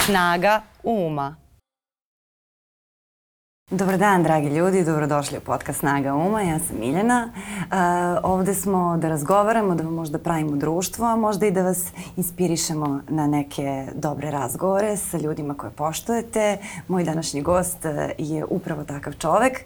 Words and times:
Snaga 0.00 0.62
uma. 0.82 1.38
Dobar 3.70 3.98
dan, 3.98 4.22
dragi 4.22 4.48
ljudi, 4.48 4.84
dobrodošli 4.84 5.38
u 5.38 5.40
podcast 5.40 5.78
Snaga 5.78 6.14
Uma, 6.14 6.42
ja 6.42 6.58
sam 6.58 6.76
Miljana. 6.80 7.28
Uh, 7.34 7.76
ovde 8.22 8.54
smo 8.54 8.96
da 8.96 9.08
razgovaramo, 9.08 9.74
da 9.74 9.84
vam 9.84 9.94
možda 9.94 10.18
pravimo 10.18 10.56
društvo, 10.56 11.06
a 11.06 11.16
možda 11.16 11.46
i 11.46 11.50
da 11.50 11.62
vas 11.62 11.84
inspirišemo 12.16 13.00
na 13.08 13.26
neke 13.26 13.86
dobre 13.94 14.30
razgovore 14.30 14.96
sa 14.96 15.18
ljudima 15.18 15.54
koje 15.54 15.70
poštujete. 15.70 16.58
Moj 16.88 17.04
današnji 17.04 17.42
gost 17.42 17.84
uh, 17.84 17.90
je 18.18 18.44
upravo 18.44 18.84
takav 18.84 19.12
čovek, 19.12 19.60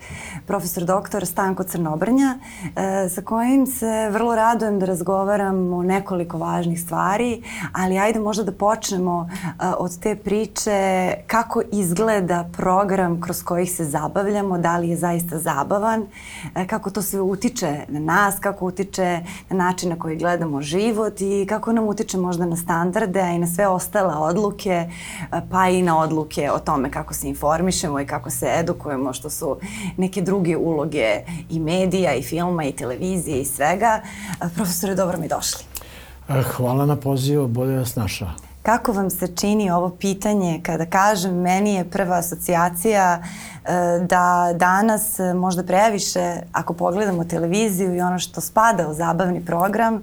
profesor 0.46 0.84
doktor 0.84 1.26
Stanko 1.26 1.62
Crnobrnja, 1.62 2.34
uh, 2.38 2.72
sa 3.14 3.22
kojim 3.22 3.66
se 3.66 4.08
vrlo 4.10 4.34
radujem 4.36 4.78
da 4.78 4.86
razgovaram 4.86 5.72
o 5.72 5.82
nekoliko 5.82 6.38
važnih 6.38 6.80
stvari, 6.80 7.42
ali 7.72 7.98
ajde 7.98 8.20
možda 8.20 8.44
da 8.44 8.52
počnemo 8.52 9.18
uh, 9.18 9.74
od 9.78 9.98
te 10.00 10.16
priče 10.16 11.12
kako 11.26 11.62
izgleda 11.72 12.48
program 12.52 13.20
kroz 13.20 13.42
kojih 13.42 13.72
se 13.72 13.91
zabavljamo, 13.92 14.58
da 14.58 14.76
li 14.78 14.88
je 14.88 14.96
zaista 14.96 15.38
zabavan, 15.38 16.06
e, 16.54 16.66
kako 16.66 16.90
to 16.90 17.02
sve 17.02 17.20
utiče 17.20 17.80
na 17.88 18.00
nas, 18.00 18.38
kako 18.40 18.66
utiče 18.66 19.20
na 19.50 19.56
način 19.56 19.90
na 19.90 19.98
koji 19.98 20.16
gledamo 20.16 20.62
život 20.62 21.20
i 21.20 21.46
kako 21.48 21.72
nam 21.72 21.88
utiče 21.88 22.18
možda 22.18 22.46
na 22.46 22.56
standarde, 22.56 23.20
a 23.20 23.30
i 23.30 23.38
na 23.38 23.46
sve 23.46 23.66
ostale 23.68 24.14
odluke, 24.14 24.70
e, 24.70 24.88
pa 25.50 25.68
i 25.68 25.82
na 25.82 25.98
odluke 25.98 26.50
o 26.50 26.58
tome 26.58 26.90
kako 26.90 27.14
se 27.14 27.28
informišemo 27.28 28.00
i 28.00 28.06
kako 28.06 28.30
se 28.30 28.46
edukujemo, 28.58 29.12
što 29.12 29.30
su 29.30 29.56
neke 29.96 30.22
druge 30.22 30.56
uloge 30.56 31.20
i 31.50 31.60
medija 31.60 32.14
i 32.14 32.22
filma 32.22 32.64
i 32.64 32.72
televizije 32.72 33.40
i 33.40 33.44
svega. 33.44 34.00
E, 34.40 34.48
profesore, 34.54 34.94
dobro 34.94 35.18
mi 35.18 35.28
došli. 35.28 35.64
Hvala 36.56 36.86
na 36.86 36.96
pozivu, 36.96 37.48
bolje 37.48 37.76
vas 37.76 37.96
našao. 37.96 38.51
Kako 38.62 38.92
vam 38.92 39.10
se 39.10 39.26
čini 39.26 39.70
ovo 39.70 39.90
pitanje 39.90 40.60
kada 40.62 40.86
kažem 40.86 41.34
meni 41.34 41.74
je 41.74 41.90
prva 41.90 42.16
asocijacija 42.16 43.22
e, 43.22 43.68
da 44.08 44.52
danas 44.54 45.20
e, 45.20 45.34
možda 45.34 45.62
previše 45.62 46.36
ako 46.52 46.74
pogledamo 46.74 47.24
televiziju 47.24 47.94
i 47.94 48.00
ono 48.00 48.18
što 48.18 48.40
spada 48.40 48.88
u 48.88 48.94
zabavni 48.94 49.44
program 49.44 49.94
e, 49.94 50.02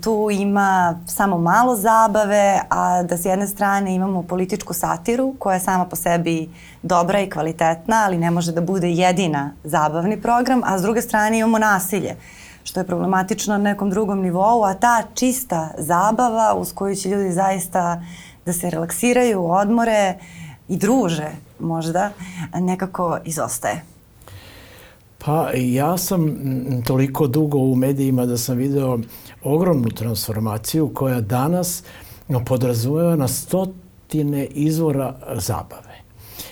tu 0.00 0.28
ima 0.32 1.00
samo 1.06 1.38
malo 1.38 1.76
zabave 1.76 2.60
a 2.68 3.02
da 3.02 3.16
s 3.16 3.24
jedne 3.24 3.46
strane 3.46 3.94
imamo 3.94 4.22
političku 4.22 4.74
satiru 4.74 5.34
koja 5.38 5.54
je 5.54 5.60
sama 5.60 5.84
po 5.84 5.96
sebi 5.96 6.50
dobra 6.82 7.20
i 7.20 7.30
kvalitetna 7.30 8.02
ali 8.04 8.18
ne 8.18 8.30
može 8.30 8.52
da 8.52 8.60
bude 8.60 8.90
jedina 8.90 9.50
zabavni 9.64 10.22
program 10.22 10.60
a 10.64 10.78
s 10.78 10.82
druge 10.82 11.02
strane 11.02 11.38
imamo 11.38 11.58
nasilje 11.58 12.16
što 12.64 12.80
je 12.80 12.86
problematično 12.86 13.58
na 13.58 13.62
nekom 13.62 13.90
drugom 13.90 14.20
nivou, 14.20 14.64
a 14.64 14.74
ta 14.74 15.02
čista 15.14 15.70
zabava 15.78 16.54
uz 16.56 16.72
koju 16.72 16.96
će 16.96 17.08
ljudi 17.08 17.32
zaista 17.32 18.02
da 18.46 18.52
se 18.52 18.70
relaksiraju, 18.70 19.44
odmore 19.44 20.18
i 20.68 20.76
druže 20.76 21.28
možda, 21.58 22.10
nekako 22.54 23.18
izostaje. 23.24 23.82
Pa 25.24 25.50
ja 25.54 25.98
sam 25.98 26.36
toliko 26.86 27.26
dugo 27.26 27.58
u 27.58 27.74
medijima 27.76 28.26
da 28.26 28.36
sam 28.36 28.56
video 28.56 28.98
ogromnu 29.42 29.88
transformaciju 29.88 30.90
koja 30.94 31.20
danas 31.20 31.82
podrazumeva 32.46 33.16
na 33.16 33.28
stotine 33.28 34.46
izvora 34.46 35.14
zabave. 35.34 36.00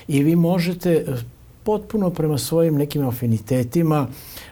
I 0.08 0.22
vi 0.22 0.36
možete 0.36 1.04
potpuno 1.68 2.10
prema 2.10 2.38
svojim 2.38 2.74
nekim 2.74 3.08
afinitetima 3.08 4.06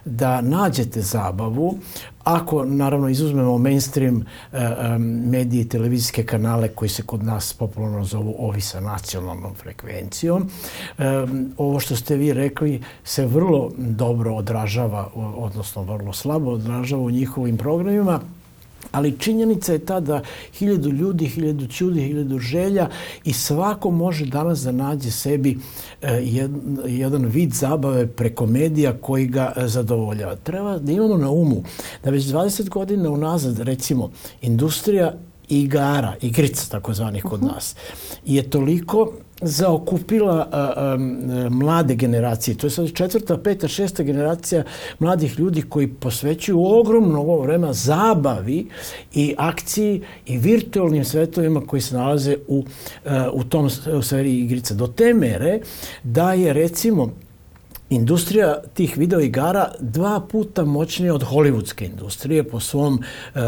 da 0.05 0.41
nađete 0.41 1.00
zabavu, 1.00 1.78
ako 2.25 2.64
naravno 2.64 3.09
izuzmemo 3.09 3.59
mainstream 3.59 4.17
e, 4.53 4.59
e, 4.59 4.98
medije 4.98 5.61
i 5.61 5.69
televizijske 5.69 6.25
kanale 6.27 6.69
koji 6.69 6.89
se 6.89 7.03
kod 7.03 7.25
nas 7.25 7.53
popularno 7.53 8.05
zovu 8.05 8.34
ovi 8.39 8.61
sa 8.61 8.81
nacionalnom 8.81 9.55
frekvencijom, 9.55 10.48
e, 10.98 11.05
ovo 11.56 11.81
što 11.81 11.97
ste 11.97 12.17
vi 12.17 12.33
rekli 12.33 12.83
se 13.05 13.26
vrlo 13.26 13.71
dobro 13.76 14.34
odražava, 14.34 15.09
odnosno 15.15 15.82
vrlo 15.82 16.12
slabo 16.12 16.50
odražava 16.50 17.03
u 17.03 17.10
njihovim 17.10 17.56
programima, 17.56 18.21
Ali 18.93 19.19
činjenica 19.19 19.73
je 19.73 19.79
ta 19.79 20.01
da 20.01 20.23
hiljadu 20.53 20.91
ljudi, 20.91 21.27
hiljadu 21.27 21.67
čudi, 21.67 22.01
hiljadu 22.01 22.39
želja 22.39 22.89
i 23.25 23.33
svako 23.33 23.91
može 23.91 24.27
danas 24.27 24.61
da 24.61 24.73
nađe 24.73 25.11
sebi 25.11 25.59
e, 26.03 26.23
jedan 26.87 27.25
vid 27.25 27.53
zabave 27.53 28.07
preko 28.07 28.47
medija 28.47 28.93
koji 29.01 29.27
ga 29.27 29.53
e, 29.57 29.69
zadovoljava. 29.69 30.37
Treba 30.37 30.79
da 30.79 30.93
imamo 30.93 31.17
na 31.17 31.31
umu 31.31 31.63
da 32.05 32.11
već 32.11 32.25
20 32.25 32.69
godina 32.69 33.11
unazad, 33.11 33.59
recimo, 33.59 34.11
industrija 34.43 35.15
igara, 35.49 36.15
igrica 36.21 36.71
takozvanih 36.71 37.23
kod 37.23 37.43
mhm. 37.43 37.55
nas, 37.55 37.77
je 38.25 38.51
toliko 38.51 39.12
zaokupila 39.43 40.49
a, 40.53 40.73
a, 40.77 40.97
mlade 41.51 41.95
generacije. 41.95 42.57
To 42.57 42.67
je 42.67 42.71
sad 42.71 42.93
četvrta, 42.93 43.39
peta, 43.39 43.69
šesta 43.69 44.03
generacija 44.03 44.65
mladih 44.99 45.39
ljudi 45.39 45.62
koji 45.62 45.89
posvećuju 45.89 46.65
ogromno 46.65 47.21
ovo 47.21 47.43
vrema 47.43 47.73
zabavi 47.73 48.69
i 49.15 49.35
akciji 49.39 50.03
i 50.27 50.39
virtualnim 50.39 51.05
svetovima 51.05 51.61
koji 51.67 51.83
se 51.83 51.95
nalaze 51.95 52.37
u, 52.49 52.65
a, 53.06 53.31
u 53.33 53.45
tom 53.45 53.71
u 53.99 54.03
sferi 54.03 54.39
igrica. 54.39 54.75
Do 54.75 54.87
te 54.87 55.15
mere 55.15 55.61
da 56.03 56.33
je 56.33 56.53
recimo 56.53 57.12
industrija 57.91 58.59
tih 58.75 58.99
video 58.99 59.21
igara 59.21 59.73
dva 59.81 60.21
puta 60.21 60.65
moćnija 60.65 61.15
od 61.15 61.25
hollywoodske 61.25 61.87
industrije 61.87 62.45
po 62.49 62.61
svom 62.61 63.03
e, 63.35 63.41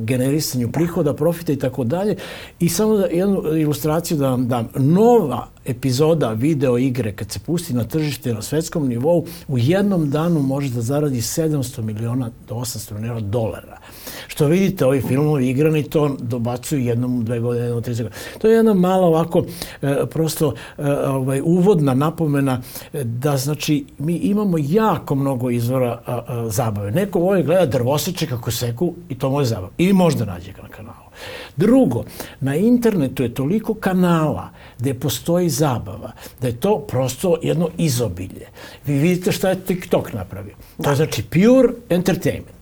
generisanju 0.00 0.72
prihoda, 0.72 1.14
profita 1.14 1.52
i 1.52 1.56
tako 1.56 1.84
dalje. 1.84 2.16
I 2.60 2.68
samo 2.68 2.96
da 2.96 3.06
jednu 3.06 3.42
ilustraciju 3.56 4.18
da 4.18 4.30
vam 4.30 4.48
dam. 4.48 4.68
Nova 4.76 5.48
epizoda 5.64 6.32
video 6.32 6.78
igre 6.78 7.12
kad 7.12 7.30
se 7.30 7.38
pusti 7.38 7.74
na 7.74 7.84
tržište 7.84 8.34
na 8.34 8.42
svetskom 8.42 8.88
nivou 8.88 9.26
u 9.48 9.58
jednom 9.58 10.10
danu 10.10 10.40
može 10.40 10.68
da 10.68 10.80
zaradi 10.80 11.20
700 11.20 11.82
miliona 11.82 12.30
do 12.48 12.54
800 12.54 12.94
miliona 12.94 13.20
dolara. 13.20 13.78
Što 14.26 14.46
vidite, 14.46 14.86
ovi 14.86 15.00
filmovi 15.00 15.48
igrani 15.48 15.82
to 15.82 16.16
dobacuju 16.18 16.80
jednom, 16.80 17.24
dve 17.24 17.40
godine, 17.40 17.64
jednom, 17.64 17.82
tri 17.82 17.94
godine. 17.94 18.10
To 18.38 18.48
je 18.48 18.54
jedna 18.54 18.74
mala 18.74 19.06
ovako 19.06 19.44
e, 19.82 20.06
prosto 20.10 20.54
e, 20.78 20.82
ovaj, 20.92 21.40
uvodna 21.44 21.94
napomena 21.94 22.60
e, 22.92 23.04
da 23.04 23.36
znači 23.36 23.84
mi 23.98 24.14
imamo 24.14 24.56
jako 24.60 25.14
mnogo 25.14 25.50
izvora 25.50 26.00
a, 26.06 26.20
a, 26.26 26.48
zabave. 26.48 26.90
Neko 26.90 27.18
voli 27.18 27.42
gleda 27.42 27.66
drvosiče 27.66 28.26
kako 28.26 28.50
seku 28.50 28.94
i 29.08 29.18
to 29.18 29.30
može 29.30 29.48
zabava. 29.48 29.70
I 29.78 29.92
možda 29.92 30.24
nađe 30.24 30.52
ga 30.52 30.62
na 30.62 30.68
kanalu. 30.68 31.10
Drugo, 31.56 32.04
na 32.40 32.56
internetu 32.56 33.22
je 33.22 33.34
toliko 33.34 33.74
kanala 33.74 34.50
gde 34.78 34.94
postoji 34.94 35.48
zabava, 35.48 36.12
da 36.40 36.48
je 36.48 36.60
to 36.60 36.78
prosto 36.78 37.36
jedno 37.42 37.68
izobilje. 37.78 38.46
Vi 38.86 38.98
vidite 38.98 39.32
šta 39.32 39.48
je 39.48 39.60
TikTok 39.60 40.12
napravio. 40.12 40.54
To 40.82 40.90
je 40.90 40.96
znači 40.96 41.22
pure 41.22 41.72
entertainment, 41.88 42.59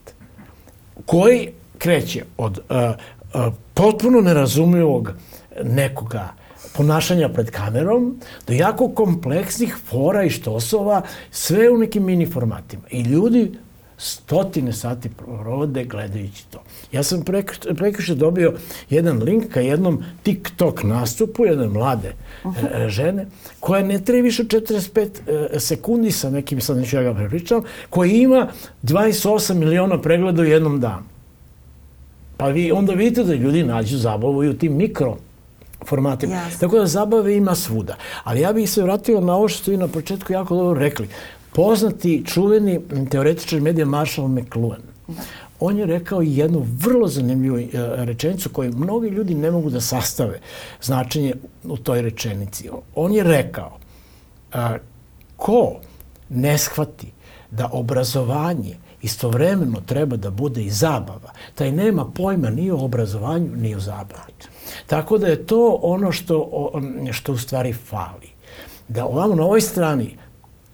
koji 1.05 1.49
kreće 1.77 2.23
od 2.37 2.59
uh, 2.69 2.75
uh, 2.77 3.53
potpuno 3.73 4.21
nerazumljivog 4.21 5.13
nekoga 5.63 6.33
ponašanja 6.75 7.29
pred 7.29 7.51
kamerom 7.51 8.19
do 8.47 8.53
jako 8.53 8.89
kompleksnih 8.89 9.77
fora 9.85 10.23
i 10.23 10.29
štosova, 10.29 11.01
sve 11.31 11.69
u 11.69 11.77
nekim 11.77 12.05
mini 12.05 12.25
formatima. 12.25 12.83
I 12.91 13.01
ljudi 13.01 13.51
stotine 13.99 14.73
sati 14.73 15.09
provode 15.09 15.83
gledajući 15.83 16.45
to. 16.49 16.63
Ja 16.91 17.03
sam 17.03 17.23
prekrše 17.77 18.15
dobio 18.15 18.53
jedan 18.89 19.23
link 19.23 19.53
ka 19.53 19.59
jednom 19.59 20.03
TikTok 20.23 20.83
nastupu 20.83 21.45
jedne 21.45 21.67
mlade 21.67 22.13
uh 22.43 22.53
-huh. 22.53 22.85
e, 22.85 22.89
žene 22.89 23.25
koja 23.59 23.83
ne 23.83 24.01
treba 24.01 24.23
više 24.23 24.43
45 24.43 25.07
e, 25.55 25.59
sekundi 25.59 26.11
sa 26.11 26.29
nekim, 26.29 26.61
sad 26.61 26.77
neću 26.77 26.95
ja 26.95 27.03
ga 27.03 27.13
prepričam, 27.13 27.61
koji 27.89 28.11
ima 28.11 28.47
28 28.83 29.53
miliona 29.53 30.01
pregleda 30.01 30.41
u 30.41 30.45
jednom 30.45 30.79
danu. 30.79 31.03
Pa 32.37 32.47
vi 32.47 32.71
onda 32.71 32.93
vidite 32.93 33.23
da 33.23 33.33
ljudi 33.33 33.63
nađu 33.63 33.97
zabavu 33.97 34.43
i 34.43 34.49
u 34.49 34.57
tim 34.57 34.75
mikro 34.75 35.17
formatima. 35.85 36.35
Yes. 36.35 36.59
Tako 36.59 36.79
da 36.79 36.85
zabave 36.85 37.35
ima 37.35 37.55
svuda. 37.55 37.95
Ali 38.23 38.41
ja 38.41 38.53
bih 38.53 38.69
se 38.69 38.83
vratio 38.83 39.21
na 39.21 39.35
ovo 39.35 39.47
što 39.47 39.61
ste 39.61 39.71
vi 39.71 39.77
na 39.77 39.87
početku 39.87 40.33
jako 40.33 40.55
dobro 40.55 40.79
rekli 40.79 41.07
poznati, 41.59 42.23
čuveni 42.25 42.79
teoretičar 43.11 43.61
medija 43.61 43.85
Marshall 43.85 44.27
McLuhan. 44.27 44.81
On 45.59 45.77
je 45.77 45.85
rekao 45.85 46.21
jednu 46.21 46.65
vrlo 46.77 47.07
zanimljivu 47.07 47.57
e, 47.57 47.67
rečenicu 47.95 48.49
koju 48.49 48.73
mnogi 48.75 49.09
ljudi 49.09 49.35
ne 49.35 49.51
mogu 49.51 49.69
da 49.69 49.81
sastave 49.81 50.39
značenje 50.81 51.33
u 51.63 51.77
toj 51.77 52.01
rečenici. 52.01 52.69
On 52.95 53.13
je 53.13 53.23
rekao, 53.23 53.77
a, 54.53 54.77
ko 55.37 55.75
ne 56.29 56.57
shvati 56.57 57.11
da 57.51 57.69
obrazovanje 57.71 58.77
istovremeno 59.01 59.81
treba 59.85 60.15
da 60.15 60.29
bude 60.29 60.63
i 60.63 60.69
zabava, 60.69 61.33
taj 61.55 61.71
nema 61.71 62.05
pojma 62.05 62.49
ni 62.49 62.71
o 62.71 62.77
obrazovanju, 62.77 63.55
ni 63.55 63.75
o 63.75 63.79
zabavi. 63.79 64.33
Tako 64.87 65.17
da 65.17 65.27
je 65.27 65.45
to 65.45 65.79
ono 65.81 66.11
što, 66.11 66.71
što 67.11 67.33
u 67.33 67.37
stvari 67.37 67.73
fali. 67.73 68.29
Da 68.87 69.05
ovamo 69.05 69.35
na 69.35 69.43
ovoj 69.43 69.61
strani 69.61 70.15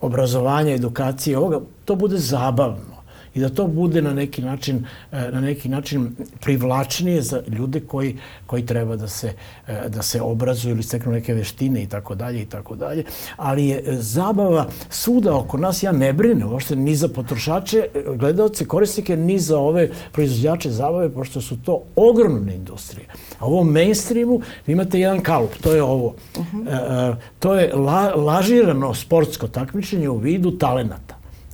obrazovanja, 0.01 0.73
edukacije, 0.73 1.37
ovoga, 1.37 1.59
to 1.85 1.95
bude 1.95 2.17
zabavno. 2.17 2.94
I 3.35 3.39
da 3.39 3.49
to 3.49 3.67
bude 3.67 4.01
na 4.01 4.13
neki 4.13 4.41
način, 4.41 4.85
e, 5.11 5.31
na 5.31 5.41
neki 5.41 5.69
način 5.69 6.15
privlačnije 6.41 7.21
za 7.21 7.41
ljude 7.47 7.79
koji, 7.79 8.17
koji 8.45 8.65
treba 8.65 8.95
da 8.95 9.07
se, 9.07 9.33
e, 9.67 9.89
da 9.89 10.01
se 10.01 10.21
obrazuju 10.21 10.73
ili 10.75 10.83
steknu 10.83 11.11
neke 11.11 11.33
veštine 11.33 11.83
i 11.83 11.87
tako 11.87 12.15
dalje 12.15 12.41
i 12.41 12.45
tako 12.45 12.75
dalje. 12.75 13.03
Ali 13.37 13.67
je 13.67 13.83
zabava 13.87 14.67
svuda 14.89 15.35
oko 15.35 15.57
nas, 15.57 15.83
ja 15.83 15.91
ne 15.91 16.13
brinem 16.13 16.51
uopšte 16.51 16.75
ni 16.75 16.95
za 16.95 17.07
potrošače, 17.07 17.87
gledalce, 18.15 18.65
korisnike, 18.65 19.17
ni 19.17 19.39
za 19.39 19.59
ove 19.59 19.89
proizvođače 20.11 20.69
zabave, 20.69 21.09
pošto 21.09 21.41
su 21.41 21.57
to 21.57 21.83
ogromne 21.95 22.55
industrije. 22.55 23.07
A 23.39 23.47
u 23.47 23.53
ovom 23.53 23.71
mainstreamu 23.71 24.41
imate 24.67 24.99
jedan 24.99 25.21
kalup, 25.21 25.51
to 25.61 25.73
je 25.73 25.83
ovo. 25.83 26.15
Uh 26.37 26.45
-huh. 26.53 27.11
e, 27.11 27.15
to 27.39 27.55
je 27.55 27.73
la, 27.73 28.15
lažirano 28.15 28.93
sportsko 28.93 29.47
takmičenje 29.47 30.09
u 30.09 30.17
vidu 30.17 30.51
talenata. 30.51 31.04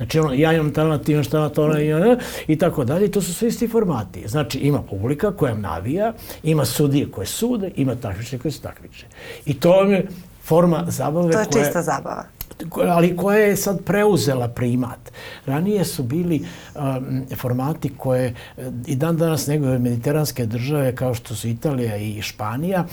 Znači, 0.02 0.20
ono, 0.20 0.34
ja 0.34 0.54
imam 0.54 0.74
talent, 0.74 1.04
ti 1.04 1.12
imaš 1.12 1.28
talent, 1.28 1.58
ona 1.58 1.80
ima, 1.80 2.18
i 2.48 2.56
tako 2.56 2.84
dalje. 2.84 3.06
I 3.06 3.12
to 3.12 3.22
su 3.22 3.34
sve 3.34 3.48
isti 3.48 3.68
formati. 3.68 4.28
Znači, 4.28 4.60
ima 4.60 4.82
publika 4.82 5.32
koja 5.32 5.56
navija, 5.56 6.14
ima 6.44 6.66
sudije 6.66 7.12
koje 7.12 7.28
sude, 7.28 7.72
ima 7.76 7.96
takmiče 7.96 8.40
koje 8.40 8.52
se 8.52 8.62
takmiče. 8.62 9.06
I 9.46 9.60
to 9.60 9.84
je 9.84 10.08
forma 10.44 10.86
zabave 10.88 11.32
To 11.32 11.40
je 11.40 11.46
koja... 11.46 11.64
čista 11.64 11.82
zabava 11.82 12.24
ali 12.88 13.16
koja 13.16 13.38
je 13.38 13.56
sad 13.56 13.84
preuzela 13.84 14.48
primat. 14.48 15.12
Ranije 15.46 15.86
su 15.86 16.04
bili 16.04 16.46
um, 16.76 17.26
formati 17.36 17.92
koje 17.98 18.34
i 18.88 18.96
dan 18.96 19.18
danas 19.18 19.48
negove 19.48 19.80
mediteranske 19.80 20.46
države 20.46 20.96
kao 20.96 21.14
što 21.14 21.36
su 21.36 21.48
Italija 21.48 21.98
i 21.98 22.22
Španija, 22.22 22.86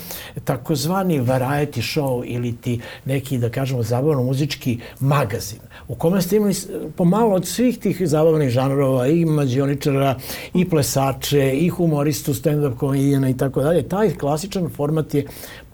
takozvani 0.43 1.19
variety 1.19 1.99
show 1.99 2.23
ili 2.25 2.55
ti 2.55 2.81
neki, 3.05 3.37
da 3.37 3.49
kažemo, 3.49 3.83
zabavno-muzički 3.83 4.79
magazin 4.99 5.59
u 5.87 5.95
kome 5.95 6.21
ste 6.21 6.35
imali 6.35 6.53
pomalo 6.95 7.35
od 7.35 7.47
svih 7.47 7.79
tih 7.79 8.01
zabavnih 8.01 8.49
žanrova 8.49 9.07
i 9.07 9.25
mađioničara 9.25 10.15
i 10.53 10.69
plesače 10.69 11.51
i 11.53 11.69
humoristu, 11.69 12.33
stand-up 12.33 12.77
komedijana 12.77 13.29
i 13.29 13.37
tako 13.37 13.61
dalje. 13.61 13.89
Taj 13.89 14.09
klasičan 14.09 14.69
format 14.69 15.13
je 15.13 15.27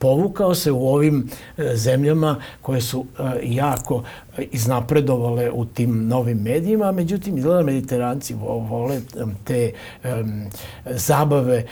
povukao 0.05 0.55
se 0.55 0.71
u 0.71 0.87
ovim 0.87 1.29
e, 1.57 1.75
zemljama 1.75 2.35
koje 2.61 2.81
su 2.81 3.05
e, 3.19 3.23
jako 3.43 4.03
iznapredovale 4.51 5.51
u 5.51 5.65
tim 5.65 6.07
novim 6.07 6.37
medijima, 6.37 6.91
međutim, 6.91 7.37
izgleda 7.37 7.63
mediteranci 7.63 8.33
vole 8.69 9.01
te 9.43 9.71
um, 10.03 10.43
zabave 10.85 11.63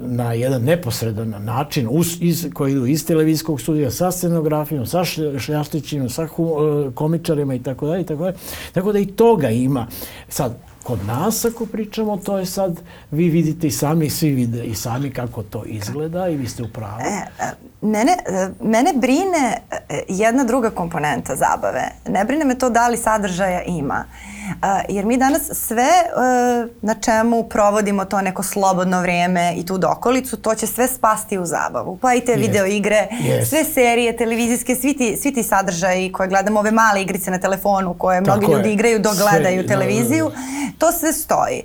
na 0.00 0.32
jedan 0.32 0.62
neposredan 0.62 1.34
način, 1.44 1.88
us, 1.90 2.20
iz, 2.20 2.46
koji 2.54 2.72
idu 2.72 2.86
iz 2.86 3.06
televizijskog 3.06 3.60
studija, 3.60 3.90
sa 3.90 4.10
scenografijom, 4.12 4.86
sa 4.86 5.04
šljaštićima, 5.38 6.08
sa 6.08 6.26
hum, 6.26 6.92
komičarima 6.94 7.54
i 7.54 7.62
tako 7.62 7.86
dalje, 7.86 8.00
i 8.00 8.06
tako 8.06 8.22
dalje. 8.22 8.36
Tako 8.72 8.92
da 8.92 8.98
i 8.98 9.06
toga 9.06 9.50
ima. 9.50 9.86
Sad, 10.28 10.71
Kod 10.82 10.98
nas, 11.06 11.44
ako 11.44 11.66
pričamo, 11.66 12.16
to 12.16 12.38
je 12.38 12.46
sad, 12.46 12.82
vi 13.10 13.28
vidite 13.28 13.66
i 13.66 13.70
sami, 13.70 14.10
svi 14.10 14.30
vide 14.30 14.64
i 14.64 14.74
sami 14.74 15.10
kako 15.10 15.42
to 15.42 15.64
izgleda 15.64 16.28
i 16.28 16.36
vi 16.36 16.48
ste 16.48 16.62
u 16.62 16.68
pravu. 16.68 17.00
E, 17.00 17.22
mene, 17.82 18.16
mene 18.62 18.92
brine 18.94 19.62
jedna 20.08 20.44
druga 20.44 20.70
komponenta 20.70 21.36
zabave. 21.36 21.88
Ne 22.08 22.24
brine 22.24 22.44
me 22.44 22.58
to 22.58 22.70
da 22.70 22.88
li 22.88 22.96
sadržaja 22.96 23.62
ima. 23.62 24.04
Jer 24.88 25.04
mi 25.04 25.16
danas 25.16 25.42
sve 25.52 25.90
na 26.82 26.94
čemu 26.94 27.42
provodimo 27.42 28.04
to 28.04 28.20
neko 28.20 28.42
slobodno 28.42 29.00
vrijeme 29.00 29.54
i 29.56 29.66
tu 29.66 29.78
dokolicu, 29.78 30.36
to 30.36 30.54
će 30.54 30.66
sve 30.66 30.88
spasti 30.88 31.38
u 31.38 31.46
zabavu. 31.46 31.98
Pa 32.02 32.14
i 32.14 32.20
te 32.20 32.32
yes. 32.32 32.38
video 32.38 32.66
igre, 32.66 33.08
yes. 33.10 33.44
sve 33.44 33.64
serije, 33.64 34.16
televizijske, 34.16 34.74
svi 34.74 34.96
ti, 34.96 35.16
svi 35.22 35.34
ti 35.34 35.42
sadržaji 35.42 36.12
koje 36.12 36.28
gledamo, 36.28 36.60
ove 36.60 36.70
male 36.70 37.02
igrice 37.02 37.30
na 37.30 37.38
telefonu 37.38 37.94
koje 37.94 38.24
Tako 38.24 38.38
mnogi 38.38 38.52
ljudi 38.52 38.68
je. 38.68 38.74
igraju 38.74 38.98
dok 38.98 39.14
gledaju 39.16 39.66
televiziju, 39.66 40.24
da, 40.24 40.30
da, 40.30 40.36
da. 40.36 40.78
to 40.78 40.92
sve 40.92 41.12
stoji. 41.12 41.62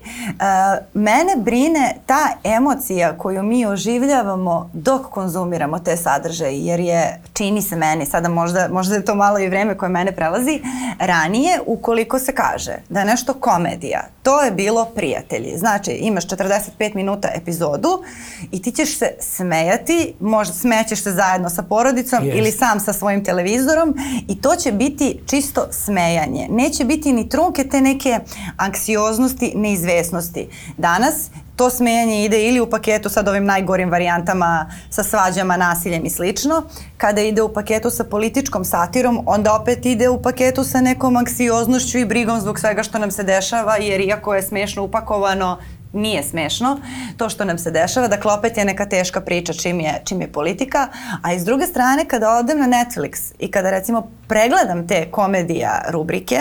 Mene 0.93 1.35
brine 1.37 1.95
ta 2.05 2.27
emocija 2.43 3.17
koju 3.17 3.43
mi 3.43 3.65
oživljavamo 3.65 4.69
dok 4.73 5.05
konzumiramo 5.05 5.79
te 5.79 5.97
sadržaje, 5.97 6.59
jer 6.65 6.79
je, 6.79 7.21
čini 7.33 7.61
se 7.61 7.75
meni, 7.75 8.05
sada 8.05 8.29
možda, 8.29 8.67
možda 8.71 8.95
je 8.95 9.05
to 9.05 9.15
malo 9.15 9.39
i 9.39 9.49
vreme 9.49 9.77
koje 9.77 9.89
mene 9.89 10.11
prelazi, 10.11 10.61
ranije 10.99 11.59
ukoliko 11.65 12.19
se 12.19 12.35
kaže 12.35 12.76
da 12.89 12.99
je 12.99 13.05
nešto 13.05 13.33
komedija, 13.33 14.07
to 14.23 14.41
je 14.41 14.51
bilo 14.51 14.85
prijatelji. 14.85 15.57
Znači, 15.57 15.91
imaš 15.91 16.27
45 16.27 16.95
minuta 16.95 17.29
epizodu 17.35 18.03
i 18.51 18.61
ti 18.61 18.71
ćeš 18.71 18.97
se 18.97 19.11
smejati, 19.19 20.13
možda 20.19 20.53
smećeš 20.53 21.03
se 21.03 21.11
zajedno 21.11 21.49
sa 21.49 21.63
porodicom 21.63 22.23
yes. 22.23 22.37
ili 22.37 22.51
sam 22.51 22.79
sa 22.79 22.93
svojim 22.93 23.23
televizorom 23.23 23.95
i 24.27 24.41
to 24.41 24.55
će 24.55 24.71
biti 24.71 25.19
čisto 25.25 25.67
smejanje. 25.71 26.47
Neće 26.49 26.85
biti 26.85 27.13
ni 27.13 27.29
trunke 27.29 27.63
te 27.69 27.81
neke 27.81 28.19
anksioznosti, 28.57 29.53
neizvesnosti. 29.55 30.47
Danas 30.77 31.29
to 31.57 31.69
smejanje 31.69 32.25
ide 32.25 32.43
ili 32.43 32.59
u 32.59 32.69
paketu 32.69 33.09
sa 33.09 33.23
ovim 33.27 33.45
najgorim 33.45 33.91
varijantama 33.91 34.71
sa 34.89 35.03
svađama, 35.03 35.57
nasiljem 35.57 36.05
i 36.05 36.09
slično. 36.09 36.63
Kada 36.97 37.21
ide 37.21 37.41
u 37.41 37.53
paketu 37.53 37.89
sa 37.89 38.03
političkom 38.03 38.65
satirom, 38.65 39.23
onda 39.25 39.53
opet 39.53 39.85
ide 39.85 40.09
u 40.09 40.21
paketu 40.21 40.63
sa 40.63 40.81
nekom 40.81 41.17
anksioznošću 41.17 41.97
i 41.97 42.05
brigom 42.05 42.39
zbog 42.39 42.59
svega 42.59 42.83
što 42.83 42.99
nam 42.99 43.11
se 43.11 43.23
dešava, 43.23 43.77
jer 43.77 44.01
iako 44.01 44.35
je 44.35 44.41
smešno 44.41 44.83
upakovano, 44.83 45.57
nije 45.93 46.23
smešno 46.23 46.79
to 47.17 47.29
što 47.29 47.45
nam 47.45 47.57
se 47.57 47.71
dešava. 47.71 48.07
Dakle, 48.07 48.33
opet 48.33 48.57
je 48.57 48.65
neka 48.65 48.85
teška 48.85 49.21
priča 49.21 49.53
čim 49.53 49.79
je, 49.79 50.01
čim 50.05 50.21
je 50.21 50.31
politika. 50.31 50.87
A 51.21 51.33
iz 51.33 51.45
druge 51.45 51.65
strane, 51.65 52.05
kada 52.05 52.37
odem 52.37 52.59
na 52.59 52.67
Netflix 52.67 53.33
i 53.39 53.51
kada 53.51 53.71
recimo 53.71 54.11
pregledam 54.27 54.87
te 54.87 55.11
komedija 55.11 55.85
rubrike, 55.89 56.39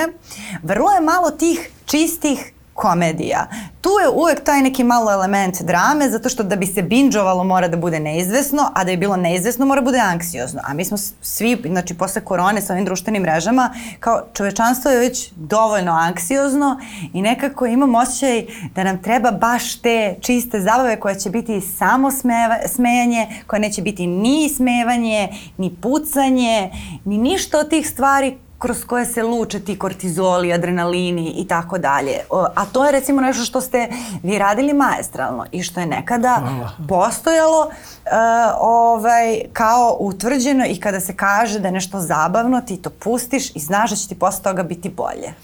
vrlo 0.62 0.90
je 0.90 1.00
malo 1.00 1.30
tih 1.30 1.70
čistih 1.86 2.52
komedija. 2.76 3.46
Tu 3.80 3.90
je 4.02 4.08
uvek 4.08 4.44
taj 4.44 4.62
neki 4.62 4.84
malo 4.84 5.12
element 5.12 5.62
drame, 5.62 6.10
zato 6.10 6.28
što 6.28 6.42
da 6.42 6.56
bi 6.56 6.66
se 6.66 6.82
binđovalo 6.82 7.44
mora 7.44 7.68
da 7.68 7.76
bude 7.76 8.00
neizvesno, 8.00 8.70
a 8.74 8.84
da 8.84 8.90
je 8.90 8.96
bilo 8.96 9.16
neizvesno 9.16 9.66
mora 9.66 9.80
da 9.80 9.84
bude 9.84 9.98
anksiozno. 9.98 10.60
A 10.64 10.74
mi 10.74 10.84
smo 10.84 10.96
svi, 11.20 11.62
znači 11.66 11.94
posle 11.94 12.24
korone 12.24 12.60
sa 12.60 12.72
ovim 12.72 12.84
društvenim 12.84 13.22
mrežama, 13.22 13.74
kao 14.00 14.22
čovečanstvo 14.34 14.90
je 14.90 14.98
već 14.98 15.30
dovoljno 15.36 15.92
anksiozno 15.92 16.80
i 17.12 17.22
nekako 17.22 17.66
imam 17.66 17.94
osjećaj 17.94 18.46
da 18.74 18.84
nam 18.84 19.02
treba 19.02 19.30
baš 19.30 19.74
te 19.80 20.16
čiste 20.20 20.60
zabave 20.60 21.00
koje 21.00 21.20
će 21.20 21.30
biti 21.30 21.60
samo 21.60 22.10
smeva, 22.10 22.56
smejanje, 22.66 23.26
koje 23.46 23.60
neće 23.60 23.82
biti 23.82 24.06
ni 24.06 24.48
smevanje, 24.48 25.28
ni 25.58 25.76
pucanje, 25.82 26.70
ni 27.04 27.18
ništa 27.18 27.58
od 27.58 27.68
tih 27.68 27.88
stvari 27.88 28.38
kroz 28.58 28.84
koje 28.84 29.06
se 29.06 29.22
luče 29.22 29.60
ti 29.60 29.78
kortizoli, 29.78 30.52
adrenalini 30.52 31.34
i 31.36 31.48
tako 31.48 31.78
dalje. 31.78 32.20
A 32.54 32.64
to 32.72 32.84
je 32.84 32.92
recimo 32.92 33.20
nešto 33.20 33.44
što 33.44 33.60
ste 33.60 33.88
vi 34.22 34.38
radili 34.38 34.72
maestralno 34.72 35.46
i 35.52 35.62
što 35.62 35.80
je 35.80 35.86
nekada 35.86 36.34
Hvala. 36.40 36.70
postojalo 36.88 37.60
uh, 37.60 38.12
ovaj, 38.60 39.40
kao 39.52 39.96
utvrđeno 40.00 40.66
i 40.66 40.80
kada 40.80 41.00
se 41.00 41.16
kaže 41.16 41.58
da 41.58 41.68
je 41.68 41.72
nešto 41.72 42.00
zabavno, 42.00 42.60
ti 42.60 42.76
to 42.76 42.90
pustiš 42.90 43.56
i 43.56 43.60
znaš 43.60 43.90
da 43.90 43.96
će 43.96 44.08
ti 44.08 44.18
posle 44.18 44.42
toga 44.42 44.62
biti 44.62 44.88
bolje. 44.88 45.34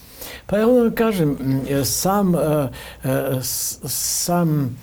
Pa 0.45 0.57
ja 0.57 0.67
onda 0.67 0.95
kažem, 0.95 1.37
sam, 1.85 2.35
uh, 2.35 2.41
uh, 3.03 3.11
sam 3.89 4.77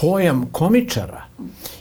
pojam 0.00 0.48
komičara 0.52 1.24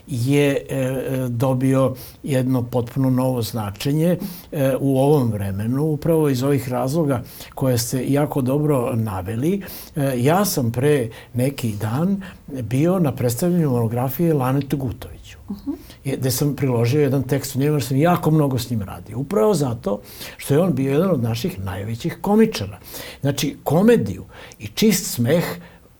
je 0.07 0.65
e, 0.69 0.91
dobio 1.29 1.95
jedno 2.23 2.63
potpuno 2.63 3.09
novo 3.09 3.41
značenje 3.41 4.17
e, 4.51 4.75
u 4.79 4.99
ovom 4.99 5.31
vremenu, 5.31 5.83
upravo 5.83 6.29
iz 6.29 6.43
ovih 6.43 6.69
razloga 6.69 7.23
koje 7.55 7.77
ste 7.77 8.05
jako 8.07 8.41
dobro 8.41 8.95
naveli. 8.95 9.61
E, 9.95 10.13
ja 10.17 10.45
sam 10.45 10.71
pre 10.71 11.09
neki 11.33 11.75
dan 11.81 12.21
bio 12.47 12.99
na 12.99 13.11
predstavljanju 13.11 13.69
monografije 13.69 14.33
Lanetu 14.33 14.77
Gutoviću. 14.77 15.37
Uh 15.49 15.57
-huh 15.57 15.75
gde 16.05 16.31
sam 16.31 16.55
priložio 16.55 17.01
jedan 17.01 17.23
tekst 17.23 17.55
u 17.55 17.59
njemu, 17.59 17.75
jer 17.75 17.83
sam 17.83 17.97
jako 17.97 18.31
mnogo 18.31 18.57
s 18.57 18.69
njim 18.69 18.81
radio. 18.81 19.19
Upravo 19.19 19.53
zato 19.53 20.01
što 20.37 20.53
je 20.53 20.59
on 20.59 20.73
bio 20.73 20.91
jedan 20.91 21.11
od 21.11 21.23
naših 21.23 21.59
najvećih 21.59 22.17
komičara. 22.21 22.79
Znači, 23.21 23.57
komediju 23.63 24.23
i 24.59 24.67
čist 24.67 25.13
smeh 25.13 25.43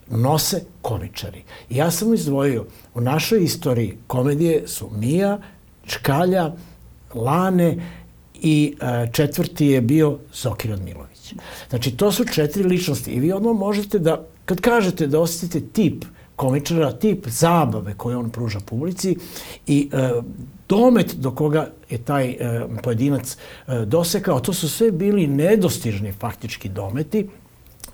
nose 0.10 0.63
komičari. 0.81 1.43
Ja 1.69 1.91
sam 1.91 2.13
izdvojio, 2.13 2.65
u 2.93 3.01
našoj 3.01 3.43
istoriji 3.43 3.98
komedije 4.07 4.67
su 4.67 4.89
Mija, 4.95 5.39
Čkalja, 5.86 6.53
Lane 7.13 7.77
i 8.41 8.75
e, 8.81 9.07
četvrti 9.12 9.67
je 9.67 9.81
bio 9.81 10.17
Zokir 10.33 10.72
Radmilović. 10.72 11.33
Znači, 11.69 11.98
to 11.98 12.12
su 12.12 12.25
četiri 12.25 12.63
ličnosti 12.63 13.12
i 13.12 13.19
vi 13.19 13.31
odmah 13.31 13.55
možete 13.55 14.00
da, 14.00 14.25
kad 14.45 14.62
kažete 14.62 15.07
da 15.07 15.19
osetite 15.19 15.67
tip 15.74 16.05
komičara, 16.36 16.91
tip 16.91 17.27
zabave 17.27 17.93
koje 17.98 18.17
on 18.17 18.29
pruža 18.29 18.60
publici 18.60 19.17
i 19.67 19.89
e, 19.93 20.10
domet 20.69 21.15
do 21.15 21.31
koga 21.31 21.67
je 21.89 21.98
taj 21.98 22.29
e, 22.29 22.38
pojedinac 22.83 23.38
e, 23.67 23.86
dosekao, 23.86 24.39
to 24.39 24.53
su 24.53 24.69
sve 24.69 24.91
bili 24.91 25.27
nedostižni 25.27 26.12
faktički 26.12 26.69
dometi, 26.69 27.27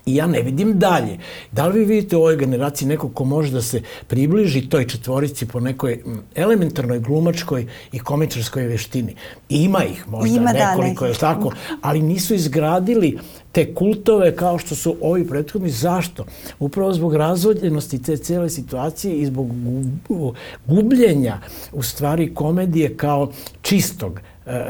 I 0.06 0.14
ja 0.16 0.26
ne 0.26 0.42
vidim 0.42 0.78
dalje. 0.78 1.18
Da 1.52 1.66
li 1.66 1.78
vi 1.78 1.84
vidite 1.84 2.16
u 2.16 2.20
ovoj 2.20 2.36
generaciji 2.36 2.88
nekog 2.88 3.14
ko 3.14 3.24
može 3.24 3.52
da 3.52 3.62
se 3.62 3.82
približi 4.06 4.68
toj 4.68 4.86
četvorici 4.88 5.46
po 5.46 5.60
nekoj 5.60 6.02
elementarnoj 6.34 6.98
glumačkoj 7.00 7.66
i 7.92 7.98
komičarskoj 7.98 8.66
veštini? 8.66 9.14
Ima 9.48 9.84
ih 9.84 10.08
možda 10.08 10.36
Ima, 10.36 10.52
da, 10.52 10.70
nekoliko, 10.70 11.06
je 11.06 11.14
tako? 11.14 11.52
Ali 11.82 12.02
nisu 12.02 12.34
izgradili 12.34 13.18
te 13.52 13.74
kultove 13.74 14.36
kao 14.36 14.58
što 14.58 14.74
su 14.74 14.96
ovi 15.00 15.28
prethodni. 15.28 15.70
Zašto? 15.70 16.24
Upravo 16.58 16.92
zbog 16.92 17.14
razvodljenosti 17.14 18.02
te 18.02 18.16
cele 18.16 18.50
situacije 18.50 19.14
i 19.18 19.26
zbog 19.26 19.48
gu- 20.08 20.34
gubljenja 20.66 21.38
u 21.72 21.82
stvari 21.82 22.34
komedije 22.34 22.96
kao 22.96 23.32
čistog 23.62 24.20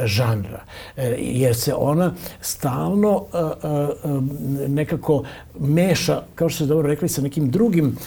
žanra. 0.05 0.63
E, 0.97 1.15
jer 1.19 1.55
se 1.55 1.73
ona 1.75 2.13
stalno 2.41 3.25
e, 3.33 3.37
e, 3.37 4.67
nekako 4.67 5.23
meša, 5.59 6.21
kao 6.35 6.49
što 6.49 6.55
ste 6.55 6.65
dobro 6.65 6.87
rekli, 6.87 7.09
sa 7.09 7.21
nekim 7.21 7.51
drugim 7.51 7.97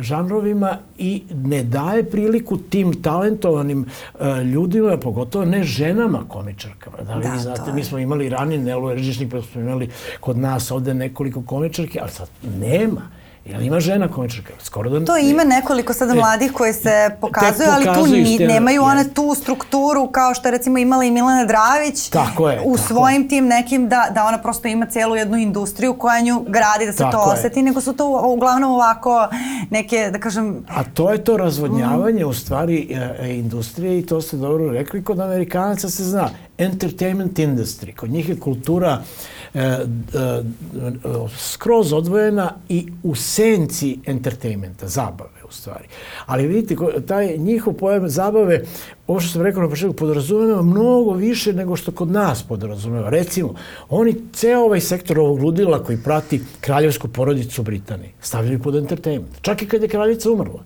žanrovima 0.00 0.78
i 0.98 1.22
ne 1.34 1.62
daje 1.62 2.04
priliku 2.10 2.56
tim 2.56 3.02
talentovanim 3.02 3.86
ljudima, 4.52 4.96
pogotovo 4.96 5.44
ne 5.44 5.64
ženama 5.64 6.24
komičarkama. 6.28 6.96
Da 7.02 7.14
li 7.14 7.22
Da, 7.22 7.32
vi 7.32 7.38
znate, 7.38 7.72
mi 7.72 7.84
smo 7.84 7.98
imali 7.98 8.28
ranije 8.28 8.60
Nelu 8.60 8.90
Eržišnik, 8.90 9.30
pa 9.30 9.42
smo 9.42 9.60
imali 9.60 9.90
kod 10.20 10.38
nas 10.38 10.70
ovde 10.70 10.94
nekoliko 10.94 11.42
komičarki, 11.42 12.00
ali 12.00 12.10
sad 12.10 12.28
nema. 12.60 13.15
Jel 13.50 13.62
ima 13.62 13.80
žena 13.80 14.08
komičarka? 14.08 14.52
Skoro 14.58 14.90
da... 14.90 15.04
To 15.04 15.16
ima 15.16 15.44
nekoliko 15.44 15.92
sada 15.92 16.14
mladih 16.14 16.52
koje 16.52 16.72
se 16.72 17.10
pokazuju, 17.20 17.68
ali 17.72 17.84
tu 17.84 18.06
ni, 18.06 18.38
nemaju 18.38 18.82
one 18.82 19.14
tu 19.14 19.34
strukturu 19.34 20.08
kao 20.12 20.34
što 20.34 20.48
je 20.48 20.52
recimo 20.52 20.78
imala 20.78 21.04
i 21.04 21.10
Milena 21.10 21.44
Dravić 21.44 22.08
Tako 22.08 22.50
je, 22.50 22.60
u 22.64 22.76
tako 22.76 22.88
svojim 22.88 23.28
tim 23.28 23.46
nekim 23.46 23.88
da, 23.88 24.08
da 24.14 24.24
ona 24.24 24.38
prosto 24.38 24.68
ima 24.68 24.86
celu 24.86 25.16
jednu 25.16 25.36
industriju 25.36 25.94
koja 25.94 26.20
nju 26.20 26.44
gradi 26.48 26.86
da 26.86 26.92
se 26.92 26.98
Tako 26.98 27.24
to 27.24 27.32
je. 27.32 27.38
oseti, 27.38 27.62
nego 27.62 27.80
su 27.80 27.92
to 27.92 28.22
uglavnom 28.24 28.72
ovako 28.72 29.28
neke, 29.70 30.10
da 30.12 30.18
kažem, 30.18 30.64
A 30.68 30.84
to 30.84 31.12
je 31.12 31.24
to 31.24 31.36
razvodnjavanje 31.36 32.24
u 32.24 32.32
stvari 32.34 32.88
e, 32.90 33.16
e, 33.20 33.34
industrije 33.34 33.98
i 33.98 34.06
to 34.06 34.20
ste 34.20 34.36
dobro 34.36 34.72
rekli, 34.72 35.04
kod 35.04 35.20
Amerikanaca 35.20 35.88
se 35.88 36.04
zna. 36.04 36.30
Entertainment 36.58 37.38
industry, 37.38 37.94
kod 37.94 38.10
njih 38.10 38.28
je 38.28 38.40
kultura 38.40 38.90
e, 38.90 38.94
e, 38.94 39.32
e, 39.32 39.35
skroz 41.38 41.92
odvojena 41.92 42.54
i 42.68 42.86
u 43.02 43.14
senci 43.14 43.98
entertainmenta, 44.06 44.88
zabave 44.88 45.44
u 45.48 45.52
stvari. 45.52 45.84
Ali 46.26 46.46
vidite, 46.46 46.76
taj 47.06 47.36
njihov 47.38 47.72
pojam 47.72 48.08
zabave, 48.08 48.64
ovo 49.06 49.20
što 49.20 49.32
sam 49.32 49.42
rekao 49.42 49.62
na 49.62 49.68
početku, 49.68 49.96
podrazumeva 49.96 50.62
mnogo 50.62 51.12
više 51.12 51.52
nego 51.52 51.76
što 51.76 51.92
kod 51.92 52.10
nas 52.10 52.42
podrazumeva. 52.42 53.10
Recimo, 53.10 53.54
oni 53.88 54.14
ceo 54.32 54.60
ovaj 54.60 54.80
sektor 54.80 55.18
ovog 55.18 55.42
ludila 55.42 55.84
koji 55.84 55.98
prati 55.98 56.40
kraljevsku 56.60 57.08
porodicu 57.08 57.60
u 57.60 57.64
Britaniji 57.64 58.10
stavljaju 58.20 58.62
pod 58.62 58.76
entertainment. 58.76 59.40
Čak 59.40 59.62
i 59.62 59.68
kad 59.68 59.82
je 59.82 59.88
kraljica 59.88 60.30
umrla. 60.30 60.62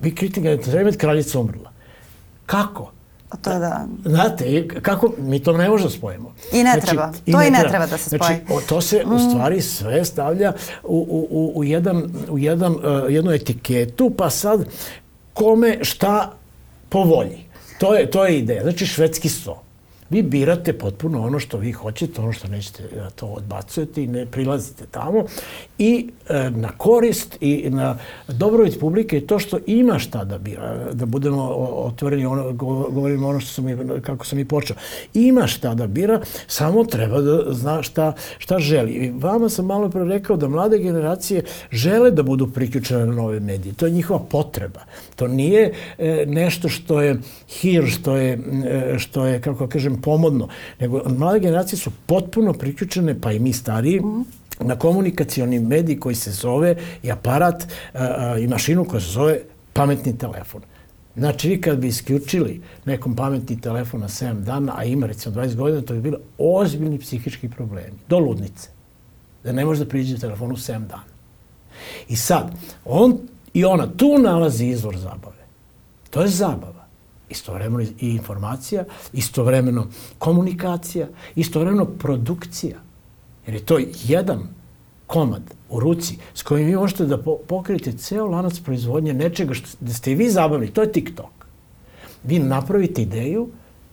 Vi 0.00 0.14
kritika 0.14 0.50
entertainment, 0.50 0.96
kraljica 0.96 1.40
umrla. 1.40 1.70
Kako? 2.46 2.95
A 3.30 3.36
to 3.36 3.50
da... 3.58 3.86
Znate, 4.04 4.44
i 4.52 4.68
kako, 4.68 5.12
mi 5.18 5.42
to 5.42 5.52
ne 5.52 5.68
možemo 5.68 5.88
da 5.90 5.96
spojimo. 5.96 6.34
I 6.52 6.62
ne 6.62 6.80
treba. 6.80 7.12
To 7.32 7.42
i 7.42 7.50
ne 7.50 7.64
treba 7.68 7.86
da 7.86 7.98
se 7.98 8.08
Znači, 8.10 8.24
spoji. 8.24 8.58
o, 8.58 8.60
to 8.68 8.80
se 8.80 9.04
u 9.06 9.18
stvari 9.18 9.60
sve 9.60 10.04
stavlja 10.04 10.52
u, 10.84 10.96
u, 11.10 11.28
u, 11.30 11.52
u, 11.58 11.64
jedan, 11.64 12.10
u 12.30 12.38
jedan, 12.38 12.72
uh, 12.72 12.80
jednu 13.08 13.30
etiketu, 13.32 14.10
pa 14.10 14.30
sad 14.30 14.64
kome 15.34 15.78
šta 15.82 16.32
po 16.88 17.02
volji. 17.02 17.46
To 17.78 17.94
je, 17.94 18.10
to 18.10 18.24
je 18.24 18.38
ideja. 18.38 18.62
Znači, 18.62 18.86
švedski 18.86 19.28
sto. 19.28 19.62
Vi 20.10 20.22
birate 20.22 20.72
potpuno 20.72 21.22
ono 21.22 21.38
što 21.38 21.58
vi 21.58 21.72
hoćete, 21.72 22.20
ono 22.20 22.32
što 22.32 22.48
nećete, 22.48 22.82
to 23.14 23.26
odbacujete 23.26 24.04
i 24.04 24.06
ne 24.06 24.26
prilazite 24.26 24.84
tamo. 24.90 25.24
I 25.78 26.10
e, 26.28 26.50
na 26.50 26.68
korist 26.68 27.36
i 27.40 27.70
na 27.70 27.98
dobrobit 28.28 28.80
publike 28.80 29.16
je 29.16 29.26
to 29.26 29.38
što 29.38 29.58
ima 29.66 29.98
šta 29.98 30.24
da 30.24 30.38
bira. 30.38 30.92
Da 30.92 31.06
budemo 31.06 31.42
otvoreni, 31.76 32.26
ono, 32.26 32.52
go- 32.52 32.90
govorimo 32.90 33.28
ono 33.28 33.40
što 33.40 33.50
sam 33.50 33.68
i, 33.68 33.76
kako 34.02 34.26
sam 34.26 34.38
i 34.38 34.44
počeo. 34.44 34.76
Ima 35.14 35.46
šta 35.46 35.74
da 35.74 35.86
bira, 35.86 36.20
samo 36.46 36.84
treba 36.84 37.20
da 37.20 37.52
zna 37.52 37.82
šta, 37.82 38.12
šta 38.38 38.58
želi. 38.58 38.92
I 38.92 39.10
vama 39.10 39.48
sam 39.48 39.66
malo 39.66 39.88
pre 39.88 40.04
rekao 40.04 40.36
da 40.36 40.48
mlade 40.48 40.78
generacije 40.78 41.42
žele 41.70 42.10
da 42.10 42.22
budu 42.22 42.46
priključene 42.46 43.06
na 43.06 43.12
nove 43.14 43.40
medije. 43.40 43.74
To 43.74 43.86
je 43.86 43.92
njihova 43.92 44.20
potreba. 44.30 44.80
To 45.16 45.28
nije 45.28 45.72
e, 45.98 46.24
nešto 46.28 46.68
što 46.68 47.02
je 47.02 47.16
hir, 47.48 47.86
što 47.86 48.16
je, 48.16 48.38
e, 48.66 48.98
što 48.98 49.26
je, 49.26 49.40
kako 49.40 49.66
da 49.66 49.70
kažem, 49.96 50.02
pomodno, 50.02 50.48
nego 50.80 51.02
mlade 51.08 51.40
generacije 51.40 51.78
su 51.78 51.90
potpuno 52.06 52.52
priključene, 52.52 53.20
pa 53.20 53.32
i 53.32 53.38
mi 53.38 53.52
stariji, 53.52 54.02
na 54.60 54.76
komunikacioni 54.76 55.60
medij 55.60 56.00
koji 56.00 56.14
se 56.14 56.30
zove 56.30 56.76
i 57.02 57.10
aparat 57.10 57.64
a, 57.94 57.98
a, 57.98 58.38
i 58.38 58.46
mašinu 58.46 58.84
koja 58.84 59.00
se 59.00 59.10
zove 59.10 59.40
pametni 59.72 60.18
telefon. 60.18 60.62
Znači, 61.16 61.48
vi 61.48 61.60
kad 61.60 61.78
bi 61.78 61.88
isključili 61.88 62.60
nekom 62.84 63.16
pametni 63.16 63.60
telefon 63.60 64.00
na 64.00 64.08
7 64.08 64.44
dana, 64.44 64.72
a 64.76 64.84
ima 64.84 65.06
recimo 65.06 65.34
20 65.34 65.54
godina, 65.54 65.82
to 65.82 65.94
bi 65.94 66.00
bilo 66.00 66.18
ozbiljni 66.38 66.98
psihički 66.98 67.48
problemi, 67.48 67.96
do 68.08 68.18
ludnice. 68.18 68.68
Da 69.44 69.52
ne 69.52 69.64
može 69.64 69.84
da 69.84 69.88
priđe 69.88 70.18
telefonu 70.18 70.56
7 70.56 70.86
dana. 70.86 71.16
I 72.08 72.16
sad, 72.16 72.52
on 72.84 73.18
i 73.54 73.64
ona 73.64 73.86
tu 73.96 74.18
nalazi 74.18 74.66
izvor 74.66 74.96
zabave. 74.96 75.44
To 76.10 76.22
je 76.22 76.28
zabava. 76.28 76.75
Istovremeno 77.30 77.82
i 77.82 78.08
informacija, 78.08 78.84
istovremeno 79.12 79.86
komunikacija, 80.18 81.08
istovremeno 81.34 81.84
produkcija. 81.84 82.76
Jer 83.46 83.54
je 83.54 83.64
to 83.64 83.78
jedan 84.04 84.48
komad 85.06 85.42
u 85.70 85.80
ruci 85.80 86.18
s 86.34 86.42
kojim 86.42 86.66
vi 86.66 86.76
možete 86.76 87.06
da 87.06 87.18
po 87.22 87.36
pokrijete 87.48 87.92
ceo 87.92 88.26
lanac 88.26 88.60
proizvodnje 88.60 89.12
nečega 89.12 89.54
što 89.54 89.68
da 89.80 89.92
ste 89.92 90.14
vi 90.14 90.30
zabavni. 90.30 90.70
To 90.70 90.82
je 90.82 90.92
TikTok. 90.92 91.30
Vi 92.24 92.38
napravite 92.38 93.02
ideju, 93.02 93.48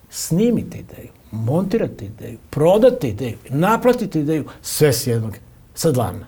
snimite 0.10 0.78
ideju, 0.78 1.10
montirate 1.32 2.06
ideju, 2.06 2.38
prodate 2.50 3.10
ideju, 3.10 3.38
naplatite 3.50 4.20
ideju, 4.20 4.46
sve 4.62 4.94
s 4.94 5.08
jednog, 5.08 5.38
sa 5.76 5.92
dlana. 5.92 6.28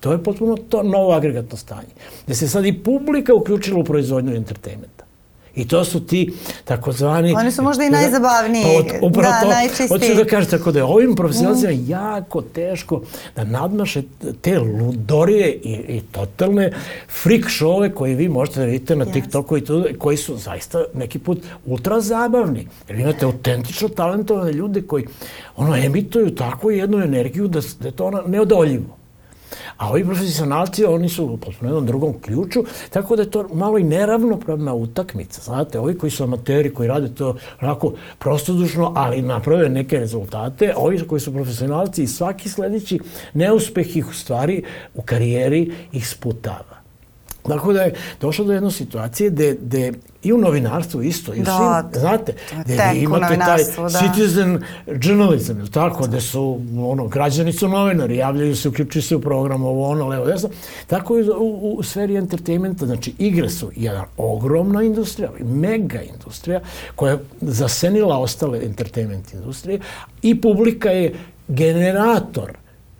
To 0.00 0.12
je 0.12 0.22
potpuno 0.22 0.56
to 0.56 0.82
novo 0.82 1.12
agregatno 1.12 1.56
stanje. 1.56 1.88
Gde 2.26 2.34
se 2.34 2.48
sad 2.48 2.66
i 2.66 2.82
publika 2.82 3.34
uključila 3.34 3.80
u 3.80 3.84
proizvodnju 3.84 4.34
entertainmenta. 4.34 4.95
I 5.56 5.68
to 5.68 5.84
su 5.84 6.00
ti 6.00 6.32
takozvani... 6.64 7.34
Oni 7.34 7.50
su 7.50 7.62
možda 7.62 7.84
i 7.84 7.90
najzabavniji. 7.90 8.62
Pa, 8.64 8.70
od- 8.70 8.86
upravo 9.02 9.28
Da, 9.30 9.40
to, 9.40 9.48
najčistiji. 9.48 9.88
hoću 9.90 10.14
da 10.14 10.24
kažem 10.26 10.50
tako 10.50 10.72
da 10.72 10.78
je 10.78 10.84
ovim 10.84 11.14
profesionalcima 11.14 11.72
jako 11.88 12.40
teško 12.42 13.02
da 13.36 13.44
nadmaše 13.44 14.02
te 14.40 14.58
ludorije 14.58 15.48
i, 15.52 15.72
i 15.88 16.02
totalne 16.02 16.72
freak 17.14 17.40
showe 17.42 17.66
koje 17.90 18.14
vi 18.14 18.28
možete 18.28 18.60
da 18.60 18.66
vidite 18.66 18.96
na 18.96 19.04
Yes. 19.04 19.12
TikToku 19.12 19.56
i 19.56 19.60
to, 19.60 19.84
koji 19.98 20.16
su 20.16 20.36
zaista 20.36 20.84
neki 20.94 21.18
put 21.18 21.38
ultra 21.66 22.00
zabavni. 22.00 22.66
Jer 22.88 22.98
imate 23.00 23.24
autentično 23.24 23.88
talentovane 23.88 24.52
ljude 24.52 24.82
koji 24.82 25.06
ono 25.56 25.76
emituju 25.76 26.30
takvu 26.30 26.70
jednu 26.70 26.98
energiju 26.98 27.48
da, 27.48 27.60
da 27.80 27.88
je 27.88 27.92
to 27.92 28.04
ono 28.04 28.22
neodoljivo. 28.22 28.96
A 29.76 29.90
ovi 29.90 30.04
profesionalci, 30.04 30.84
oni 30.84 31.08
su 31.08 31.24
u 31.24 31.36
potpuno 31.36 31.70
jednom 31.70 31.86
drugom 31.86 32.20
ključu, 32.20 32.64
tako 32.90 33.16
da 33.16 33.22
je 33.22 33.30
to 33.30 33.48
malo 33.52 33.78
i 33.78 33.84
neravnopravna 33.84 34.74
utakmica. 34.74 35.40
Znate, 35.40 35.78
ovi 35.78 35.98
koji 35.98 36.10
su 36.10 36.24
amateri, 36.24 36.74
koji 36.74 36.88
rade 36.88 37.14
to 37.14 37.36
onako 37.60 37.92
prostodušno, 38.18 38.92
ali 38.96 39.22
naprave 39.22 39.68
neke 39.68 39.98
rezultate, 39.98 40.74
ovi 40.76 41.06
koji 41.06 41.20
su 41.20 41.32
profesionalci 41.32 42.02
i 42.02 42.06
svaki 42.06 42.48
sledeći 42.48 43.00
neuspeh 43.34 43.96
ih 43.96 44.08
u 44.08 44.12
stvari 44.12 44.62
u 44.94 45.02
karijeri 45.02 45.72
ih 45.92 46.08
sputava. 46.08 46.85
Tako 47.48 47.72
da 47.72 47.82
je 47.82 47.94
došlo 48.20 48.44
do 48.44 48.52
jedne 48.52 48.70
situacije 48.70 49.30
gde, 49.30 49.92
i 50.22 50.32
u 50.32 50.38
novinarstvu 50.38 51.02
isto, 51.02 51.34
i 51.34 51.40
u 51.40 51.44
Da, 51.44 51.82
svim, 51.90 52.00
znate, 52.00 52.34
gde 52.64 52.90
vi 52.92 53.00
imate 53.00 53.38
taj 53.38 53.64
da. 53.82 53.88
citizen 53.88 54.62
journalism, 55.02 55.58
ili 55.58 55.70
tako, 55.70 56.06
gde 56.06 56.20
su, 56.20 56.60
ono, 56.78 57.06
građani 57.06 57.52
su 57.52 57.68
novinari, 57.68 58.16
javljaju 58.16 58.56
se, 58.56 58.68
uključuju 58.68 59.02
se 59.02 59.16
u 59.16 59.20
program, 59.20 59.64
ovo, 59.64 59.88
ono, 59.88 60.08
levo, 60.08 60.26
desno. 60.26 60.48
Tako 60.86 61.18
i 61.18 61.22
u, 61.22 61.34
u, 61.38 61.74
u 61.78 61.82
sferi 61.82 62.16
entertainmenta, 62.16 62.86
znači, 62.86 63.14
igre 63.18 63.50
su 63.50 63.70
jedna 63.76 64.04
ogromna 64.16 64.82
industrija, 64.82 65.30
mega 65.40 66.02
industrija, 66.02 66.60
koja 66.94 67.12
je 67.12 67.18
zasenila 67.40 68.18
ostale 68.18 68.64
entertainment 68.64 69.34
industrije 69.34 69.80
i 70.22 70.40
publika 70.40 70.90
je 70.90 71.14
generator 71.48 72.52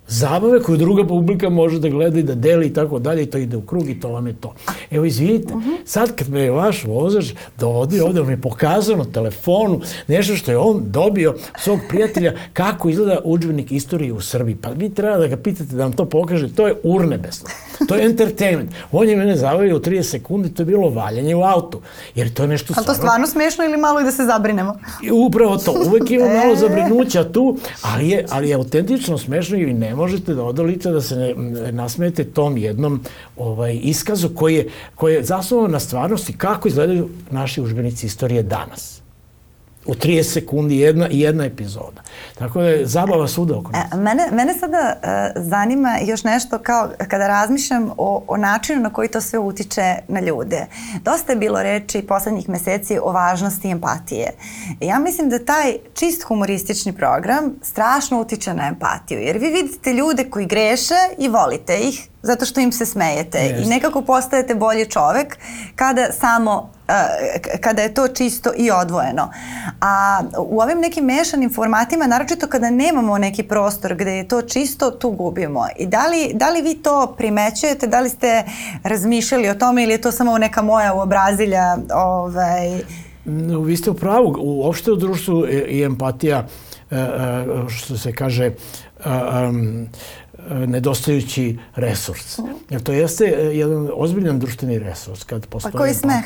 zabave 0.08 0.62
koju 0.62 0.76
druga 0.76 1.04
publika 1.04 1.48
može 1.48 1.78
da 1.78 1.88
gleda 1.88 2.18
i 2.18 2.22
da 2.22 2.34
deli 2.34 2.66
i 2.66 2.74
tako 2.74 2.98
dalje 2.98 3.22
i 3.22 3.26
to 3.26 3.38
ide 3.38 3.56
u 3.56 3.60
krug 3.60 3.88
i 3.88 4.00
to 4.00 4.08
vam 4.08 4.26
je 4.26 4.32
to. 4.40 4.54
Evo, 4.90 5.04
izvinite, 5.04 5.54
sad 5.84 6.16
kad 6.16 6.28
me 6.28 6.40
je 6.40 6.50
vaš 6.50 6.84
vozač 6.84 7.32
dovodio 7.58 8.06
ovde, 8.06 8.20
on 8.20 8.26
mi 8.26 8.32
je 8.32 8.40
pokazao 8.40 8.96
na 8.96 9.04
telefonu 9.04 9.80
nešto 10.06 10.36
što 10.36 10.50
je 10.50 10.58
on 10.58 10.82
dobio 10.86 11.34
svog 11.58 11.80
prijatelja 11.88 12.32
kako 12.52 12.88
izgleda 12.88 13.20
udžbenik 13.24 13.72
istorije 13.72 14.12
u 14.12 14.20
Srbiji. 14.20 14.56
Pa 14.56 14.70
vi 14.70 14.94
treba 14.94 15.16
da 15.16 15.26
ga 15.26 15.36
pitate 15.36 15.76
da 15.76 15.82
vam 15.82 15.92
to 15.92 16.04
pokaže, 16.04 16.54
to 16.54 16.66
je 16.66 16.74
urnebesno. 16.82 17.48
To 17.88 17.94
je 17.94 18.06
entertainment. 18.06 18.70
On 18.92 19.08
je 19.08 19.16
mene 19.16 19.36
zavio 19.36 19.76
u 19.76 19.80
30 19.80 20.02
sekundi, 20.02 20.54
to 20.54 20.62
je 20.62 20.66
bilo 20.66 20.90
valjanje 20.90 21.34
u 21.34 21.42
autu. 21.42 21.80
Jer 22.14 22.34
to 22.34 22.42
je 22.42 22.48
nešto 22.48 22.74
Ali 22.76 22.86
to 22.86 22.94
stvarno 22.94 23.26
smešno 23.26 23.64
ili 23.64 23.76
malo 23.76 24.00
i 24.00 24.04
da 24.04 24.12
se 24.12 24.24
zabrinemo? 24.24 24.78
I 25.02 25.10
upravo 25.10 25.56
to, 25.56 25.74
uvek 25.86 26.10
ima 26.10 26.28
malo 26.28 26.56
zabrinuća 26.66 27.24
tu, 27.32 27.56
ali 27.82 28.08
je, 28.08 28.26
ali 28.30 28.48
je 28.48 28.54
autentično 28.54 29.18
smešno 29.18 29.56
i 29.56 29.72
ne 29.72 29.94
možete 29.96 30.34
da 30.34 30.44
odolite 30.44 30.90
da 30.90 31.00
se 31.00 31.16
ne, 31.16 31.34
nasmete 31.72 32.24
tom 32.24 32.56
jednom 32.56 33.00
ovaj, 33.36 33.78
iskazu 33.82 34.28
koji 34.28 34.54
je, 34.54 34.68
koji 34.94 35.14
je 35.14 35.24
zasnovan 35.24 35.70
na 35.70 35.80
stvarnosti 35.80 36.36
kako 36.38 36.68
izgledaju 36.68 37.08
naši 37.30 37.62
užbenici 37.62 38.06
istorije 38.06 38.42
danas 38.42 39.05
u 39.86 39.94
30 39.94 40.22
sekundi 40.22 40.78
jedna, 40.78 41.08
jedna 41.10 41.44
epizoda. 41.44 42.02
Tako 42.38 42.60
da 42.60 42.68
je 42.68 42.86
zabava 42.86 43.28
svuda 43.28 43.58
oko 43.58 43.72
nas. 43.72 43.92
E, 43.92 43.96
mene, 43.96 44.28
mene 44.32 44.54
sada 44.54 44.96
uh, 44.96 45.42
zanima 45.42 45.98
još 46.06 46.24
nešto 46.24 46.58
kao 46.58 46.90
kada 47.08 47.28
razmišljam 47.28 47.90
o, 47.96 48.24
o 48.28 48.36
načinu 48.36 48.80
na 48.82 48.92
koji 48.92 49.08
to 49.08 49.20
sve 49.20 49.38
utiče 49.38 49.94
na 50.08 50.20
ljude. 50.20 50.66
Dosta 51.02 51.32
je 51.32 51.38
bilo 51.38 51.62
reči 51.62 52.02
poslednjih 52.02 52.48
meseci 52.48 52.98
o 53.02 53.12
važnosti 53.12 53.70
empatije. 53.70 54.30
Ja 54.80 54.98
mislim 54.98 55.28
da 55.28 55.44
taj 55.44 55.76
čist 55.94 56.22
humoristični 56.22 56.92
program 56.92 57.54
strašno 57.62 58.20
utiče 58.20 58.54
na 58.54 58.68
empatiju, 58.68 59.20
jer 59.20 59.38
vi 59.38 59.46
vidite 59.46 59.92
ljude 59.92 60.24
koji 60.30 60.46
greše 60.46 60.94
i 61.18 61.28
volite 61.28 61.78
ih, 61.78 62.08
zato 62.26 62.46
što 62.46 62.60
im 62.60 62.72
se 62.72 62.86
smejete 62.86 63.38
yes. 63.38 63.64
i 63.64 63.68
nekako 63.68 64.02
postajete 64.02 64.54
bolji 64.54 64.86
čovek 64.86 65.38
kada 65.76 66.12
samo 66.12 66.76
kada 67.60 67.82
je 67.82 67.94
to 67.94 68.08
čisto 68.08 68.52
i 68.56 68.70
odvojeno. 68.70 69.30
A 69.80 70.22
u 70.38 70.60
ovim 70.60 70.80
nekim 70.80 71.04
mešanim 71.04 71.54
formatima, 71.54 72.06
naročito 72.06 72.46
kada 72.46 72.70
nemamo 72.70 73.18
neki 73.18 73.42
prostor 73.42 73.94
gde 73.94 74.12
je 74.12 74.28
to 74.28 74.42
čisto, 74.42 74.90
tu 74.90 75.10
gubimo. 75.10 75.66
I 75.78 75.86
da 75.86 76.06
li, 76.06 76.30
da 76.34 76.50
li 76.50 76.62
vi 76.62 76.74
to 76.74 77.14
primećujete, 77.18 77.86
da 77.86 78.00
li 78.00 78.08
ste 78.08 78.44
razmišljali 78.82 79.48
o 79.48 79.54
tome 79.54 79.82
ili 79.82 79.92
je 79.92 80.00
to 80.00 80.12
samo 80.12 80.38
neka 80.38 80.62
moja 80.62 80.94
uobrazilja? 80.94 81.76
Ovaj... 81.94 82.80
Vi 83.64 83.76
ste 83.76 83.90
u 83.90 83.94
pravu. 83.94 84.36
Uopšte 84.38 84.92
u 84.92 84.96
društvu 84.96 85.46
i 85.68 85.82
empatija, 85.82 86.46
e, 86.90 86.96
e, 86.96 87.44
što 87.68 87.98
se 87.98 88.12
kaže, 88.12 88.50
um, 89.04 89.88
nedostajući 90.50 91.58
resurs. 91.74 92.38
Jer 92.70 92.82
to 92.82 92.92
jeste 92.92 93.24
jedan 93.52 93.90
ozbiljan 93.94 94.38
društveni 94.38 94.78
resurs 94.78 95.24
kad 95.24 95.46
postoji 95.46 95.72
pa 95.72 95.78
kao 95.78 95.86
i 95.86 95.94
smeh. 95.94 96.24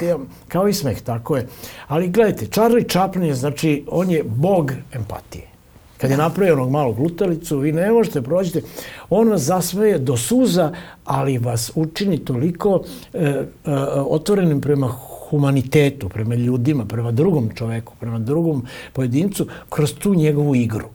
Kao 0.48 0.68
i 0.68 0.74
smeh, 0.74 1.00
tako 1.00 1.36
je. 1.36 1.46
Ali 1.88 2.08
gledajte, 2.08 2.46
Charlie 2.46 2.88
Chaplin 2.88 3.24
je, 3.24 3.34
znači, 3.34 3.84
on 3.88 4.10
je 4.10 4.22
bog 4.24 4.72
empatije. 4.92 5.44
Kad 5.98 6.10
je 6.10 6.16
napravio 6.16 6.54
onog 6.54 6.70
malog 6.70 6.98
lutalicu, 6.98 7.58
vi 7.58 7.72
ne 7.72 7.92
možete 7.92 8.22
prođite, 8.22 8.62
on 9.10 9.28
vas 9.28 9.42
zasmeje 9.42 9.98
do 9.98 10.16
suza, 10.16 10.72
ali 11.04 11.38
vas 11.38 11.72
učini 11.74 12.24
toliko 12.24 12.82
e, 13.12 13.18
e, 13.24 13.44
otvorenim 14.06 14.60
prema 14.60 14.88
humanitetu, 15.30 16.08
prema 16.08 16.34
ljudima, 16.34 16.84
prema 16.84 17.10
drugom 17.10 17.50
čoveku, 17.54 17.92
prema 18.00 18.18
drugom 18.18 18.66
pojedincu, 18.92 19.46
kroz 19.70 19.94
tu 19.94 20.14
njegovu 20.14 20.54
igru 20.54 20.88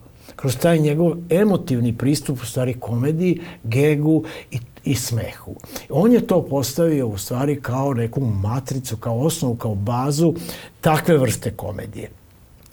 kroz 0.45 0.57
taj 0.57 0.79
njegov 0.79 1.13
emotivni 1.29 1.97
pristup 1.97 2.41
u 2.41 2.45
stvari 2.45 2.73
komediji, 2.79 3.41
gegu 3.63 4.23
i 4.51 4.59
i 4.85 4.95
smehu. 4.95 5.55
On 5.89 6.11
je 6.11 6.27
to 6.27 6.41
postavio 6.41 7.07
u 7.07 7.17
stvari 7.17 7.61
kao 7.61 7.93
neku 7.93 8.21
matricu, 8.21 8.97
kao 8.97 9.19
osnovu, 9.19 9.55
kao 9.55 9.75
bazu 9.75 10.33
takve 10.81 11.17
vrste 11.17 11.51
komedije. 11.51 12.09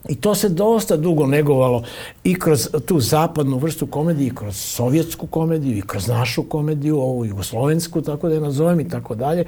I 0.09 0.15
to 0.15 0.35
se 0.35 0.49
dosta 0.49 0.97
dugo 0.97 1.27
negovalo 1.27 1.83
i 2.25 2.35
kroz 2.35 2.69
tu 2.87 3.01
zapadnu 3.01 3.59
vrstu 3.59 3.87
komedije, 3.87 4.27
i 4.27 4.35
kroz 4.35 4.57
sovjetsku 4.57 5.27
komediju, 5.27 5.79
i 5.79 5.83
kroz 5.83 6.09
našu 6.09 6.43
komediju, 6.43 7.01
ovu 7.01 7.25
jugoslovensku, 7.25 8.03
tako 8.03 8.29
da 8.29 8.35
je 8.35 8.41
nazovem 8.41 8.81
i 8.81 8.89
tako 8.89 9.15
dalje, 9.15 9.45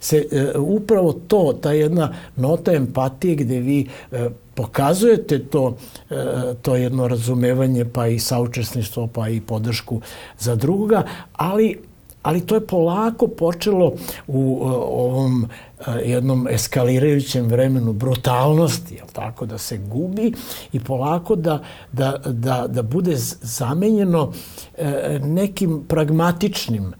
se 0.00 0.26
e, 0.32 0.58
upravo 0.58 1.12
to, 1.12 1.58
ta 1.62 1.72
jedna 1.72 2.14
nota 2.36 2.72
empatije 2.72 3.34
gde 3.34 3.60
vi 3.60 3.88
e, 4.12 4.28
pokazujete 4.54 5.38
to, 5.38 5.76
e, 6.10 6.14
to 6.62 6.76
jedno 6.76 7.08
razumevanje, 7.08 7.84
pa 7.84 8.06
i 8.06 8.18
saučesništvo, 8.18 9.06
pa 9.06 9.28
i 9.28 9.40
podršku 9.40 10.00
za 10.38 10.54
drugoga, 10.54 11.02
ali 11.32 11.78
ali 12.24 12.40
to 12.40 12.54
je 12.54 12.66
polako 12.66 13.28
počelo 13.28 13.92
u 14.26 14.58
uh, 14.60 14.72
ovom 14.88 15.42
uh, 15.42 15.86
jednom 16.04 16.48
eskalirajućem 16.50 17.46
vremenu 17.46 17.92
brutalnosti, 17.92 18.94
jel 18.94 19.06
tako, 19.12 19.46
da 19.46 19.58
se 19.58 19.78
gubi 19.78 20.32
i 20.72 20.80
polako 20.80 21.36
da, 21.36 21.62
da, 21.92 22.16
da, 22.26 22.66
da 22.68 22.82
bude 22.82 23.16
zamenjeno 23.42 24.22
uh, 24.24 24.84
nekim 25.22 25.84
pragmatičnim 25.88 26.92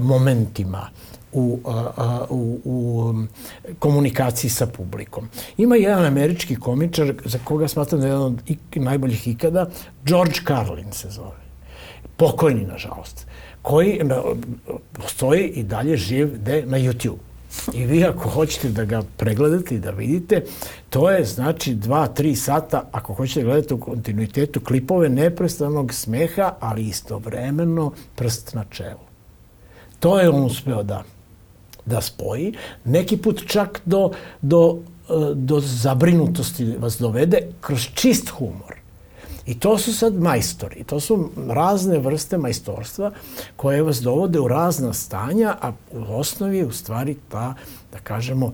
momentima 0.00 0.88
u, 1.32 1.60
u, 2.30 2.60
u 2.64 3.14
komunikaciji 3.78 4.50
sa 4.50 4.66
publikom. 4.66 5.28
Ima 5.56 5.76
jedan 5.76 6.04
američki 6.04 6.56
komičar 6.56 7.14
za 7.24 7.38
koga 7.44 7.68
smatram 7.68 8.00
da 8.00 8.06
je 8.06 8.10
jedan 8.10 8.24
od 8.24 8.40
najboljih 8.74 9.28
ikada, 9.28 9.66
George 10.04 10.40
Carlin 10.46 10.92
se 10.92 11.10
zove. 11.10 11.46
Pokojni, 12.16 12.66
nažalost 12.66 13.26
koji 13.66 14.00
postoji 14.92 15.48
i 15.48 15.62
dalje 15.62 15.96
živ 15.96 16.38
de, 16.38 16.62
na 16.66 16.78
YouTube. 16.78 17.18
I 17.74 17.86
vi 17.86 18.04
ako 18.04 18.28
hoćete 18.28 18.68
da 18.68 18.84
ga 18.84 19.02
pregledate 19.16 19.74
i 19.74 19.78
da 19.78 19.90
vidite, 19.90 20.44
to 20.90 21.10
je 21.10 21.24
znači 21.24 21.74
2-3 21.74 22.34
sata, 22.34 22.88
ako 22.92 23.14
hoćete 23.14 23.40
da 23.40 23.46
gledate 23.46 23.74
u 23.74 23.80
kontinuitetu 23.80 24.60
klipove 24.60 25.08
neprestanog 25.08 25.94
smeha, 25.94 26.54
ali 26.60 26.86
istovremeno 26.86 27.92
prst 28.16 28.54
na 28.54 28.64
čelu. 28.70 29.02
To 30.00 30.20
je 30.20 30.30
on 30.30 30.44
uspeo 30.44 30.82
da, 30.82 31.02
da 31.86 32.00
spoji. 32.00 32.54
Neki 32.84 33.16
put 33.16 33.42
čak 33.46 33.80
do, 33.84 34.10
do, 34.42 34.78
do 35.34 35.60
zabrinutosti 35.60 36.64
vas 36.78 36.98
dovede 36.98 37.38
kroz 37.60 37.88
čist 37.94 38.28
humor. 38.28 38.85
I 39.46 39.58
to 39.58 39.78
su 39.78 39.94
sad 39.94 40.14
majstori, 40.14 40.84
to 40.84 41.00
su 41.00 41.30
razne 41.48 41.98
vrste 41.98 42.38
majstorstva 42.38 43.10
koje 43.56 43.82
vas 43.82 44.00
dovode 44.00 44.40
u 44.40 44.48
razna 44.48 44.92
stanja, 44.92 45.56
a 45.62 45.72
u 45.92 46.18
osnovi 46.18 46.58
je 46.58 46.66
u 46.66 46.72
stvari 46.72 47.16
ta, 47.28 47.54
da 47.92 47.98
kažemo, 47.98 48.52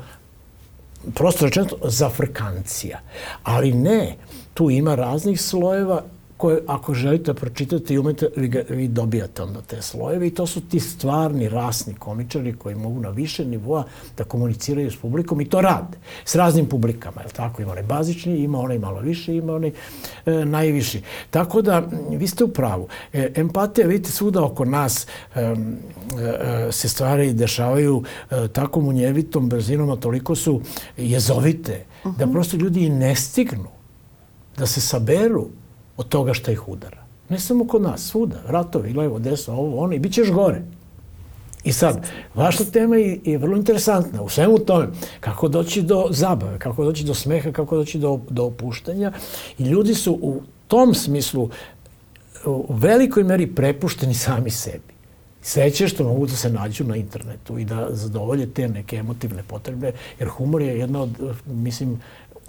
prosto 1.14 1.44
rečeno, 1.44 1.68
zafrkancija. 1.84 3.00
Ali 3.42 3.72
ne, 3.72 4.16
tu 4.54 4.70
ima 4.70 4.94
raznih 4.94 5.40
slojeva 5.40 6.02
koje 6.42 6.62
ako 6.66 6.94
želite 6.94 7.32
da 7.32 7.34
pročitate 7.34 7.94
i 7.94 7.98
umete, 7.98 8.28
vi, 8.36 8.48
ga, 8.48 8.62
vi 8.68 8.88
dobijate 8.88 9.42
onda 9.42 9.60
te 9.60 9.82
slojeve 9.82 10.26
i 10.26 10.34
to 10.34 10.46
su 10.46 10.60
ti 10.60 10.80
stvarni 10.80 11.48
rasni 11.48 11.94
komičari 11.94 12.56
koji 12.58 12.74
mogu 12.74 13.00
na 13.00 13.10
više 13.10 13.44
nivoa 13.44 13.84
da 14.18 14.24
komuniciraju 14.24 14.90
s 14.90 14.96
publikom 14.96 15.40
i 15.40 15.44
to 15.48 15.60
rade. 15.60 15.98
S 16.24 16.34
raznim 16.34 16.66
publikama, 16.66 17.22
je 17.22 17.28
tako? 17.28 17.62
Ima 17.62 17.72
onaj 17.72 17.82
bazični, 17.82 18.38
ima 18.38 18.58
onaj 18.58 18.78
malo 18.78 19.00
više, 19.00 19.36
ima 19.36 19.54
onaj 19.54 19.70
e, 20.26 20.44
najviši. 20.44 21.02
Tako 21.30 21.62
da, 21.62 21.82
vi 22.10 22.26
ste 22.26 22.44
u 22.44 22.48
pravu. 22.48 22.88
E, 23.12 23.32
empatija, 23.36 23.86
vidite, 23.86 24.10
svuda 24.10 24.44
oko 24.44 24.64
nas 24.64 25.06
e, 25.06 25.40
e, 25.40 26.72
se 26.72 26.88
stvari 26.88 27.32
dešavaju 27.32 28.02
e, 28.30 28.48
tako 28.48 28.80
munjevitom 28.80 29.48
brzinom, 29.48 29.90
a 29.90 29.96
toliko 29.96 30.34
su 30.34 30.60
jezovite, 30.96 31.84
uh 32.04 32.12
-huh. 32.12 32.18
da 32.18 32.26
mhm. 32.26 32.32
prosto 32.32 32.56
ljudi 32.56 32.86
i 32.86 32.90
ne 32.90 33.14
stignu 33.16 33.68
da 34.58 34.66
se 34.66 34.80
saberu 34.80 35.48
od 35.96 36.08
toga 36.08 36.34
šta 36.34 36.52
ih 36.52 36.68
udara. 36.68 37.02
Ne 37.28 37.38
samo 37.40 37.66
kod 37.66 37.82
nas, 37.82 38.08
svuda, 38.08 38.42
ratovi, 38.46 38.92
levo, 38.92 39.18
desno, 39.18 39.54
ovo, 39.54 39.78
ono, 39.78 39.92
i 39.92 39.98
bit 39.98 40.12
ćeš 40.12 40.30
gore. 40.30 40.62
I 41.64 41.72
sad, 41.72 42.06
vaša 42.34 42.64
tema 42.64 42.96
je, 42.96 43.20
je 43.24 43.38
vrlo 43.38 43.56
interesantna 43.56 44.22
u 44.22 44.28
svemu 44.28 44.58
tome. 44.58 44.88
Kako 45.20 45.48
doći 45.48 45.82
do 45.82 46.06
zabave, 46.10 46.58
kako 46.58 46.84
doći 46.84 47.04
do 47.04 47.14
smeha, 47.14 47.52
kako 47.52 47.76
doći 47.76 47.98
do, 47.98 48.20
do 48.30 48.44
opuštanja. 48.44 49.12
I 49.58 49.64
ljudi 49.64 49.94
su 49.94 50.12
u 50.12 50.42
tom 50.68 50.94
smislu 50.94 51.50
u 52.44 52.74
velikoj 52.74 53.24
meri 53.24 53.54
prepušteni 53.54 54.14
sami 54.14 54.50
sebi. 54.50 54.92
Sreće 55.42 55.88
što 55.88 56.04
mogu 56.04 56.26
da 56.26 56.36
se 56.36 56.50
nađu 56.50 56.84
na 56.84 56.96
internetu 56.96 57.58
i 57.58 57.64
da 57.64 57.86
zadovolje 57.90 58.46
te 58.54 58.68
neke 58.68 58.96
emotivne 58.96 59.42
potrebe, 59.42 59.92
jer 60.18 60.28
humor 60.28 60.62
je 60.62 60.78
jedna 60.78 61.02
od, 61.02 61.10
mislim, 61.46 62.00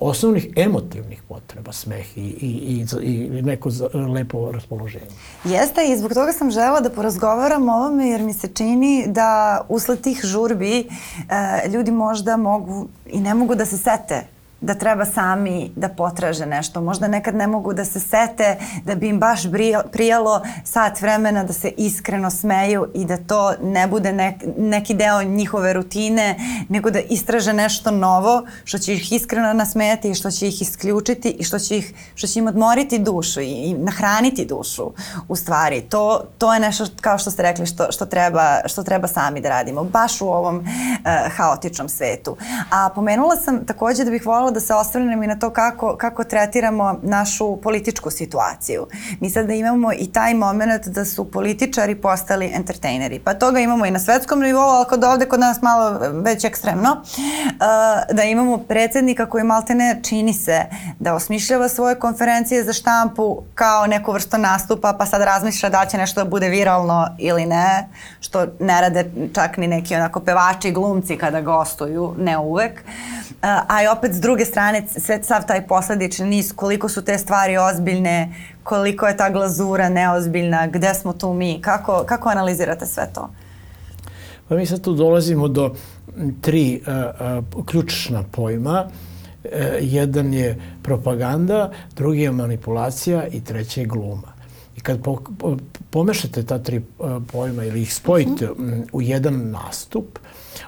osnovnih 0.09 0.47
emotivnih 0.55 1.21
potreba, 1.27 1.73
smeh 1.73 2.17
i, 2.17 2.21
i, 2.21 2.85
i, 3.01 3.11
i 3.37 3.41
neko 3.41 3.69
lepo 4.13 4.51
raspoloženje. 4.51 5.05
Jeste 5.43 5.81
i 5.87 5.97
zbog 5.97 6.13
toga 6.13 6.33
sam 6.33 6.51
žela 6.51 6.79
da 6.79 6.89
porazgovaram 6.89 7.69
o 7.69 7.73
ovome 7.73 8.09
jer 8.09 8.21
mi 8.21 8.33
se 8.33 8.47
čini 8.47 9.05
da 9.07 9.61
usled 9.69 10.01
tih 10.01 10.21
žurbi 10.23 10.79
e, 10.79 11.69
ljudi 11.69 11.91
možda 11.91 12.37
mogu 12.37 12.87
i 13.05 13.19
ne 13.19 13.33
mogu 13.33 13.55
da 13.55 13.65
se 13.65 13.77
sete 13.77 14.33
da 14.63 14.73
treba 14.73 15.05
sami 15.05 15.71
da 15.75 15.89
potraže 15.89 16.45
nešto. 16.45 16.81
Možda 16.81 17.07
nekad 17.07 17.35
ne 17.35 17.47
mogu 17.47 17.73
da 17.73 17.85
se 17.85 17.99
sete 17.99 18.57
da 18.85 18.95
bi 18.95 19.07
im 19.07 19.19
baš 19.19 19.41
prijalo 19.91 20.41
sat 20.63 21.01
vremena 21.01 21.43
da 21.43 21.53
se 21.53 21.71
iskreno 21.77 22.29
smeju 22.29 22.87
i 22.93 23.05
da 23.05 23.17
to 23.17 23.53
ne 23.61 23.87
bude 23.87 24.13
nek, 24.13 24.35
neki 24.57 24.93
deo 24.93 25.23
njihove 25.23 25.73
rutine, 25.73 26.35
nego 26.69 26.91
da 26.91 26.99
istraže 26.99 27.53
nešto 27.53 27.91
novo 27.91 28.43
što 28.63 28.77
će 28.77 28.93
ih 28.93 29.11
iskreno 29.11 29.53
nasmejati 29.53 30.09
i 30.09 30.15
što 30.15 30.31
će 30.31 30.47
ih 30.47 30.61
isključiti 30.61 31.29
i 31.29 31.43
što 31.43 31.59
će, 31.59 31.77
ih, 31.77 31.93
što 32.15 32.27
će 32.27 32.39
im 32.39 32.47
odmoriti 32.47 32.99
dušu 32.99 33.41
i, 33.41 33.51
i 33.51 33.73
nahraniti 33.73 34.45
dušu 34.45 34.91
u 35.27 35.35
stvari. 35.35 35.81
To, 35.81 36.23
to 36.37 36.53
je 36.53 36.59
nešto 36.59 36.85
kao 37.01 37.17
što 37.17 37.31
ste 37.31 37.43
rekli 37.43 37.65
što, 37.65 37.91
što, 37.91 38.05
treba, 38.05 38.59
što 38.65 38.83
treba 38.83 39.07
sami 39.07 39.41
da 39.41 39.49
radimo, 39.49 39.83
baš 39.83 40.21
u 40.21 40.27
ovom 40.27 40.57
uh, 40.57 40.65
haotičnom 41.37 41.89
svetu. 41.89 42.37
A 42.71 42.89
pomenula 42.95 43.35
sam 43.35 43.65
takođe 43.65 44.03
da 44.03 44.11
bih 44.11 44.25
volila 44.25 44.52
da 44.53 44.59
se 44.59 44.73
osvrnem 44.73 45.23
i 45.23 45.27
na 45.27 45.39
to 45.39 45.49
kako, 45.49 45.95
kako 45.97 46.23
tretiramo 46.23 46.99
našu 47.03 47.57
političku 47.57 48.11
situaciju. 48.11 48.87
Mi 49.19 49.29
sada 49.29 49.53
imamo 49.53 49.93
i 49.93 50.11
taj 50.11 50.33
moment 50.33 50.87
da 50.87 51.05
su 51.05 51.31
političari 51.31 51.95
postali 51.95 52.51
entertaineri. 52.53 53.19
Pa 53.19 53.33
toga 53.33 53.59
imamo 53.59 53.85
i 53.85 53.91
na 53.91 53.99
svetskom 53.99 54.39
nivou, 54.39 54.69
ali 54.69 54.85
kod 54.85 55.03
ovde 55.03 55.25
kod 55.25 55.39
nas 55.39 55.61
malo 55.61 55.99
već 56.11 56.43
ekstremno. 56.43 56.91
Uh, 56.91 58.15
da 58.15 58.23
imamo 58.23 58.57
predsednika 58.57 59.25
koji 59.25 59.43
maltene 59.43 59.99
čini 60.03 60.33
se 60.33 60.65
da 60.99 61.13
osmišljava 61.13 61.69
svoje 61.69 61.95
konferencije 61.95 62.63
za 62.63 62.73
štampu 62.73 63.43
kao 63.55 63.87
neku 63.87 64.11
vrstu 64.11 64.37
nastupa, 64.37 64.93
pa 64.99 65.05
sad 65.05 65.21
razmišlja 65.21 65.69
da 65.69 65.85
će 65.85 65.97
nešto 65.97 66.23
da 66.23 66.29
bude 66.29 66.49
viralno 66.49 67.07
ili 67.19 67.45
ne, 67.45 67.89
što 68.19 68.45
ne 68.59 68.81
rade 68.81 69.11
čak 69.33 69.57
ni 69.57 69.67
neki 69.67 69.95
onako 69.95 70.19
pevači 70.19 70.71
glumci 70.71 71.17
kada 71.17 71.41
gostuju, 71.41 72.15
ne 72.17 72.37
uvek. 72.37 72.73
Uh, 72.73 73.22
a 73.43 73.83
i 73.83 73.87
opet 73.97 74.13
s 74.13 74.19
druge 74.19 74.45
strane, 74.45 74.87
sve 74.87 75.23
sav 75.23 75.47
taj 75.47 75.67
posledični 75.67 76.25
niz, 76.25 76.53
koliko 76.55 76.89
su 76.89 77.01
te 77.01 77.17
stvari 77.17 77.57
ozbiljne, 77.57 78.33
koliko 78.63 79.07
je 79.07 79.17
ta 79.17 79.29
glazura 79.29 79.89
neozbiljna, 79.89 80.67
gde 80.67 80.93
smo 80.93 81.13
tu 81.13 81.33
mi, 81.33 81.61
kako, 81.61 82.03
kako 82.07 82.29
analizirate 82.29 82.85
sve 82.85 83.09
to? 83.13 83.29
Pa 84.47 84.55
mi 84.55 84.65
sad 84.65 84.81
tu 84.81 84.93
dolazimo 84.93 85.47
do 85.47 85.75
tri 86.41 86.81
uh, 86.87 87.43
uh, 87.55 87.65
ključna 87.65 88.23
pojma. 88.31 88.85
Uh, 88.85 89.51
jedan 89.79 90.33
je 90.33 90.61
propaganda, 90.83 91.71
drugi 91.95 92.21
je 92.21 92.31
manipulacija 92.31 93.27
i 93.27 93.43
treći 93.43 93.79
je 93.79 93.85
gluma. 93.85 94.33
I 94.77 94.81
kad 94.81 95.03
po, 95.03 95.21
po, 95.37 95.57
pomešate 95.89 96.45
ta 96.45 96.59
tri 96.59 96.77
uh, 96.77 97.21
pojma 97.31 97.63
ili 97.63 97.81
ih 97.81 97.93
spojite 97.93 98.51
uh 98.51 98.59
mhm. 98.59 98.69
-huh. 98.69 98.85
u 98.93 99.01
jedan 99.01 99.51
nastup, 99.51 100.19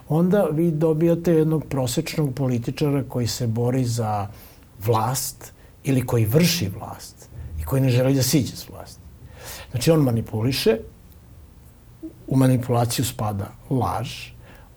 onda 0.09 0.43
vi 0.51 0.71
dobijate 0.71 1.33
jednog 1.33 1.65
prosečnog 1.65 2.33
političara 2.35 3.03
koji 3.03 3.27
se 3.27 3.47
bori 3.47 3.85
za 3.85 4.27
vlast 4.85 5.53
ili 5.83 6.05
koji 6.05 6.25
vrši 6.25 6.69
vlast 6.79 7.29
i 7.61 7.63
koji 7.63 7.81
ne 7.81 7.89
želi 7.89 8.13
da 8.13 8.23
siđe 8.23 8.55
s 8.55 8.69
vlasti. 8.69 9.01
Znači 9.71 9.91
on 9.91 9.99
manipuliše, 9.99 10.77
u 12.27 12.37
manipulaciju 12.37 13.05
spada 13.05 13.51
laž, 13.69 14.09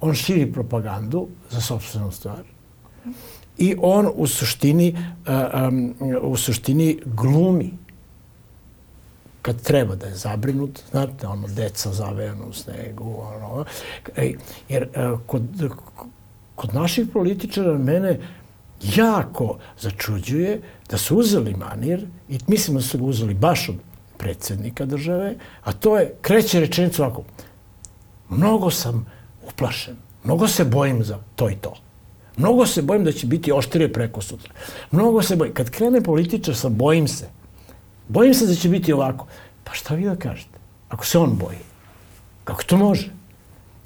on 0.00 0.14
širi 0.14 0.52
propagandu 0.52 1.28
za 1.50 1.60
sobstvenu 1.60 2.12
stvar 2.12 2.44
i 3.58 3.76
on 3.80 4.10
u 4.14 4.26
suštini, 4.26 4.94
uh, 4.94 5.68
um, 5.68 5.94
u 6.22 6.36
suštini 6.36 6.98
glumi 7.04 7.72
kad 9.48 9.62
treba 9.62 9.94
da 9.94 10.06
je 10.06 10.14
zabrinut, 10.14 10.80
znate, 10.90 11.26
ono, 11.26 11.48
deca 11.48 11.92
zavejano 11.92 12.46
u 12.46 12.52
snegu, 12.52 13.14
ono, 13.20 13.64
jer 14.68 14.88
uh, 14.88 15.20
kod, 15.26 15.42
kod 16.54 16.74
naših 16.74 17.06
političara 17.12 17.78
mene 17.78 18.18
jako 18.96 19.58
začuđuje 19.80 20.60
da 20.90 20.98
su 20.98 21.16
uzeli 21.16 21.54
manir 21.54 22.06
i 22.28 22.38
mislim 22.46 22.76
da 22.76 22.82
su 22.82 22.98
ga 22.98 23.04
uzeli 23.04 23.34
baš 23.34 23.68
od 23.68 23.76
predsednika 24.18 24.84
države, 24.84 25.34
a 25.64 25.72
to 25.72 25.96
je, 25.98 26.14
kreće 26.20 26.60
rečenicu 26.60 27.02
ovako, 27.02 27.24
mnogo 28.28 28.70
sam 28.70 29.06
uplašen, 29.48 29.96
mnogo 30.24 30.48
se 30.48 30.64
bojim 30.64 31.04
za 31.04 31.18
to 31.36 31.50
i 31.50 31.54
to. 31.54 31.74
Mnogo 32.36 32.66
se 32.66 32.82
bojim 32.82 33.04
da 33.04 33.12
će 33.12 33.26
biti 33.26 33.52
oštrije 33.52 33.92
preko 33.92 34.20
sutra. 34.20 34.52
Mnogo 34.90 35.22
se 35.22 35.36
bojim. 35.36 35.54
Kad 35.54 35.70
krene 35.70 36.00
političar 36.00 36.56
sa 36.56 36.68
bojim 36.68 37.08
se, 37.08 37.28
bojim 38.08 38.34
se 38.34 38.46
da 38.46 38.54
će 38.54 38.68
biti 38.68 38.92
ovako. 38.92 39.26
Pa 39.64 39.72
šta 39.72 39.94
vi 39.94 40.04
da 40.04 40.16
kažete? 40.16 40.58
Ako 40.88 41.06
se 41.06 41.18
on 41.18 41.36
boji. 41.36 41.58
Kako 42.44 42.62
to 42.62 42.76
može? 42.76 43.10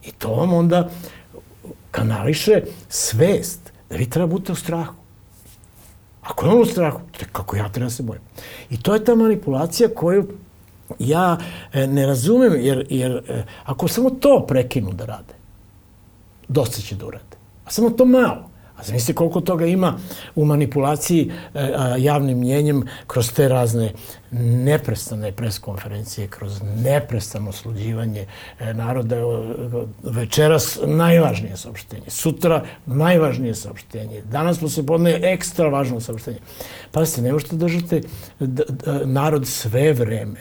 I 0.05 0.13
to 0.13 0.35
vam 0.35 0.53
onda 0.53 0.91
kanališe 1.91 2.63
svest 2.89 3.73
da 3.91 3.97
vi 3.97 4.11
treba 4.11 4.27
budete 4.27 4.53
u 4.53 4.55
strahu. 4.55 4.95
Ako 6.23 6.47
je 6.47 6.53
on 6.53 6.61
u 6.61 6.67
strahu, 6.67 7.01
kako 7.33 7.57
ja 7.57 7.69
treba 7.69 7.87
da 7.87 7.91
se 7.91 8.03
bojim. 8.03 8.23
I 8.71 8.83
to 8.83 8.95
je 8.95 9.05
ta 9.05 9.15
manipulacija 9.15 9.89
koju 9.95 10.29
ja 10.99 11.39
e, 11.73 11.87
ne 11.87 12.07
razumem, 12.07 12.53
jer, 12.61 12.87
jer 12.91 13.13
e, 13.29 13.45
ako 13.65 13.89
samo 13.89 14.11
to 14.11 14.45
prekinu 14.49 14.93
da 14.93 15.05
rade, 15.05 15.35
dosta 16.49 16.81
će 16.81 16.95
da 16.97 17.07
urade. 17.07 17.37
A 17.65 17.71
samo 17.71 17.91
to 17.91 18.05
malo. 18.05 18.52
A 18.83 18.85
zamislite 18.85 19.15
koliko 19.15 19.41
toga 19.41 19.67
ima 19.67 19.99
u 20.35 20.45
manipulaciji 20.45 21.31
e, 21.55 21.73
javnim 21.99 22.39
mjenjem 22.39 22.83
kroz 23.07 23.33
te 23.33 23.49
razne 23.49 23.93
neprestane 24.31 25.33
preskonferencije, 25.33 26.29
kroz 26.29 26.61
neprestano 26.77 27.53
sluđivanje 27.53 28.27
e, 28.61 28.75
naroda. 28.75 29.17
Večeras 30.03 30.79
najvažnije 30.87 31.57
saopštenje, 31.57 32.09
sutra 32.09 32.65
najvažnije 32.87 33.55
saopštenje, 33.55 34.23
danas 34.23 34.59
smo 34.59 34.69
se 34.69 34.87
podne 34.87 35.21
ekstra 35.23 35.69
važno 35.69 36.01
saopštenje. 36.01 36.39
Pazite, 36.93 37.23
ne 37.23 37.33
možete 37.33 37.57
držati 37.57 38.03
narod 39.05 39.47
sve 39.47 39.93
vreme 39.93 40.41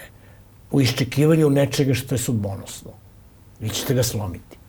u 0.72 0.82
iščekivanju 0.82 1.50
nečega 1.50 1.94
što 1.94 2.16
je 2.16 2.20
sudbonosno. 2.20 2.92
Vi 3.60 3.70
ćete 3.70 3.94
ga 3.94 4.04
slomiti. 4.04 4.61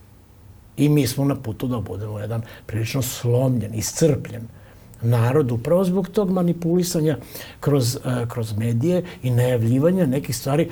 I 0.77 0.89
mi 0.89 1.07
smo 1.07 1.25
na 1.25 1.35
putu 1.35 1.67
da 1.67 1.79
budemo 1.79 2.19
jedan 2.19 2.41
prilično 2.65 3.01
slomljen, 3.01 3.73
iscrpljen 3.73 4.47
narod 5.01 5.51
upravo 5.51 5.83
zbog 5.83 6.09
tog 6.09 6.31
manipulisanja 6.31 7.17
kroz, 7.59 7.95
uh, 7.95 8.27
kroz 8.27 8.57
medije 8.57 9.03
i 9.23 9.29
najavljivanja 9.29 10.05
nekih 10.05 10.35
stvari 10.35 10.69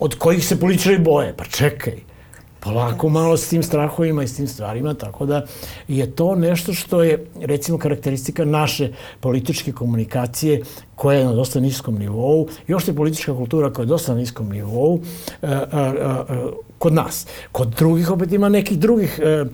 od 0.00 0.14
kojih 0.14 0.46
se 0.46 0.60
političari 0.60 0.98
boje. 0.98 1.34
Pa 1.36 1.44
čekaj, 1.44 1.94
polako 2.60 3.08
malo 3.08 3.36
s 3.36 3.48
tim 3.48 3.62
strahovima 3.62 4.22
i 4.22 4.28
s 4.28 4.36
tim 4.36 4.48
stvarima, 4.48 4.94
tako 4.94 5.26
da 5.26 5.44
je 5.88 6.10
to 6.10 6.34
nešto 6.34 6.72
što 6.72 7.02
je, 7.02 7.26
recimo, 7.40 7.78
karakteristika 7.78 8.44
naše 8.44 8.92
političke 9.20 9.72
komunikacije 9.72 10.62
koja 10.94 11.18
je 11.18 11.24
na 11.24 11.32
dosta 11.32 11.60
niskom 11.60 11.98
nivou, 11.98 12.48
još 12.66 12.88
je 12.88 12.94
politička 12.94 13.34
kultura 13.34 13.72
koja 13.72 13.84
je 13.84 13.86
dosta 13.86 14.12
na 14.12 14.18
niskom 14.18 14.48
nivou, 14.48 15.00
a, 15.42 15.64
a, 15.72 15.92
a, 16.00 16.50
kod 16.78 16.92
nas. 16.92 17.26
Kod 17.52 17.68
drugih 17.68 18.10
opet 18.10 18.32
ima 18.32 18.48
nekih 18.48 18.78
drugih 18.78 19.20
e, 19.22 19.28
e, 19.28 19.44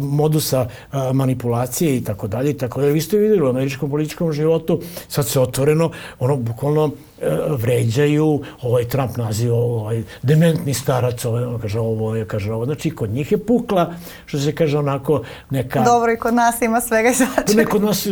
modusa 0.00 0.66
e, 0.68 1.12
manipulacije 1.12 1.96
i 1.96 2.04
tako 2.04 2.28
dalje 2.28 2.50
i 2.50 2.58
tako 2.58 2.80
dalje. 2.80 2.92
Vi 2.92 3.00
ste 3.00 3.18
videli 3.18 3.42
u 3.42 3.48
američkom 3.48 3.90
političkom 3.90 4.32
životu, 4.32 4.80
sad 5.08 5.26
se 5.26 5.40
otvoreno, 5.40 5.90
ono, 6.18 6.36
bukvalno 6.36 6.90
vređaju, 7.48 8.40
ovaj 8.62 8.84
Trump 8.84 9.16
naziva 9.16 9.56
ovaj 9.56 10.02
dementni 10.22 10.74
starac, 10.74 11.24
ovaj, 11.24 11.44
on 11.44 11.58
kaže 11.58 11.80
ovo, 11.80 12.16
je, 12.16 12.26
kaže 12.28 12.52
ovo. 12.52 12.64
Znači, 12.64 12.90
kod 12.90 13.10
njih 13.10 13.32
je 13.32 13.38
pukla, 13.38 13.94
što 14.26 14.38
se 14.38 14.54
kaže 14.54 14.78
onako 14.78 15.22
neka... 15.50 15.82
Dobro, 15.84 16.12
i 16.12 16.16
kod 16.16 16.34
nas 16.34 16.62
ima 16.62 16.80
svega 16.80 17.08
i 17.08 17.14
svačega. 17.14 17.56
Ne, 17.56 17.64
kod 17.64 17.82
nas 17.82 18.06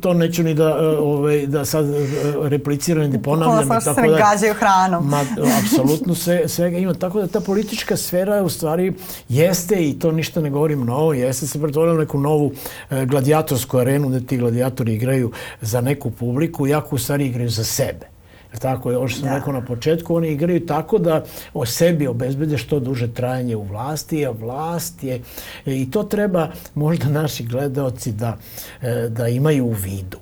to 0.00 0.14
neću 0.14 0.42
ni 0.42 0.54
da, 0.54 0.98
ovaj, 0.98 1.46
da 1.46 1.64
sad 1.64 1.86
e, 1.96 2.48
repliciram 2.48 3.02
i 3.02 3.08
da 3.08 3.18
ponavljam. 3.18 3.58
Bukvalno 3.58 3.80
što 3.80 3.94
se 3.94 4.00
ne 4.00 4.08
gađaju 4.08 4.54
hranom. 4.54 5.08
Ma, 5.08 5.24
apsolutno 5.64 6.14
sve, 6.14 6.48
svega 6.48 6.78
ima. 6.78 6.94
Tako 6.94 7.20
da 7.20 7.26
ta 7.26 7.40
politička 7.40 7.96
sfera 7.96 8.42
u 8.42 8.48
stvari 8.48 8.92
jeste, 9.28 9.88
i 9.88 9.98
to 9.98 10.12
ništa 10.12 10.40
ne 10.40 10.50
govorim 10.50 10.84
novo, 10.84 11.12
jeste 11.12 11.46
se 11.46 11.62
pretvorila 11.62 11.98
neku 11.98 12.20
novu 12.20 12.52
e, 12.90 13.04
gladijatorsku 13.06 13.78
arenu 13.78 14.08
gde 14.08 14.26
ti 14.26 14.36
gladijatori 14.36 14.94
igraju 14.94 15.32
za 15.60 15.80
neku 15.80 16.10
publiku, 16.10 16.66
jako 16.66 16.96
u 16.96 16.98
stvari 16.98 17.26
igraju 17.26 17.50
za 17.50 17.64
sebe. 17.64 18.16
Tako 18.58 18.90
je, 18.90 18.96
ovo 18.96 19.08
što 19.08 19.20
sam 19.20 19.28
da. 19.28 19.38
rekao 19.38 19.52
na 19.52 19.64
početku, 19.64 20.16
oni 20.16 20.28
igraju 20.28 20.66
tako 20.66 20.98
da 20.98 21.24
o 21.54 21.66
sebi 21.66 22.06
obezbede 22.06 22.58
što 22.58 22.80
duže 22.80 23.14
trajanje 23.14 23.56
u 23.56 23.62
vlasti, 23.62 24.26
a 24.26 24.30
vlast 24.30 25.04
je, 25.04 25.20
i 25.66 25.90
to 25.90 26.02
treba 26.02 26.50
možda 26.74 27.08
naši 27.08 27.44
gledaoci 27.44 28.12
da, 28.12 28.36
e, 28.82 29.08
da 29.08 29.28
imaju 29.28 29.66
u 29.66 29.72
vidu. 29.72 30.18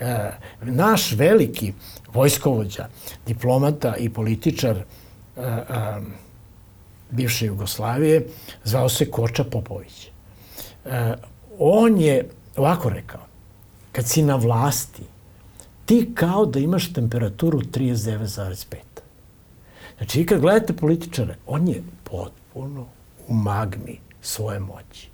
E, 0.00 0.30
naš 0.62 1.12
veliki 1.12 1.72
vojskovođa, 2.14 2.88
diplomata 3.26 3.96
i 3.96 4.08
političar 4.08 4.76
e, 4.76 4.82
bivše 7.10 7.46
Jugoslavije 7.46 8.26
zvao 8.64 8.88
se 8.88 9.10
Koča 9.10 9.44
Popović. 9.44 10.08
On 11.58 12.00
je 12.00 12.28
ovako 12.56 12.88
rekao, 12.88 13.20
kad 13.92 14.06
si 14.08 14.22
na 14.22 14.36
vlasti, 14.36 15.02
ti 15.84 16.10
kao 16.14 16.46
da 16.46 16.58
imaš 16.58 16.92
temperaturu 16.92 17.60
39,5. 17.60 18.76
Znači, 19.96 20.26
kad 20.26 20.40
gledate 20.40 20.72
političare, 20.72 21.36
on 21.46 21.68
je 21.68 21.82
potpuno 22.04 22.86
u 23.28 23.34
magmi 23.34 23.98
svoje 24.22 24.60
moći. 24.60 25.08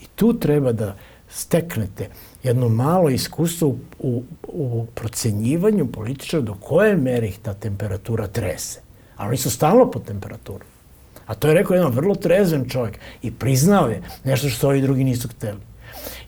I 0.00 0.06
tu 0.14 0.38
treba 0.38 0.72
da 0.72 0.96
steknete 1.28 2.08
jedno 2.42 2.68
malo 2.68 3.10
iskustvo 3.10 3.68
u, 3.68 3.78
u, 3.98 4.22
u 4.48 4.86
procenjivanju 4.94 5.86
političara 5.86 6.42
do 6.42 6.54
koje 6.54 6.96
mere 6.96 7.28
ih 7.28 7.38
ta 7.38 7.54
temperatura 7.54 8.26
trese. 8.26 8.80
A 9.16 9.26
oni 9.26 9.36
su 9.36 9.50
stalno 9.50 9.90
pod 9.90 10.04
temperaturom. 10.04 10.68
A 11.26 11.34
to 11.34 11.48
je 11.48 11.54
rekao 11.54 11.74
jedan 11.74 11.92
vrlo 11.92 12.14
trezven 12.14 12.68
čovjek 12.68 12.98
i 13.22 13.30
priznao 13.30 13.88
je 13.88 14.02
nešto 14.24 14.48
što 14.48 14.68
ovi 14.68 14.80
drugi 14.82 15.04
nisu 15.04 15.28
hteli 15.28 15.60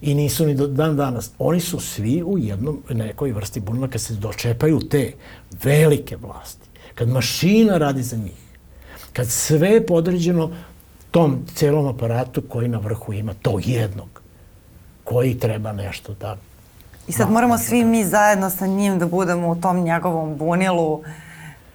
i 0.01 0.15
nisu 0.15 0.45
ni 0.45 0.55
do 0.55 0.67
dan 0.67 0.97
danas. 0.97 1.31
Oni 1.39 1.59
su 1.59 1.79
svi 1.79 2.23
u 2.23 2.37
jednom, 2.37 2.83
nekoj 2.89 3.31
vrsti 3.31 3.59
bunila 3.59 3.87
kad 3.87 4.01
se 4.01 4.13
dočepaju 4.13 4.79
te 4.79 5.11
velike 5.63 6.17
vlasti. 6.17 6.67
Kad 6.95 7.09
mašina 7.09 7.77
radi 7.77 8.03
za 8.03 8.17
njih. 8.17 8.43
Kad 9.13 9.27
sve 9.27 9.69
je 9.69 9.85
podređeno 9.85 10.51
tom 11.11 11.45
celom 11.55 11.87
aparatu 11.87 12.41
koji 12.41 12.67
na 12.67 12.77
vrhu 12.77 13.13
ima 13.13 13.33
to 13.33 13.59
jednog 13.63 14.12
koji 15.03 15.39
treba 15.39 15.71
nešto 15.71 16.13
da 16.13 16.37
I 17.07 17.11
sad 17.11 17.31
moramo 17.31 17.57
svi 17.57 17.83
mi 17.85 18.05
zajedno 18.05 18.49
sa 18.49 18.67
njim 18.67 18.99
da 18.99 19.05
budemo 19.05 19.49
u 19.49 19.55
tom 19.55 19.83
njegovom 19.83 20.37
bunilu 20.37 21.03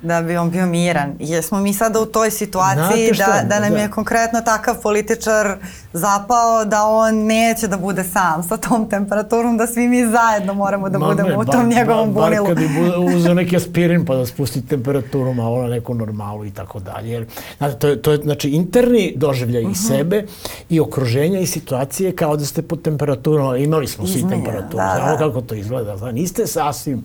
da 0.02 0.22
bi 0.22 0.36
on 0.36 0.50
bio 0.50 0.66
miran. 0.66 1.12
Jesmo 1.18 1.60
mi 1.60 1.74
sada 1.74 2.00
u 2.00 2.06
toj 2.06 2.30
situaciji 2.30 3.12
da, 3.16 3.42
da 3.48 3.60
nam 3.60 3.70
da. 3.70 3.78
je 3.78 3.90
konkretno 3.90 4.40
takav 4.40 4.82
političar 4.82 5.56
zapao 5.92 6.64
da 6.64 6.82
on 6.84 7.14
neće 7.14 7.68
da 7.68 7.76
bude 7.76 8.04
sam 8.04 8.42
sa 8.42 8.56
tom 8.56 8.88
temperaturom, 8.90 9.56
da 9.56 9.66
svi 9.66 9.88
mi 9.88 10.06
zajedno 10.06 10.54
moramo 10.54 10.88
da 10.88 10.98
Ma 10.98 11.06
budemo 11.06 11.28
ne, 11.28 11.36
u 11.36 11.44
tom 11.44 11.68
bar, 11.68 11.78
njegovom 11.78 12.12
bar, 12.12 12.24
bunilu. 12.24 12.46
Bar 12.46 12.54
kad 12.54 12.64
bi 12.64 13.14
uzeo 13.16 13.34
neki 13.34 13.56
aspirin 13.56 14.04
pa 14.04 14.14
da 14.14 14.26
spusti 14.26 14.66
temperaturu 14.66 15.34
malo 15.34 15.62
na 15.62 15.68
neku 15.68 15.94
normalu 15.94 16.44
i 16.44 16.50
tako 16.50 16.80
dalje. 16.80 17.10
Jer, 17.10 17.26
znate, 17.58 17.78
to 17.78 17.88
je, 17.88 18.02
to 18.02 18.12
je 18.12 18.18
znači 18.18 18.50
interni 18.50 19.12
doživljaj 19.16 19.62
uh 19.62 19.68
-huh. 19.68 19.72
i 19.72 19.76
sebe 19.76 20.24
i 20.68 20.80
okruženja 20.80 21.40
i 21.40 21.46
situacije 21.46 22.16
kao 22.16 22.36
da 22.36 22.44
ste 22.44 22.62
pod 22.62 22.82
temperaturom, 22.82 23.56
imali 23.56 23.86
smo 23.86 24.06
svi 24.06 24.28
temperaturu, 24.30 24.76
da, 24.76 24.84
da. 24.84 25.00
znamo 25.02 25.18
kako 25.18 25.40
to 25.40 25.54
izgleda, 25.54 25.96
znači, 25.96 26.14
niste 26.14 26.46
sasvim 26.46 27.04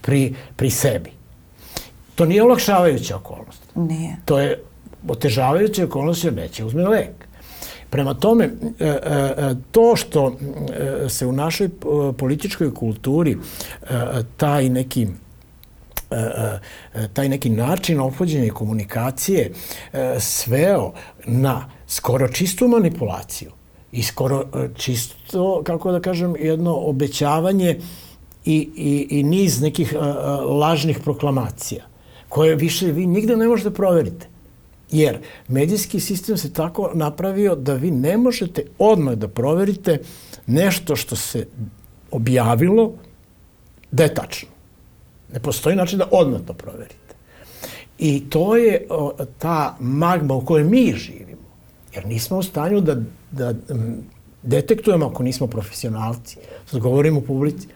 pri, 0.00 0.34
pri 0.56 0.70
sebi. 0.70 1.19
To 2.20 2.26
nije 2.26 2.42
olakšavajuća 2.42 3.16
okolnost. 3.16 3.62
Nije. 3.74 4.16
To 4.24 4.38
je 4.38 4.62
otežavajuća 5.08 5.84
okolnost 5.84 6.24
jer 6.24 6.34
neće 6.34 6.64
uzme 6.64 6.88
lek. 6.88 7.10
Prema 7.90 8.14
tome, 8.14 8.44
e, 8.44 8.84
e, 8.84 8.88
e, 8.88 9.54
to 9.72 9.96
što 9.96 10.36
se 11.08 11.26
u 11.26 11.32
našoj 11.32 11.70
političkoj 12.18 12.74
kulturi 12.74 13.36
taj 14.36 14.68
neki 14.68 15.06
taj 17.12 17.28
neki 17.28 17.50
način 17.50 18.00
ophođenja 18.00 18.44
i 18.44 18.50
komunikacije 18.50 19.52
sveo 20.18 20.92
na 21.24 21.70
skoro 21.86 22.28
čistu 22.28 22.68
manipulaciju 22.68 23.50
i 23.92 24.02
skoro 24.02 24.44
čisto, 24.76 25.62
kako 25.64 25.92
da 25.92 26.00
kažem, 26.00 26.34
jedno 26.38 26.74
obećavanje 26.74 27.80
i, 28.44 28.70
i, 28.76 29.06
i 29.10 29.22
niz 29.22 29.60
nekih 29.60 29.94
lažnih 30.60 30.98
proklamacija 31.04 31.89
koje 32.30 32.56
više 32.56 32.92
vi 32.92 33.06
nigde 33.06 33.36
ne 33.36 33.48
možete 33.48 33.70
proveriti. 33.70 34.26
Jer 34.90 35.18
medijski 35.48 36.00
sistem 36.00 36.36
se 36.36 36.52
tako 36.52 36.90
napravio 36.94 37.54
da 37.54 37.74
vi 37.74 37.90
ne 37.90 38.16
možete 38.16 38.64
odmah 38.78 39.14
da 39.14 39.28
proverite 39.28 39.98
nešto 40.46 40.96
što 40.96 41.16
se 41.16 41.46
objavilo 42.10 42.92
da 43.90 44.02
je 44.02 44.14
tačno. 44.14 44.48
Ne 45.32 45.40
postoji 45.40 45.76
način 45.76 45.98
da 45.98 46.08
odmah 46.10 46.40
to 46.46 46.52
proverite. 46.52 47.14
I 47.98 48.30
to 48.30 48.56
je 48.56 48.86
o, 48.90 49.12
ta 49.38 49.76
magma 49.80 50.34
u 50.34 50.44
kojoj 50.44 50.64
mi 50.64 50.94
živimo. 50.96 51.50
Jer 51.94 52.06
nismo 52.06 52.38
u 52.38 52.42
stanju 52.42 52.80
da, 52.80 52.96
da 53.30 53.54
detektujemo 54.42 55.06
ako 55.06 55.22
nismo 55.22 55.46
profesionalci. 55.46 56.36
Sad 56.66 56.80
govorimo 56.80 57.18
u 57.18 57.22
publici. 57.22 57.68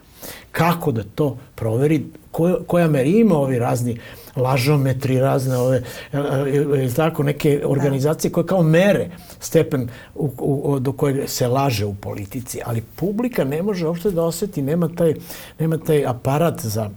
Kako 0.53 0.93
da 0.93 1.03
to 1.15 1.39
proveri, 1.55 2.05
koja, 2.31 2.57
koja 2.67 2.89
meri 2.89 3.25
ovi 3.31 3.59
razni 3.59 3.93
uh, 3.93 4.24
lažometri, 4.37 5.19
razne 5.21 5.57
ove, 5.57 5.83
e, 6.13 6.19
e, 6.19 6.85
e, 6.85 6.89
tako, 6.97 7.23
neke 7.23 7.63
organizacije 7.65 8.33
koje 8.33 8.47
kao 8.47 8.63
mere 8.63 9.11
stepen 9.41 9.89
u, 10.15 10.31
u, 10.39 10.79
do 10.79 10.93
kojeg 10.93 11.29
se 11.29 11.49
laže 11.49 11.85
u 11.85 11.95
politici, 11.95 12.61
ali 12.65 12.83
publika 12.97 13.45
ne 13.45 13.63
može 13.63 13.87
uopšte 13.87 14.11
da 14.11 14.23
oseti, 14.23 14.63
nema 14.63 14.89
taj, 14.89 15.15
nema 15.59 15.79
taj 15.79 16.07
aparat 16.07 16.61
za 16.61 16.91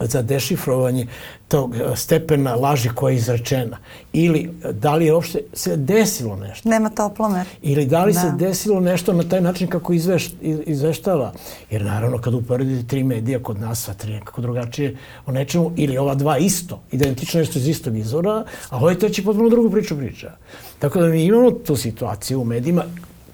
za 0.00 0.22
dešifrovanje 0.22 1.06
tog 1.48 1.76
e, 1.76 1.96
stepena 1.96 2.54
laži 2.54 2.88
koja 2.88 3.12
je 3.12 3.16
izrečena. 3.16 3.78
Ili 4.12 4.50
da 4.72 4.94
li 4.94 5.06
je 5.06 5.14
uopšte 5.14 5.38
se 5.52 5.76
desilo 5.76 6.36
nešto. 6.36 6.68
Nema 6.68 6.90
toplomer. 6.90 7.46
Ili 7.62 7.86
da 7.86 8.04
li 8.04 8.12
da. 8.12 8.20
se 8.20 8.32
desilo 8.38 8.80
nešto 8.80 9.12
na 9.12 9.22
taj 9.22 9.40
način 9.40 9.68
kako 9.68 9.92
izveš, 9.92 10.30
izveštava. 10.66 11.32
Jer 11.70 11.84
naravno 11.84 12.18
kad 12.18 12.34
uporedite 12.34 12.88
tri 12.88 13.04
medija 13.04 13.42
kod 13.42 13.60
nas, 13.60 13.84
sva 13.84 13.94
tri 13.94 14.12
nekako 14.12 14.40
drugačije 14.40 14.96
o 15.26 15.32
nečemu, 15.32 15.72
ili 15.76 15.98
ova 15.98 16.14
dva 16.14 16.38
isto, 16.38 16.80
identično 16.92 17.40
nešto 17.40 17.58
iz 17.58 17.68
istog 17.68 17.96
izvora, 17.96 18.44
a 18.70 18.76
ovaj 18.76 18.98
treći 18.98 19.24
potpuno 19.24 19.48
drugu 19.48 19.70
priču 19.70 19.96
priča. 19.96 20.32
Tako 20.78 21.00
da 21.00 21.06
mi 21.06 21.24
imamo 21.24 21.50
tu 21.50 21.76
situaciju 21.76 22.40
u 22.40 22.44
medijima 22.44 22.84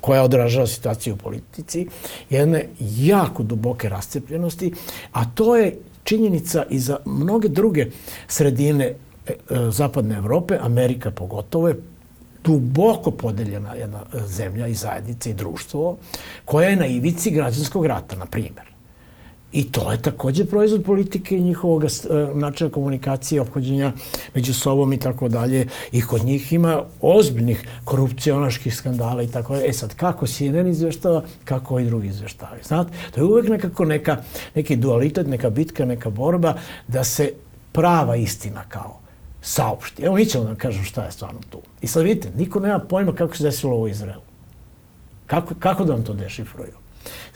koja 0.00 0.22
odražava 0.22 0.66
situaciju 0.66 1.14
u 1.14 1.16
politici, 1.16 1.86
jedne 2.30 2.68
jako 2.80 3.42
duboke 3.42 3.88
rascepljenosti, 3.88 4.72
a 5.12 5.24
to 5.34 5.56
je 5.56 5.76
činjenica 6.10 6.64
i 6.70 6.78
za 6.78 6.96
mnoge 7.04 7.48
druge 7.48 7.86
sredine 8.28 8.84
e, 8.84 8.94
e, 9.32 9.70
zapadne 9.70 10.16
Evrope, 10.16 10.58
Amerika 10.60 11.10
pogotovo 11.10 11.68
je 11.68 11.76
duboko 12.44 13.10
podeljena 13.10 13.74
jedna 13.74 14.00
zemlja 14.26 14.66
i 14.66 14.74
zajednica 14.74 15.30
i 15.30 15.34
društvo 15.34 15.96
koja 16.44 16.68
je 16.68 16.76
na 16.76 16.86
ivici 16.86 17.30
građanskog 17.30 17.86
rata, 17.86 18.16
na 18.16 18.26
primjer. 18.26 18.69
I 19.52 19.72
to 19.72 19.92
je 19.92 20.02
takođe 20.02 20.44
proizvod 20.44 20.84
politike 20.84 21.36
i 21.36 21.40
njihovog 21.40 21.84
e, 21.84 21.88
načina 22.34 22.70
komunikacije, 22.70 23.40
obhođenja 23.40 23.92
među 24.34 24.54
sobom 24.54 24.92
i 24.92 24.98
tako 24.98 25.28
dalje. 25.28 25.66
I 25.92 26.02
kod 26.02 26.24
njih 26.24 26.52
ima 26.52 26.82
ozbiljnih 27.00 27.68
korupcionaških 27.84 28.76
skandala 28.76 29.22
i 29.22 29.26
tako 29.26 29.54
dalje. 29.54 29.68
E 29.68 29.72
sad, 29.72 29.94
kako 29.94 30.26
CNN 30.26 30.66
izveštava, 30.66 31.22
kako 31.44 31.78
i 31.78 31.84
drugi 31.84 32.08
izveštavaju. 32.08 32.62
Znate, 32.64 32.92
to 33.14 33.20
je 33.20 33.24
uvek 33.24 33.48
nekako 33.48 33.84
neka, 33.84 34.16
neki 34.54 34.76
dualitet, 34.76 35.26
neka 35.26 35.50
bitka, 35.50 35.84
neka 35.84 36.10
borba 36.10 36.54
da 36.88 37.04
se 37.04 37.32
prava 37.72 38.16
istina 38.16 38.64
kao 38.68 38.98
saopšti. 39.42 40.02
Evo 40.02 40.14
mi 40.14 40.26
ćemo 40.26 40.44
da 40.44 40.54
kažem 40.54 40.84
šta 40.84 41.04
je 41.04 41.12
stvarno 41.12 41.40
tu. 41.50 41.58
I 41.80 41.86
sad 41.86 42.02
vidite, 42.02 42.30
niko 42.36 42.60
nema 42.60 42.78
pojma 42.78 43.12
kako 43.12 43.36
se 43.36 43.44
desilo 43.44 43.72
ovo 43.72 43.82
u 43.82 43.88
Izraelu. 43.88 44.22
Kako, 45.26 45.54
kako 45.58 45.84
da 45.84 45.92
vam 45.92 46.04
to 46.04 46.14
dešifruju? 46.14 46.72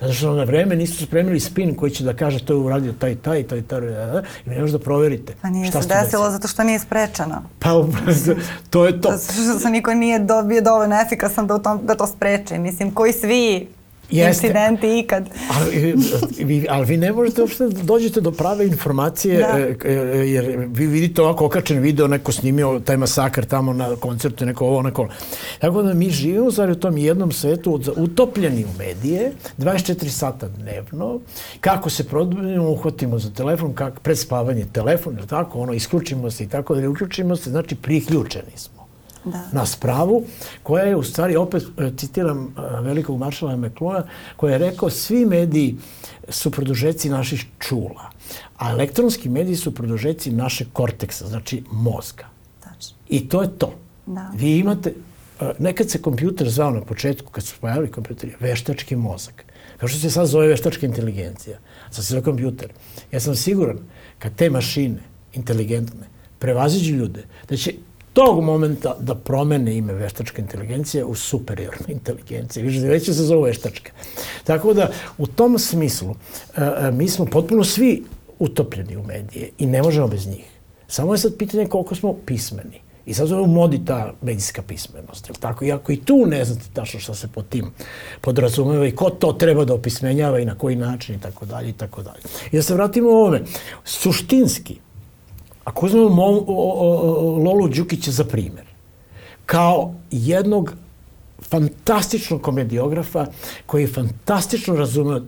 Zato 0.01 0.13
što 0.13 0.35
na 0.35 0.45
vreme 0.45 0.77
nisu 0.77 1.07
spremili 1.07 1.41
spin 1.41 1.75
koji 1.75 1.91
će 1.91 2.05
da 2.05 2.15
kaže 2.15 2.45
to 2.45 2.53
je 2.53 2.57
uradio 2.57 2.93
taj, 2.93 3.15
taj, 3.15 3.43
taj, 3.43 3.63
taj, 3.63 3.81
taj, 3.81 4.23
i 4.47 4.51
ne 4.51 4.61
možete 4.61 4.79
da 4.79 4.85
proverite. 4.85 5.35
Pa 5.43 5.51
nije 5.51 5.71
šta 5.71 5.83
se 5.83 5.89
desilo 5.89 6.31
zato 6.31 6.49
što 6.49 6.65
nije 6.65 6.79
sprečeno. 6.79 7.43
Pa 7.59 7.69
to 8.71 8.87
je 8.87 9.01
to. 9.01 9.11
Zato 9.17 9.33
što 9.33 9.59
se 9.59 9.71
niko 9.71 9.95
nije 9.95 10.19
dobio 10.19 10.61
dovoljno 10.61 11.01
efikasan 11.01 11.47
da, 11.47 11.55
u 11.55 11.59
tom, 11.59 11.81
da 11.83 11.95
to 11.95 12.07
spreči. 12.07 12.59
Mislim, 12.59 12.91
koji 12.91 13.13
svi 13.13 13.69
Jeste. 14.11 14.47
incidenti 14.47 14.99
ikad. 14.99 15.31
ali, 15.51 15.95
vi, 16.39 16.67
ali 16.69 16.87
vi 16.87 16.97
ne 16.97 17.13
možete 17.13 17.41
uopšte 17.41 17.69
da 17.69 17.83
dođete 17.83 18.21
do 18.21 18.31
prave 18.31 18.67
informacije, 18.67 19.39
da. 19.39 19.59
E, 19.59 19.77
e, 19.85 19.93
jer 20.29 20.69
vi 20.69 20.87
vidite 20.87 21.23
ovako 21.23 21.47
okačen 21.47 21.79
video, 21.79 22.09
neko 22.09 22.33
snimio 22.33 22.81
taj 22.81 22.97
masakar 22.97 23.45
tamo 23.45 23.73
na 23.73 23.97
koncertu, 23.97 24.47
neko 24.47 24.67
ovo, 24.67 24.83
neko... 24.83 25.09
Tako 25.59 25.83
da 25.83 25.95
mi 25.95 26.11
živimo 26.11 26.51
stvari 26.51 26.73
u 26.73 26.75
tom 26.75 26.99
jednom 26.99 27.33
svetu 27.33 27.81
utopljeni 27.97 28.65
u 28.65 28.79
medije, 28.79 29.33
24 29.59 30.09
sata 30.09 30.49
dnevno, 30.49 31.21
kako 31.61 31.91
se 31.91 32.05
produbimo, 32.05 32.71
uhvatimo 32.71 33.19
za 33.19 33.31
telefon, 33.31 33.75
kako, 33.75 34.01
pred 34.01 34.19
spavanje 34.19 34.67
telefon, 34.73 35.19
tako, 35.27 35.59
ono, 35.59 35.73
isključimo 35.73 36.31
se 36.31 36.45
i 36.45 36.49
tako 36.49 36.75
da 36.75 36.89
uključimo 36.89 37.37
se, 37.37 37.51
znači 37.51 37.75
priključeni 37.75 38.57
smo 38.57 38.74
da. 39.25 39.49
na 39.53 39.67
spravu, 39.67 40.25
koja 40.63 40.85
je 40.85 40.97
u 40.97 41.03
stvari, 41.03 41.37
opet 41.37 41.63
e, 41.63 41.91
citiram 41.97 42.45
e, 42.47 42.81
velikog 42.81 43.19
maršala 43.19 43.57
Mekluna, 43.57 44.05
koja 44.37 44.53
je 44.53 44.59
rekao 44.59 44.91
svi 44.91 45.27
mediji 45.27 45.77
su 46.29 46.51
produžeci 46.51 47.09
naših 47.09 47.47
čula, 47.59 48.11
a 48.57 48.71
elektronski 48.71 49.29
mediji 49.29 49.57
su 49.57 49.75
produžeci 49.75 50.31
našeg 50.31 50.69
korteksa, 50.73 51.27
znači 51.27 51.63
mozga. 51.71 52.25
Tačno. 52.61 52.97
I 53.09 53.29
to 53.29 53.43
je 53.43 53.59
to. 53.59 53.75
Da. 54.07 54.31
Vi 54.35 54.59
imate, 54.59 54.95
e, 55.41 55.53
nekad 55.59 55.91
se 55.91 56.03
kompjuter 56.03 56.51
zvao 56.51 56.71
na 56.71 56.81
početku, 56.81 57.33
kad 57.33 57.45
su 57.45 57.55
pojavili 57.61 57.91
kompjuteri, 57.91 58.35
veštački 58.41 58.97
mozak. 58.97 59.45
Kao 59.77 59.89
što 59.89 59.99
se 59.99 60.11
sad 60.11 60.27
zove 60.27 60.47
veštačka 60.47 60.87
inteligencija. 60.87 61.59
Sad 61.91 62.05
se 62.05 62.11
zove 62.11 62.23
kompjuter. 62.23 62.73
Ja 63.13 63.21
sam 63.21 63.35
siguran, 63.35 63.79
kad 64.19 64.35
te 64.35 64.51
mašine, 64.51 65.01
inteligentne, 65.33 66.07
prevaziđu 66.39 66.95
ljude, 66.95 67.25
da 67.49 67.57
će 67.57 67.73
tog 68.15 68.45
momenta 68.45 68.97
da 69.01 69.15
promene 69.15 69.77
ime 69.77 69.93
veštačka 69.93 70.43
inteligencija 70.43 71.07
u 71.07 71.15
superiorna 71.15 71.87
inteligencija. 71.89 72.65
Više 72.65 72.81
već 72.81 73.05
se 73.05 73.13
zove 73.13 73.49
veštačka. 73.49 73.93
Tako 74.45 74.75
da, 74.75 74.89
u 75.19 75.27
tom 75.27 75.59
smislu, 75.59 76.11
uh, 76.11 76.17
mi 76.93 77.09
smo 77.09 77.27
potpuno 77.27 77.65
svi 77.65 78.03
utopljeni 78.39 78.97
u 78.97 79.03
medije 79.03 79.51
i 79.59 79.67
ne 79.67 79.83
možemo 79.83 80.09
bez 80.09 80.27
njih. 80.27 80.45
Samo 80.89 81.15
je 81.15 81.19
sad 81.19 81.37
pitanje 81.39 81.67
koliko 81.67 81.95
smo 81.95 82.15
pismeni. 82.27 82.85
I 83.07 83.15
sad 83.15 83.29
zove 83.29 83.43
u 83.43 83.47
modi 83.47 83.85
ta 83.85 84.13
medijska 84.23 84.63
pismenost. 84.63 85.29
Jel 85.29 85.37
tako? 85.41 85.65
Iako 85.65 85.93
i 85.93 85.97
tu 85.97 86.27
ne 86.27 86.45
znate 86.45 86.67
tačno 86.73 87.01
šta 87.01 87.15
se 87.15 87.29
pod 87.29 87.49
tim 87.49 87.67
podrazumeva 88.21 88.87
i 88.87 88.95
ko 88.95 89.11
to 89.11 89.33
treba 89.33 89.65
da 89.65 89.75
opismenjava 89.75 90.39
i 90.39 90.45
na 90.45 90.55
koji 90.59 90.77
način 90.77 91.15
i 91.15 91.21
tako 91.21 91.47
dalje 91.47 91.69
i 91.69 91.73
tako 91.73 92.03
dalje. 92.03 92.23
I 92.53 92.57
da 92.57 92.63
se 92.63 92.75
vratimo 92.75 93.11
ove. 93.11 93.43
Suštinski, 93.85 94.79
Ako 95.65 95.87
uzmemo 95.87 96.09
Mo, 96.09 96.25
o, 96.25 96.45
o, 96.47 97.39
Lolu 97.39 97.69
Đukića 97.69 98.11
za 98.11 98.25
primer, 98.25 98.65
kao 99.47 99.95
jednog 100.11 100.75
fantastičnog 101.43 102.43
komediografa 102.43 103.27
koji 103.67 103.83
je 103.83 103.93
fantastično 103.93 104.77
razumeo 104.77 105.21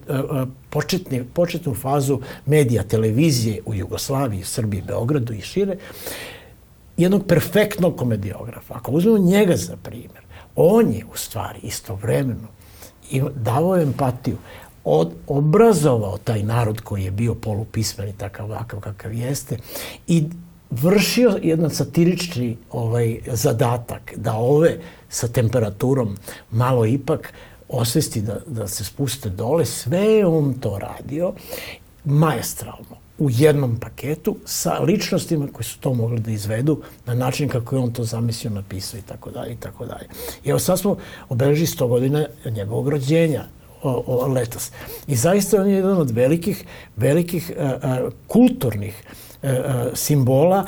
početni, 0.70 1.24
početnu 1.24 1.74
fazu 1.74 2.20
medija, 2.46 2.82
televizije 2.82 3.60
u 3.66 3.74
Jugoslaviji, 3.74 4.44
Srbiji, 4.44 4.82
Beogradu 4.86 5.32
i 5.32 5.40
šire, 5.40 5.76
jednog 6.96 7.26
perfektnog 7.26 7.96
komediografa. 7.96 8.74
Ako 8.74 8.92
uzmemo 8.92 9.18
njega 9.18 9.56
za 9.56 9.76
primer, 9.76 10.22
on 10.56 10.92
je 10.92 11.04
u 11.12 11.16
stvari 11.16 11.58
istovremeno 11.62 12.48
i 13.10 13.22
davao 13.34 13.76
empatiju, 13.76 14.36
od, 14.88 15.12
obrazovao 15.26 16.18
taj 16.18 16.42
narod 16.42 16.80
koji 16.80 17.04
je 17.04 17.10
bio 17.10 17.34
polupismen 17.34 18.08
i 18.08 18.12
takav 18.12 18.50
vakav 18.50 18.80
kakav 18.80 19.12
jeste 19.12 19.58
i 20.06 20.24
vršio 20.70 21.38
jedan 21.42 21.70
satirični 21.70 22.56
ovaj 22.70 23.18
zadatak 23.32 24.12
da 24.16 24.34
ove 24.34 24.78
sa 25.08 25.28
temperaturom 25.28 26.16
malo 26.50 26.86
ipak 26.86 27.32
osvesti 27.68 28.20
da, 28.22 28.40
da 28.46 28.68
se 28.68 28.84
spuste 28.84 29.30
dole, 29.30 29.64
sve 29.64 30.26
on 30.26 30.54
to 30.54 30.78
radio 30.78 31.32
majestralno 32.04 32.96
u 33.18 33.30
jednom 33.30 33.76
paketu 33.80 34.36
sa 34.44 34.78
ličnostima 34.78 35.48
koji 35.52 35.64
su 35.64 35.78
to 35.78 35.94
mogli 35.94 36.20
da 36.20 36.30
izvedu 36.30 36.82
na 37.06 37.14
način 37.14 37.48
kako 37.48 37.76
je 37.76 37.82
on 37.82 37.92
to 37.92 38.04
zamislio, 38.04 38.50
napisao 38.50 38.98
i 38.98 39.02
tako 39.02 39.30
dalje 39.30 39.52
i 39.52 39.56
tako 39.56 39.86
dalje. 39.86 40.08
Evo 40.44 40.58
sad 40.58 40.78
smo 40.78 40.96
obeležili 41.28 41.66
100 41.66 41.88
godina 41.88 42.26
njegovog 42.44 42.88
rođenja 42.88 43.44
o, 43.90 44.04
o, 44.06 44.26
letos. 44.26 44.70
I 45.06 45.16
zaista 45.16 45.60
on 45.60 45.68
je 45.68 45.76
jedan 45.76 45.98
od 45.98 46.10
velikih, 46.10 46.64
velikih 46.96 47.52
a, 47.58 47.78
a, 47.82 48.08
kulturnih 48.26 49.02
a, 49.42 49.48
a, 49.48 49.90
simbola 49.94 50.64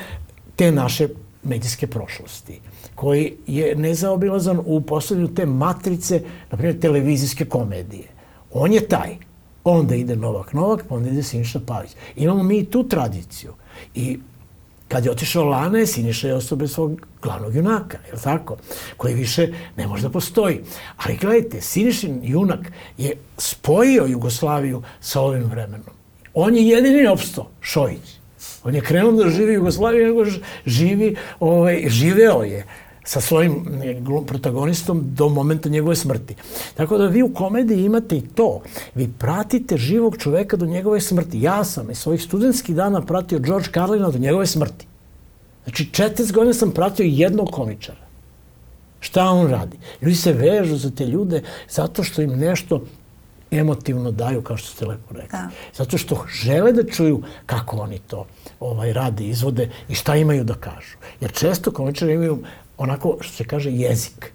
te 0.56 0.72
naše 0.72 1.08
medijske 1.42 1.86
prošlosti 1.86 2.60
koji 2.94 3.32
je 3.46 3.74
nezaobilazan 3.76 4.58
u 4.66 4.80
postavljanju 4.80 5.34
te 5.34 5.46
matrice, 5.46 6.22
na 6.50 6.58
primjer, 6.58 6.80
televizijske 6.80 7.44
komedije. 7.44 8.08
On 8.52 8.72
je 8.72 8.88
taj. 8.88 9.16
Onda 9.64 9.94
ide 9.94 10.16
Novak 10.16 10.52
Novak, 10.52 10.84
pa 10.88 10.94
onda 10.94 11.10
ide 11.10 11.22
Siniša 11.22 11.60
Pavić. 11.66 11.90
Imamo 12.16 12.42
mi 12.42 12.58
i 12.58 12.64
tu 12.64 12.88
tradiciju. 12.88 13.52
I 13.94 14.18
kad 14.88 15.04
je 15.04 15.10
otišao 15.10 15.44
Lane, 15.44 15.86
Siniša 15.86 16.28
je 16.28 16.34
ostao 16.34 16.58
bez 16.58 16.72
svog 16.72 17.00
glavnog 17.22 17.54
junaka, 17.54 17.98
je 18.06 18.12
li 18.12 18.20
tako? 18.20 18.56
Koji 18.96 19.14
više 19.14 19.52
ne 19.76 19.86
može 19.86 20.02
da 20.02 20.10
postoji. 20.10 20.60
Ali 20.96 21.16
gledajte, 21.16 21.60
Sinišin 21.60 22.20
junak 22.22 22.72
je 22.98 23.16
spojio 23.38 24.04
Jugoslaviju 24.04 24.82
sa 25.00 25.20
ovim 25.20 25.44
vremenom. 25.44 25.94
On 26.34 26.56
je 26.56 26.68
jedini 26.68 27.06
opsto, 27.06 27.50
Šojić. 27.60 28.18
On 28.64 28.74
je 28.74 28.80
krenuo 28.80 29.12
da 29.12 29.30
živi 29.30 29.50
u 29.50 29.54
Jugoslaviji, 29.54 30.04
nego 30.04 30.24
živi, 30.66 31.16
ovaj, 31.40 31.84
živeo 31.88 32.42
je 32.42 32.66
sa 33.08 33.20
svojim 33.20 33.64
protagonistom 34.26 35.00
do 35.14 35.28
momenta 35.28 35.68
njegove 35.68 35.96
smrti. 35.96 36.34
Tako 36.74 36.98
da 36.98 37.06
vi 37.06 37.22
u 37.22 37.34
komediji 37.34 37.84
imate 37.84 38.16
i 38.16 38.20
to. 38.20 38.60
Vi 38.94 39.08
pratite 39.18 39.76
živog 39.76 40.18
čoveka 40.18 40.56
do 40.56 40.66
njegove 40.66 41.00
smrti. 41.00 41.40
Ja 41.42 41.64
sam 41.64 41.90
iz 41.90 41.98
svojih 41.98 42.22
studentskih 42.22 42.76
dana 42.76 43.00
pratio 43.00 43.38
George 43.38 43.68
Carlina 43.74 44.10
do 44.10 44.18
njegove 44.18 44.46
smrti. 44.46 44.86
Znači, 45.64 45.84
40 45.92 46.32
godina 46.32 46.54
sam 46.54 46.70
pratio 46.70 47.04
jednog 47.04 47.48
komičara. 47.50 48.04
Šta 49.00 49.24
on 49.24 49.50
radi? 49.50 49.78
Ljudi 50.02 50.16
se 50.16 50.32
vežu 50.32 50.76
za 50.76 50.90
te 50.90 51.06
ljude 51.06 51.42
zato 51.70 52.04
što 52.04 52.22
im 52.22 52.30
nešto 52.30 52.82
emotivno 53.50 54.10
daju, 54.10 54.42
kao 54.42 54.56
što 54.56 54.68
ste 54.68 54.86
lepo 54.86 55.14
rekli. 55.14 55.28
Da. 55.32 55.48
Zato 55.74 55.98
što 55.98 56.24
žele 56.42 56.72
da 56.72 56.84
čuju 56.84 57.22
kako 57.46 57.76
oni 57.76 57.98
to 57.98 58.26
ovaj, 58.60 58.92
rade, 58.92 59.24
izvode 59.24 59.70
i 59.88 59.94
šta 59.94 60.16
imaju 60.16 60.44
da 60.44 60.54
kažu. 60.54 60.96
Jer 61.20 61.32
često 61.32 61.70
komičari 61.70 62.12
imaju 62.12 62.38
onako, 62.78 63.16
što 63.20 63.32
se 63.36 63.44
kaže, 63.44 63.70
jezik. 63.72 64.32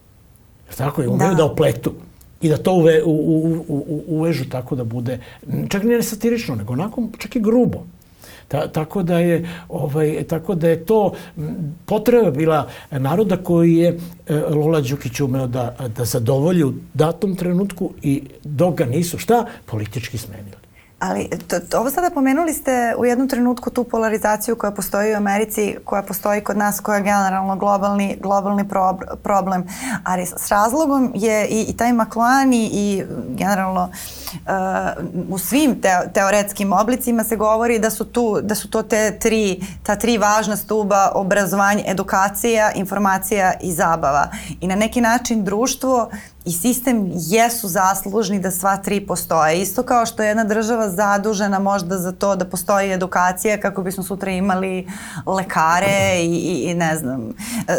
Jer 0.68 0.76
tako 0.76 1.02
je, 1.02 1.08
umeju 1.08 1.30
da. 1.30 1.36
da 1.36 1.46
opletu 1.46 1.94
i 2.42 2.50
da 2.50 2.58
to 2.58 2.74
uve, 2.74 3.04
u, 3.04 3.12
u, 3.12 3.66
u, 3.68 4.04
uvežu 4.08 4.50
tako 4.50 4.76
da 4.76 4.84
bude, 4.84 5.20
čak 5.70 5.84
ne 5.84 6.02
satirično, 6.04 6.56
nego 6.56 6.74
onako 6.74 7.04
čak 7.18 7.36
i 7.36 7.40
grubo. 7.40 7.84
Ta, 8.48 8.68
tako 8.68 9.04
da 9.04 9.20
je 9.20 9.50
ovaj 9.70 10.24
tako 10.24 10.56
da 10.56 10.70
je 10.70 10.86
to 10.86 11.14
potreba 11.86 12.32
bila 12.32 12.70
naroda 12.92 13.38
koji 13.38 13.76
je 13.76 13.98
e, 14.28 14.36
Lola 14.36 14.82
Đukić 14.82 15.20
umeo 15.20 15.48
da 15.48 15.76
da 15.98 16.06
zadovolji 16.06 16.64
u 16.64 16.74
datom 16.94 17.36
trenutku 17.36 17.92
i 18.02 18.24
dok 18.44 18.76
ga 18.76 18.86
nisu 18.86 19.18
šta 19.18 19.46
politički 19.66 20.18
smenili. 20.18 20.63
Ali 21.04 21.30
to, 21.48 21.60
to, 21.60 21.80
ovo 21.80 21.90
sada 21.90 22.10
pomenuli 22.10 22.54
ste 22.54 22.96
u 22.98 23.06
jednom 23.06 23.28
trenutku 23.28 23.70
tu 23.70 23.84
polarizaciju 23.84 24.56
koja 24.56 24.72
postoji 24.72 25.14
u 25.14 25.18
Americi, 25.18 25.76
koja 25.86 26.02
postoji 26.02 26.42
kod 26.42 26.58
nas, 26.58 26.80
koja 26.80 26.96
je 26.96 27.04
generalno 27.04 27.56
globalni, 27.56 28.18
globalni 28.22 28.70
pro, 28.70 28.98
problem. 29.24 29.68
Ali 30.04 30.26
s 30.26 30.48
razlogom 30.52 31.12
je 31.16 31.48
i, 31.48 31.66
i 31.70 31.78
taj 31.78 31.94
Maklani 31.94 32.70
i 32.74 33.04
generalno 33.30 33.90
uh, 34.34 34.42
u 35.30 35.38
svim 35.38 35.82
te, 35.82 35.90
teoretskim 36.14 36.74
oblicima 36.74 37.24
se 37.24 37.36
govori 37.36 37.80
da 37.80 37.90
su, 37.90 38.06
tu, 38.06 38.40
da 38.42 38.56
su 38.56 38.70
to 38.70 38.84
te 38.84 39.20
tri, 39.20 39.62
ta 39.84 39.96
tri 39.96 40.18
važna 40.18 40.56
stuba 40.56 41.12
obrazovanje, 41.14 41.84
edukacija, 41.88 42.72
informacija 42.72 43.54
i 43.62 43.72
zabava. 43.72 44.28
I 44.62 44.68
na 44.68 44.76
neki 44.76 45.02
način 45.02 45.44
društvo 45.44 46.10
i 46.46 46.52
sistem 46.52 47.12
jesu 47.14 47.68
zaslužni 47.68 48.40
da 48.40 48.52
sva 48.52 48.78
tri 48.78 49.08
postoje. 49.08 49.62
Isto 49.62 49.84
kao 49.84 50.06
što 50.06 50.24
je 50.24 50.28
jedna 50.28 50.44
država 50.44 50.90
zadužena 50.90 51.60
možda 51.60 51.98
za 51.98 52.12
to 52.12 52.36
da 52.36 52.46
postoji 52.46 52.92
edukacija 52.92 53.60
kako 53.60 53.82
bismo 53.82 54.04
sutra 54.04 54.32
imali 54.32 54.88
lekare 55.26 56.20
i, 56.20 56.26
i, 56.26 56.72
i 56.72 56.74
ne 56.74 56.98
znam, 56.98 57.34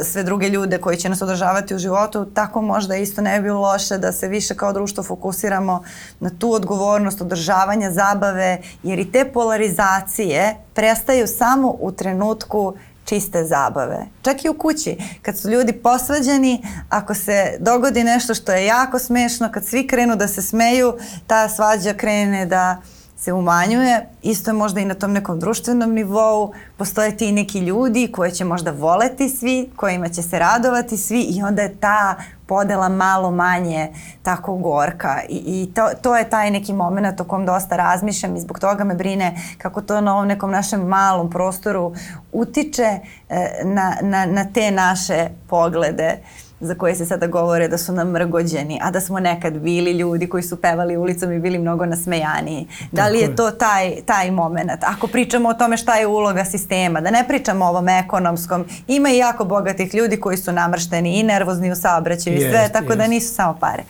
sve 0.04 0.22
druge 0.22 0.48
ljude 0.48 0.78
koji 0.78 0.96
će 0.96 1.08
nas 1.08 1.22
održavati 1.22 1.74
u 1.74 1.78
životu, 1.78 2.24
tako 2.24 2.62
možda 2.62 2.96
isto 2.96 3.22
ne 3.22 3.40
bi 3.40 3.44
bilo 3.44 3.60
loše 3.60 3.98
da 3.98 4.12
se 4.12 4.28
više 4.28 4.54
kao 4.54 4.72
društvo 4.72 5.04
fokusiramo 5.04 5.82
na 6.20 6.30
tu 6.38 6.52
odgovornost 6.52 7.20
održavanja 7.20 7.90
zabave, 7.90 8.62
jer 8.82 8.98
i 8.98 9.12
te 9.12 9.24
polarizacije 9.32 10.56
prestaju 10.74 11.26
samo 11.26 11.76
u 11.80 11.92
trenutku 11.92 12.74
čiste 13.04 13.44
zabave. 13.44 14.06
Čak 14.22 14.44
i 14.44 14.48
u 14.48 14.58
kući, 14.58 14.96
kad 15.22 15.38
su 15.38 15.50
ljudi 15.50 15.72
posvađani, 15.72 16.62
ako 16.88 17.14
se 17.14 17.56
dogodi 17.60 18.04
nešto 18.04 18.34
što 18.34 18.52
je 18.52 18.66
jako 18.66 18.98
smešno, 18.98 19.50
kad 19.52 19.66
svi 19.66 19.86
krenu 19.86 20.16
da 20.16 20.28
se 20.28 20.42
smeju, 20.42 20.94
ta 21.26 21.48
svađa 21.48 21.94
krene 21.94 22.46
da 22.46 22.82
se 23.24 23.32
umanjuje. 23.32 24.06
Isto 24.22 24.50
je 24.50 24.54
možda 24.54 24.80
i 24.80 24.84
na 24.84 24.94
tom 24.94 25.12
nekom 25.12 25.40
društvenom 25.40 25.92
nivou. 25.92 26.52
Postoje 26.76 27.16
ti 27.16 27.32
neki 27.32 27.58
ljudi 27.58 28.12
koje 28.12 28.30
će 28.30 28.44
možda 28.44 28.70
voleti 28.70 29.28
svi, 29.28 29.70
kojima 29.76 30.08
će 30.08 30.22
se 30.22 30.38
radovati 30.38 30.96
svi 30.96 31.20
i 31.22 31.42
onda 31.42 31.62
je 31.62 31.76
ta 31.76 32.16
podela 32.46 32.88
malo 32.88 33.30
manje 33.30 33.92
tako 34.22 34.56
gorka 34.56 35.20
i, 35.28 35.36
i 35.46 35.74
to, 35.74 35.88
to 36.02 36.16
je 36.16 36.30
taj 36.30 36.50
neki 36.50 36.72
moment 36.72 37.20
o 37.20 37.24
kom 37.24 37.46
dosta 37.46 37.76
razmišljam 37.76 38.36
i 38.36 38.40
zbog 38.40 38.58
toga 38.58 38.84
me 38.84 38.94
brine 38.94 39.36
kako 39.58 39.80
to 39.80 40.00
na 40.00 40.14
ovom 40.14 40.26
nekom 40.26 40.50
našem 40.50 40.80
malom 40.80 41.30
prostoru 41.30 41.94
utiče 42.32 42.98
e, 43.28 43.62
na, 43.64 43.96
na, 44.02 44.26
na 44.26 44.44
te 44.44 44.70
naše 44.70 45.28
poglede 45.48 46.18
za 46.60 46.74
koje 46.74 46.94
se 46.94 47.06
sada 47.06 47.26
govore 47.26 47.68
da 47.68 47.78
su 47.78 47.92
nam 47.92 48.10
mrgođeni, 48.10 48.78
a 48.82 48.90
da 48.90 49.00
smo 49.00 49.20
nekad 49.20 49.58
bili 49.58 49.92
ljudi 49.92 50.26
koji 50.26 50.42
su 50.42 50.56
pevali 50.56 50.96
ulicom 50.96 51.32
i 51.32 51.38
bili 51.38 51.58
mnogo 51.58 51.86
nasmejaniji. 51.86 52.66
Da 52.92 53.08
li 53.08 53.18
je 53.18 53.36
to 53.36 53.50
taj, 53.50 54.02
taj 54.06 54.30
moment? 54.30 54.84
Ako 54.84 55.06
pričamo 55.06 55.48
o 55.48 55.54
tome 55.54 55.76
šta 55.76 55.96
je 55.96 56.06
uloga 56.06 56.44
sistema, 56.44 57.00
da 57.00 57.10
ne 57.10 57.24
pričamo 57.28 57.64
o 57.64 57.68
ovom 57.68 57.88
ekonomskom, 57.88 58.64
ima 58.88 59.10
i 59.10 59.18
jako 59.18 59.44
bogatih 59.44 59.94
ljudi 59.94 60.20
koji 60.20 60.36
su 60.36 60.52
namršteni 60.52 61.20
i 61.20 61.22
nervozni 61.22 61.72
u 61.72 61.76
saobraćaju 61.76 62.36
i 62.36 62.40
sve, 62.40 62.68
tako 62.72 62.86
da 62.86 62.92
jest. 62.92 62.98
da 62.98 63.06
nisu 63.06 63.34
samo 63.34 63.56
pare. 63.60 63.82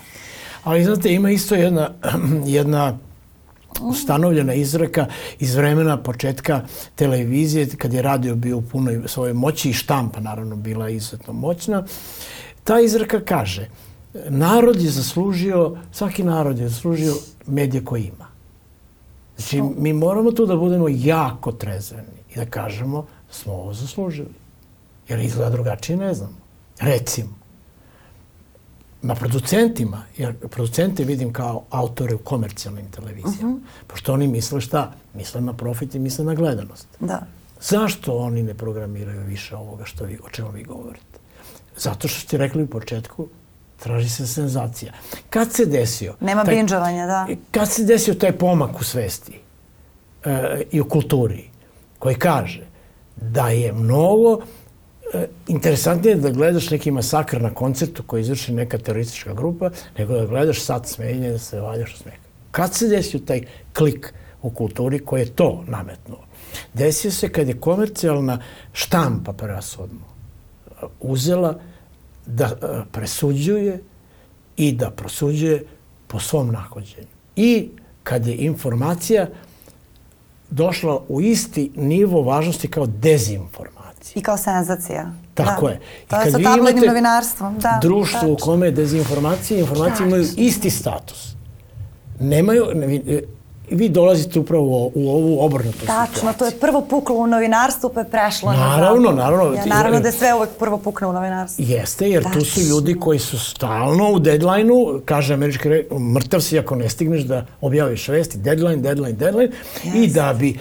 Ali 0.65 0.85
znate, 0.85 1.13
ima 1.13 1.31
isto 1.31 1.55
jedna, 1.55 1.91
jedna 2.59 2.99
ustanovljena 3.81 4.55
izreka 4.55 5.07
iz 5.39 5.55
vremena 5.55 5.97
početka 5.97 6.61
televizije, 6.95 7.67
kad 7.79 7.93
je 7.93 8.03
radio 8.03 8.35
bio 8.35 8.57
u 8.57 8.63
punoj 8.63 9.03
svojoj 9.07 9.33
moći 9.33 9.71
i 9.71 9.73
štampa 9.73 10.21
naravno 10.21 10.57
bila 10.57 10.89
izuzetno 10.89 11.33
moćna. 11.33 11.85
Ta 12.65 12.81
izreka 12.81 13.21
kaže, 13.21 13.69
narod 14.29 14.83
je 14.83 14.91
zaslužio, 14.91 15.77
svaki 15.93 16.23
narod 16.23 16.59
je 16.59 16.69
zaslužio 16.69 17.15
medije 17.47 17.85
koje 17.85 18.03
ima. 18.03 18.27
Znači, 19.37 19.63
mi 19.63 19.93
moramo 19.93 20.33
tu 20.33 20.47
da 20.47 20.57
budemo 20.57 20.89
jako 20.89 21.53
trezveni 21.53 22.19
i 22.35 22.37
da 22.37 22.47
kažemo 22.47 23.03
da 23.03 23.35
smo 23.35 23.53
ovo 23.53 23.75
zaslužili. 23.75 24.35
Jer 25.09 25.21
izgleda 25.21 25.51
drugačije 25.51 25.97
ne 25.97 26.15
znamo. 26.15 26.37
Recimo, 26.81 27.35
na 29.03 29.15
producentima, 29.15 30.03
jer 30.17 30.49
producente 30.49 31.05
vidim 31.05 31.33
kao 31.33 31.63
autore 31.71 32.15
u 32.15 32.19
komercijalnim 32.19 32.91
televizijama, 32.91 33.55
uh 33.55 33.59
mhm. 33.59 33.65
-huh. 33.65 33.87
pošto 33.87 34.13
oni 34.13 34.29
misle 34.29 34.61
šta? 34.61 34.93
Misle 35.15 35.41
na 35.41 35.53
profit 35.53 35.95
i 35.95 35.99
misle 35.99 36.25
na 36.25 36.35
gledanost. 36.35 36.87
Da. 37.01 37.27
Zašto 37.61 38.17
oni 38.17 38.43
ne 38.43 38.55
programiraju 38.55 39.25
više 39.25 39.57
ovoga 39.57 39.85
što 39.85 40.05
vi, 40.05 40.19
o 40.27 40.31
čemu 40.31 40.51
vi 40.51 40.65
govorite? 40.65 41.14
Zato 41.77 42.09
što 42.09 42.21
ste 42.21 42.39
rekli 42.39 42.63
u 42.63 42.67
početku, 42.67 43.29
traži 43.77 44.09
se 44.09 44.27
senzacija. 44.27 44.93
Kad 45.31 45.53
se 45.53 45.67
desio... 45.67 46.15
Nema 46.21 46.45
taj, 46.45 46.55
binđovanja, 46.55 47.07
da. 47.07 47.27
Kad 47.51 47.71
se 47.71 47.85
desio 47.85 48.15
taj 48.15 48.33
pomak 48.33 48.81
u 48.81 48.85
svesti 48.85 49.41
e, 50.25 50.63
i 50.73 50.81
u 50.81 50.89
kulturi, 50.89 51.45
koji 51.99 52.15
kaže 52.15 52.67
da 53.17 53.49
je 53.49 53.73
mnogo 53.73 54.39
e, 55.15 55.27
interesantnije 55.49 56.17
da 56.17 56.31
gledaš 56.31 56.71
neki 56.71 56.91
masakr 56.91 57.43
na 57.43 57.55
koncertu 57.55 58.03
koji 58.03 58.21
izvrši 58.21 58.53
neka 58.53 58.79
teroristička 58.79 59.35
grupa, 59.35 59.71
nego 59.99 60.15
da 60.15 60.27
gledaš 60.27 60.63
sad 60.63 60.89
smenje 60.89 61.31
da 61.31 61.39
se 61.39 61.61
valjaš 61.61 61.95
u 61.95 61.99
smeha. 61.99 62.17
Kad 62.51 62.75
se 62.75 62.89
desio 62.89 63.21
taj 63.21 63.43
klik 63.73 64.15
u 64.43 64.51
kulturi 64.51 64.99
koji 64.99 65.21
je 65.21 65.35
to 65.35 65.65
nametnuo? 65.67 66.25
Desio 66.75 67.11
se 67.11 67.29
kad 67.29 67.49
je 67.49 67.61
komercijalna 67.61 68.39
štampa 68.73 69.33
prevasodno 69.33 70.14
uzela 71.01 71.59
da 72.27 72.45
e, 72.45 72.83
presuđuje 72.93 73.83
i 74.57 74.73
da 74.73 74.91
prosuđuje 74.91 75.67
po 76.07 76.21
svom 76.21 76.53
nahođenju. 76.53 77.07
I 77.37 77.69
kad 78.03 78.27
je 78.27 78.37
informacija 78.37 79.27
došla 80.51 81.03
u 81.09 81.21
isti 81.21 81.71
nivo 81.77 82.23
važnosti 82.23 82.69
kao 82.69 82.87
dezinformacija. 82.87 84.21
I 84.21 84.23
kao 84.23 84.37
senzacija. 84.37 85.13
Tako 85.35 85.67
da. 85.67 85.73
je. 85.73 85.81
I 86.05 86.09
To 86.09 86.17
je 86.17 86.23
kad 86.23 86.33
sa 86.33 86.39
vi 86.39 86.45
tabloidnim 86.45 86.85
novinarstvom. 86.87 87.59
Da, 87.59 87.79
društvo 87.83 88.33
u 88.33 88.35
tačno. 88.35 88.45
kome 88.45 88.71
dezinformacije 88.71 89.59
i 89.59 89.61
informacije 89.61 90.07
imaju 90.07 90.25
isti 90.37 90.71
status. 90.71 91.35
Nemaju, 92.21 92.67
ne, 92.75 93.23
vi, 93.71 93.89
dolazite 93.89 94.39
upravo 94.39 94.65
u 94.95 95.11
ovu 95.11 95.39
obrnutu 95.41 95.79
Tačno, 95.79 96.07
situaciju. 96.07 96.39
to 96.39 96.45
je 96.47 96.51
prvo 96.53 96.81
puklo 96.83 97.17
u 97.17 97.27
novinarstvu 97.27 97.91
pa 97.91 98.01
je 98.01 98.07
prešlo 98.07 98.53
na 98.53 98.59
Naravno, 98.59 99.03
zapad. 99.03 99.17
naravno. 99.17 99.55
Ja, 99.55 99.65
naravno 99.67 100.01
da 100.01 100.09
je 100.09 100.13
sve 100.13 100.35
uvek 100.35 100.51
prvo 100.51 100.79
pukne 100.79 101.07
u 101.07 101.13
novinarstvu. 101.13 101.65
Jeste, 101.65 102.07
jer 102.07 102.23
tu 102.25 102.41
su 102.41 102.55
Tačno. 102.55 102.63
ljudi 102.65 102.95
koji 102.95 103.19
su 103.19 103.39
stalno 103.41 104.11
u 104.11 104.19
deadline-u, 104.19 104.75
kaže 105.05 105.35
američki 105.35 105.69
re, 105.69 105.83
mrtav 106.15 106.41
si 106.41 106.59
ako 106.59 106.77
ne 106.77 106.89
stigneš 106.89 107.23
da 107.23 107.47
objaviš 107.61 108.09
vesti, 108.09 108.39
deadline, 108.39 108.77
deadline, 108.77 109.13
deadline, 109.13 109.51
i 109.95 110.07
da 110.09 110.33
bi 110.33 110.59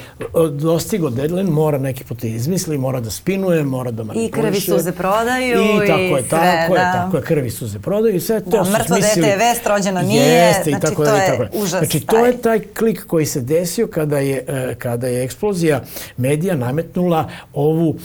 dostigo 0.52 1.10
deadline 1.10 1.52
mora 1.52 1.78
neki 1.78 2.04
put 2.04 2.18
da 2.18 2.28
izmisli, 2.28 2.78
mora 2.78 3.00
da 3.00 3.10
spinuje, 3.12 3.64
mora 3.64 3.92
da 3.92 4.04
manipuliše. 4.04 4.42
krvi 4.42 4.60
suze 4.62 4.92
prodaju 4.92 5.64
I 5.76 5.88
tako 5.88 6.00
i 6.00 6.12
je, 6.12 6.20
sve, 6.20 6.30
tako 6.30 6.76
je, 6.76 6.80
da. 6.80 6.92
tako 6.94 7.18
je, 7.18 7.24
krvi 7.24 7.50
suze 7.50 7.80
prodaju 7.80 8.16
i 8.16 8.20
sve 8.20 8.40
to 8.42 8.50
Da, 8.50 8.66
su 8.66 8.72
mrtvo 8.72 8.86
smislili. 8.88 9.28
dete 9.28 9.44
je 9.44 9.50
vest, 9.50 9.68
rođeno 9.68 10.02
nije, 10.02 10.26
Jeste, 10.28 10.70
i 10.70 10.74
znači, 10.74 10.82
tako 10.84 10.96
to 10.96 11.12
je 11.12 11.18
i 11.18 11.28
tako 11.28 11.38
dalje. 11.40 11.50
užas 11.56 11.70
Znači, 11.80 12.00
to 12.00 12.18
je 12.18 12.38
taj 12.38 12.60
klik 12.60 12.93
koji 13.02 13.26
se 13.26 13.42
desio 13.42 13.88
kada 13.88 14.20
je, 14.20 14.46
e, 14.48 14.76
kada 14.76 15.08
je 15.08 15.24
eksplozija 15.24 15.84
medija 16.18 16.56
nametnula 16.56 17.30
ovu 17.54 17.96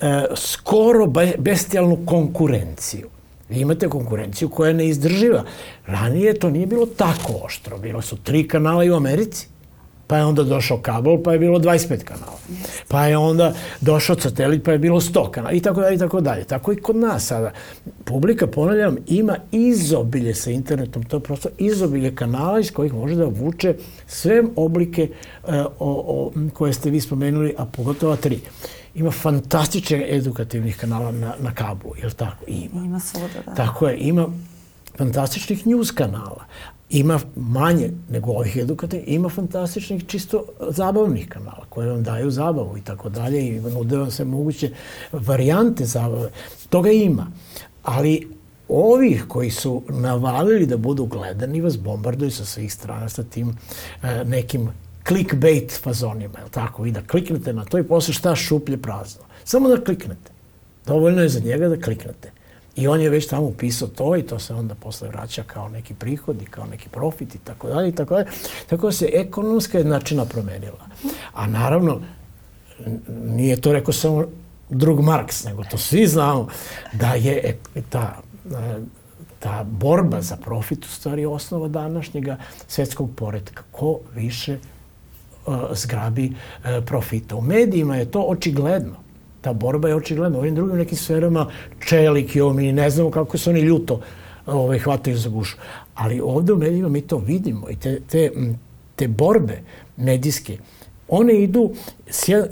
e, 0.00 0.24
skoro 0.34 1.06
be- 1.06 1.34
bestijalnu 1.38 1.98
konkurenciju. 2.06 3.08
Vi 3.48 3.60
imate 3.60 3.88
konkurenciju 3.88 4.48
koja 4.48 4.68
je 4.68 4.74
neizdrživa. 4.74 5.44
Ranije 5.86 6.38
to 6.38 6.50
nije 6.50 6.66
bilo 6.66 6.86
tako 6.86 7.32
oštro. 7.44 7.78
Bilo 7.78 8.02
su 8.02 8.16
tri 8.16 8.48
kanala 8.48 8.84
i 8.84 8.90
u 8.90 8.94
Americi. 8.96 9.48
Pa 10.06 10.16
je 10.16 10.24
onda 10.24 10.42
došao 10.42 10.78
kabel, 10.78 11.22
pa 11.22 11.32
je 11.32 11.38
bilo 11.38 11.58
25 11.58 12.04
kanala. 12.04 12.38
Pa 12.88 13.06
je 13.06 13.16
onda 13.16 13.54
došao 13.80 14.20
satelit, 14.20 14.64
pa 14.64 14.72
je 14.72 14.78
bilo 14.78 15.00
100 15.00 15.30
kanala 15.30 15.52
i 15.52 15.60
tako 15.60 15.80
dalje 15.80 15.94
i 15.94 15.98
tako 15.98 16.20
dalje. 16.20 16.44
Tako 16.44 16.72
i 16.72 16.76
kod 16.76 16.96
nas 16.96 17.26
sada. 17.26 17.52
Publika, 18.04 18.46
ponavljam, 18.46 18.96
ima 19.06 19.36
izobilje 19.52 20.34
sa 20.34 20.50
internetom, 20.50 21.02
to 21.02 21.16
je 21.16 21.20
prosto 21.20 21.48
izobilje 21.58 22.14
kanala 22.14 22.60
iz 22.60 22.70
kojih 22.70 22.94
može 22.94 23.14
da 23.14 23.24
vuče 23.24 23.74
sve 24.06 24.42
oblike 24.56 25.02
e, 25.48 25.60
o, 25.60 25.70
o, 25.78 26.32
koje 26.54 26.72
ste 26.72 26.90
vi 26.90 27.00
spomenuli, 27.00 27.54
a 27.58 27.64
pogotovo 27.64 28.16
tri. 28.16 28.40
Ima 28.94 29.10
fantastične 29.10 30.06
edukativnih 30.08 30.76
kanala 30.76 31.12
na, 31.12 31.34
na 31.40 31.54
kablu, 31.54 31.92
je 31.98 32.06
li 32.06 32.14
tako? 32.14 32.44
Ima. 32.46 32.84
Ima 32.84 33.00
svuda, 33.00 33.26
da. 33.46 33.54
Tako 33.54 33.88
je, 33.88 33.98
ima 33.98 34.28
fantastičnih 34.98 35.66
news 35.66 35.90
kanala. 35.90 36.44
Ima 36.90 37.20
manje 37.36 37.90
nego 38.10 38.30
ovih 38.30 38.56
edukativnih, 38.56 39.08
ima 39.08 39.28
fantastičnih 39.28 40.04
čisto 40.06 40.44
zabavnih 40.70 41.28
kanala 41.28 41.64
koje 41.68 41.90
vam 41.90 42.02
daju 42.02 42.30
zabavu 42.30 42.78
i 42.78 42.80
tako 42.80 43.08
dalje 43.08 43.46
i 43.46 43.60
nude 43.60 43.96
vam 43.96 44.10
se 44.10 44.24
moguće 44.24 44.70
varijante 45.12 45.84
zabave. 45.84 46.30
Toga 46.68 46.90
ima. 46.90 47.26
Ali 47.82 48.28
ovih 48.68 49.24
koji 49.28 49.50
su 49.50 49.82
navalili 49.88 50.66
da 50.66 50.76
budu 50.76 51.06
gledani 51.06 51.60
vas 51.60 51.78
bombarduju 51.78 52.30
sa 52.30 52.44
svih 52.44 52.72
strana 52.72 53.08
sa 53.08 53.22
tim 53.22 53.58
e, 54.02 54.24
nekim 54.24 54.70
clickbait 55.08 55.80
fazonima, 55.82 56.38
je 56.38 56.50
tako? 56.50 56.82
Vi 56.82 56.90
da 56.90 57.02
kliknete 57.02 57.52
na 57.52 57.64
to 57.64 57.78
i 57.78 57.82
posle 57.82 58.14
šta 58.14 58.36
šuplje 58.36 58.76
prazno. 58.76 59.22
Samo 59.44 59.68
da 59.68 59.84
kliknete. 59.84 60.30
Dovoljno 60.86 61.22
je 61.22 61.28
za 61.28 61.40
njega 61.40 61.68
da 61.68 61.80
kliknete. 61.80 62.30
I 62.76 62.88
on 62.88 63.00
je 63.00 63.10
već 63.10 63.26
tamo 63.26 63.46
upisao 63.46 63.88
to 63.88 64.16
i 64.16 64.22
to 64.22 64.38
se 64.38 64.54
onda 64.54 64.74
posle 64.74 65.08
vraća 65.08 65.42
kao 65.42 65.68
neki 65.68 65.94
prihod 65.94 66.42
i 66.42 66.44
kao 66.44 66.66
neki 66.66 66.88
profit 66.88 67.34
i 67.34 67.38
tako 67.38 67.68
dalje 67.68 67.88
i 67.88 67.92
tako 67.92 68.14
dalje. 68.14 68.26
Tako 68.66 68.86
da 68.86 68.92
se 68.92 69.10
ekonomska 69.12 69.78
jednačina 69.78 70.24
promenila. 70.24 70.86
A 71.32 71.46
naravno, 71.46 72.00
nije 73.24 73.60
to 73.60 73.72
rekao 73.72 73.92
samo 73.92 74.24
drug 74.70 75.00
Marks, 75.00 75.44
nego 75.44 75.64
to 75.64 75.78
svi 75.78 76.06
znamo 76.06 76.48
da 76.92 77.14
je 77.14 77.56
ek- 77.74 77.82
ta, 77.90 78.16
e, 78.52 78.78
ta 79.38 79.64
borba 79.64 80.20
za 80.22 80.36
profit 80.36 80.84
u 80.84 80.88
stvari 80.88 81.26
osnova 81.26 81.68
današnjega 81.68 82.36
svetskog 82.68 83.10
poredka. 83.16 83.62
Ko 83.72 83.98
više 84.14 84.58
uh, 85.46 85.54
zgrabi 85.72 86.32
profita. 86.86 87.36
U 87.36 87.40
medijima 87.40 87.96
je 87.96 88.10
to 88.10 88.20
očigledno. 88.20 89.05
Ta 89.46 89.52
borba 89.52 89.88
je 89.88 89.94
očigledna. 89.94 90.38
U 90.38 90.40
ovim 90.40 90.54
drugim 90.54 90.76
nekim 90.76 90.98
sferama 90.98 91.46
čelik 91.86 92.36
i 92.36 92.40
ovo, 92.40 92.52
mi 92.52 92.72
ne 92.72 92.90
znamo 92.90 93.10
kako 93.10 93.38
se 93.38 93.50
oni 93.50 93.60
ljuto 93.60 94.00
ovaj, 94.46 94.78
hvataju 94.78 95.16
za 95.16 95.28
gušu. 95.28 95.56
Ali 95.94 96.20
ovde 96.20 96.52
u 96.52 96.56
medijima 96.56 96.88
mi 96.88 97.00
to 97.00 97.18
vidimo 97.18 97.70
i 97.70 97.76
te, 97.76 98.00
te, 98.10 98.30
te 98.96 99.08
borbe 99.08 99.60
medijske, 99.96 100.58
one 101.08 101.34
idu 101.42 101.70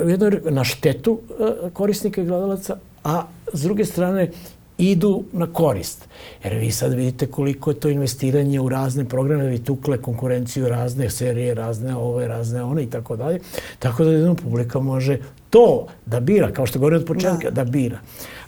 jedno, 0.06 0.30
na 0.50 0.64
štetu 0.64 1.12
uh, 1.12 1.72
korisnika 1.72 2.22
i 2.22 2.24
gledalaca, 2.24 2.76
a 3.04 3.26
s 3.52 3.62
druge 3.62 3.84
strane 3.84 4.30
idu 4.78 5.24
na 5.32 5.46
korist. 5.46 6.08
Jer 6.44 6.54
vi 6.54 6.70
sad 6.70 6.92
vidite 6.92 7.26
koliko 7.26 7.70
je 7.70 7.80
to 7.80 7.88
investiranje 7.88 8.60
u 8.60 8.68
razne 8.68 9.04
programe, 9.04 9.46
vi 9.46 9.58
tukle 9.58 9.98
konkurenciju, 10.02 10.68
razne 10.68 11.10
serije, 11.10 11.54
razne 11.54 11.96
ove, 11.96 12.28
razne 12.28 12.62
one 12.62 12.82
i 12.82 12.90
tako 12.90 13.16
dalje. 13.16 13.40
Tako 13.78 14.04
da 14.04 14.10
jedna 14.10 14.34
publika 14.34 14.80
može 14.80 15.18
to 15.54 15.86
da 16.06 16.20
bira, 16.20 16.52
kao 16.52 16.66
što 16.66 16.78
govorim 16.78 16.98
od 16.98 17.06
početka, 17.06 17.50
da, 17.50 17.64
da 17.64 17.64
bira. 17.64 17.98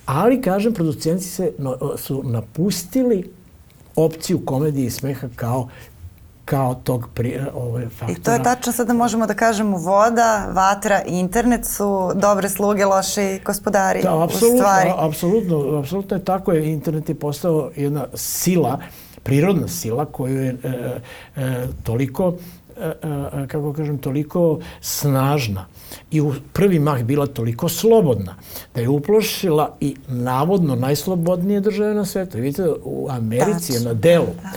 Ali, 0.07 0.43
kažem, 0.43 0.75
producenti 0.75 1.25
se, 1.25 1.53
no, 1.59 1.77
su 1.97 2.23
napustili 2.25 3.31
opciju 3.97 4.41
komedije 4.45 4.87
i 4.87 4.91
smeha 4.91 5.29
kao 5.37 5.69
kao 6.45 6.75
tog 6.75 7.09
pri, 7.15 7.41
ove, 7.55 7.89
faktora. 7.89 8.13
I 8.13 8.23
to 8.23 8.33
je 8.33 8.43
tačno 8.43 8.73
sada 8.73 8.93
možemo 8.93 9.27
da 9.27 9.35
kažemo 9.35 9.79
voda, 9.79 10.49
vatra 10.53 11.03
i 11.03 11.19
internet 11.19 11.67
su 11.67 12.11
dobre 12.15 12.49
sluge, 12.49 12.85
loši 12.85 13.41
gospodari 13.45 14.03
Da, 14.03 14.15
u 14.15 14.23
apsolutno, 14.23 14.59
stvari. 14.59 14.91
a- 14.91 15.07
apsolutno, 15.07 15.79
apsolutno 15.79 16.17
je 16.17 16.25
tako. 16.25 16.53
Je, 16.53 16.73
internet 16.73 17.09
je 17.09 17.15
postao 17.15 17.71
jedna 17.77 18.07
sila, 18.15 18.79
prirodna 19.23 19.69
sila 19.69 20.05
koju 20.05 20.43
je 20.43 20.57
e, 20.63 20.69
e, 21.37 21.67
toliko 21.83 22.29
e, 22.29 22.33
e, 22.33 22.66
kako 23.49 23.73
kažem, 23.73 23.99
toliko 23.99 24.61
snažna 24.81 25.67
i 26.11 26.21
u 26.21 26.35
prvi 26.53 26.79
mah 26.79 27.03
bila 27.03 27.27
toliko 27.27 27.69
slobodna 27.69 28.35
da 28.75 28.81
je 28.81 28.89
uplošila 28.89 29.77
i 29.81 29.97
navodno 30.09 30.77
najslobodnije 30.77 31.61
države 31.61 31.95
na 31.95 32.05
svetu. 32.05 32.39
Vidite, 32.39 32.69
u 32.85 33.07
Americi 33.11 33.73
je 33.73 33.81
na 33.81 33.95
delu 33.95 34.27
da, 34.43 34.53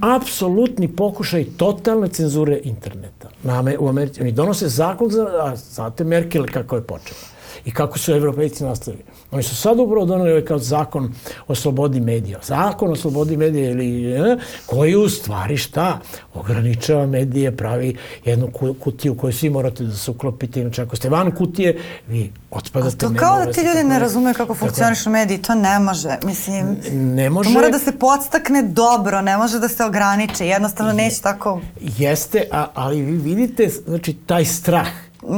da. 0.00 0.16
apsolutni 0.16 0.88
pokušaj 0.88 1.44
totalne 1.56 2.08
cenzure 2.08 2.60
interneta. 2.64 3.28
Na, 3.42 3.64
u 3.78 3.88
Americi, 3.88 4.20
oni 4.20 4.32
donose 4.32 4.68
zakon 4.68 5.10
za, 5.10 5.22
a 5.22 5.56
znate 5.56 6.04
Merkel 6.04 6.44
kako 6.52 6.76
je 6.76 6.82
počela 6.82 7.39
i 7.64 7.70
kako 7.70 7.98
su 7.98 8.12
evropejci 8.12 8.64
nastavili. 8.64 9.02
Oni 9.30 9.42
su 9.42 9.56
sad 9.56 9.78
upravo 9.78 10.06
doneli 10.06 10.30
ovaj 10.30 10.44
kao 10.44 10.58
zakon 10.58 11.14
o 11.48 11.54
slobodi 11.54 12.00
medija. 12.00 12.38
Zakon 12.42 12.92
o 12.92 12.96
slobodi 12.96 13.36
medija 13.36 13.70
ili 13.70 14.04
e, 14.06 14.36
koji 14.66 14.96
u 14.96 15.08
stvari 15.08 15.56
šta? 15.56 15.98
Ograničava 16.34 17.06
medije, 17.06 17.56
pravi 17.56 17.96
jednu 18.24 18.48
ku- 18.48 18.74
kutiju 18.74 19.14
koju 19.14 19.32
svi 19.32 19.50
morate 19.50 19.84
da 19.84 19.94
se 19.94 20.10
uklopite. 20.10 20.60
Inače, 20.60 20.82
ako 20.82 20.96
ste 20.96 21.08
van 21.08 21.30
kutije, 21.32 21.78
vi 22.08 22.20
otpadate. 22.50 22.96
To 22.96 23.08
nema 23.08 23.18
kao 23.18 23.38
da 23.38 23.52
ti 23.52 23.60
ljudi 23.60 23.84
ne 23.84 23.98
razumeju 23.98 24.34
kako 24.34 24.46
tako- 24.46 24.58
funkcionišu 24.58 25.10
mediji, 25.10 25.38
to 25.38 25.54
ne 25.54 25.78
može. 25.78 26.16
Mislim, 26.24 26.76
Ne 26.92 27.30
može. 27.30 27.48
to 27.48 27.54
mora 27.54 27.68
da 27.68 27.78
se 27.78 27.92
podstakne 27.92 28.62
dobro, 28.64 29.20
ne 29.22 29.36
može 29.36 29.58
da 29.58 29.68
se 29.68 29.84
ograniče. 29.84 30.46
Jednostavno 30.46 30.92
neće 30.94 31.20
tako... 31.20 31.60
Jeste, 31.80 32.48
a, 32.52 32.66
ali 32.74 33.02
vi 33.02 33.12
vidite 33.14 33.68
znači, 33.86 34.12
taj 34.16 34.44
strah 34.44 34.88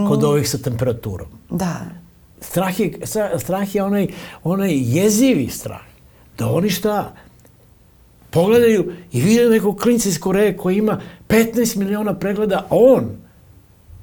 kod 0.08 0.24
ovih 0.24 0.50
sa 0.50 0.58
temperaturom. 0.58 1.28
Da. 1.50 1.76
Strah 2.52 2.80
je, 2.80 2.92
stra- 3.02 3.38
strah 3.38 3.74
je 3.74 3.82
onaj, 3.82 4.06
onaj 4.44 4.72
jezivi 4.74 5.48
strah. 5.48 5.80
Da 6.38 6.46
oni 6.46 6.70
šta? 6.70 7.14
Pogledaju 8.30 8.92
i 9.12 9.20
vide 9.20 9.48
nekog 9.48 9.80
klinca 9.80 10.08
iz 10.08 10.20
Koreje 10.20 10.56
koji 10.56 10.76
ima 10.76 11.00
15 11.28 11.76
miliona 11.76 12.14
pregleda, 12.14 12.58
a 12.58 12.76
on 12.76 13.10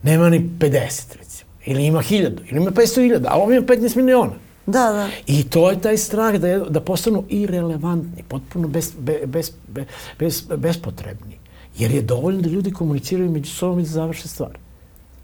nema 0.03 0.29
ni 0.29 0.49
50, 0.59 1.17
recimo. 1.17 1.49
Ili 1.65 1.85
ima 1.85 1.99
1000, 1.99 2.37
ili 2.49 2.61
ima 2.61 2.71
500.000, 2.71 3.25
a 3.27 3.37
on 3.39 3.53
ima 3.53 3.65
15 3.65 3.95
miliona. 3.95 4.33
Da, 4.65 4.91
da. 4.91 5.09
I 5.27 5.43
to 5.43 5.69
je 5.69 5.81
taj 5.81 5.97
strah 5.97 6.35
da, 6.35 6.47
je, 6.47 6.59
da 6.59 6.81
postanu 6.81 7.23
irelevantni, 7.29 8.23
potpuno 8.27 8.67
bez, 8.67 8.91
be, 8.99 9.19
bez, 9.25 9.51
be, 9.67 9.85
bez, 10.19 10.43
bespotrebni. 10.57 11.37
Jer 11.77 11.91
je 11.91 12.01
dovoljno 12.01 12.41
da 12.41 12.49
ljudi 12.49 12.71
komuniciraju 12.71 13.31
među 13.31 13.51
sobom 13.51 13.79
i 13.79 13.83
da 13.83 13.89
završe 13.89 14.27
stvar. 14.27 14.57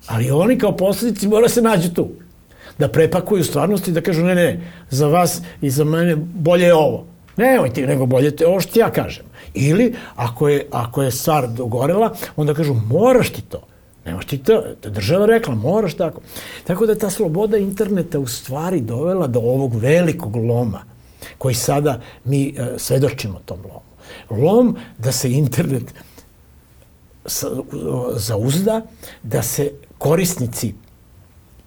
Ali 0.08 0.32
oni 0.32 0.58
kao 0.58 0.78
posledici 0.78 1.28
mora 1.28 1.50
se 1.50 1.62
nađu 1.62 1.94
tu. 1.94 2.10
Da 2.80 2.88
prepakuju 2.88 3.44
stvarnost 3.44 3.88
i 3.88 3.92
da 3.92 4.02
kažu 4.02 4.24
ne, 4.24 4.36
ne, 4.36 4.60
za 4.90 5.08
vas 5.08 5.42
i 5.62 5.70
za 5.70 5.84
mene 5.84 6.16
bolje 6.16 6.66
je 6.66 6.76
ovo. 6.76 7.06
Ne, 7.38 7.60
ti, 7.74 7.88
nego 7.88 8.06
bolje 8.06 8.36
te 8.36 8.48
ovo 8.48 8.60
što 8.60 8.80
ja 8.80 8.92
kažem. 8.92 9.26
Ili, 9.54 9.96
ako 10.16 10.50
je, 10.50 10.68
ako 10.72 11.04
je 11.04 11.12
stvar 11.12 11.48
dogorela, 11.48 12.14
onda 12.36 12.54
kažu 12.54 12.74
moraš 12.74 13.30
ti 13.30 13.42
to. 13.42 13.62
Nemaš 14.06 14.26
ti 14.26 14.38
to, 14.38 14.64
država 14.84 15.26
rekla, 15.26 15.56
moraš 15.56 15.94
tako. 15.94 16.22
Tako 16.64 16.86
da 16.86 16.96
ta 16.96 17.10
sloboda 17.10 17.58
interneta 17.58 18.20
u 18.20 18.28
stvari 18.28 18.82
dovela 18.82 19.28
do 19.28 19.40
ovog 19.40 19.76
velikog 19.76 20.36
loma 20.36 20.82
koji 21.38 21.56
sada 21.56 22.02
mi 22.26 22.56
e, 22.58 22.74
svedočimo 22.78 23.40
tom 23.46 23.60
lomu. 23.64 23.96
Lom 24.30 24.76
da 24.98 25.12
se 25.12 25.32
internet 25.32 25.94
zauzda, 28.16 28.82
da 29.24 29.42
se 29.42 29.72
korisnici 29.98 30.74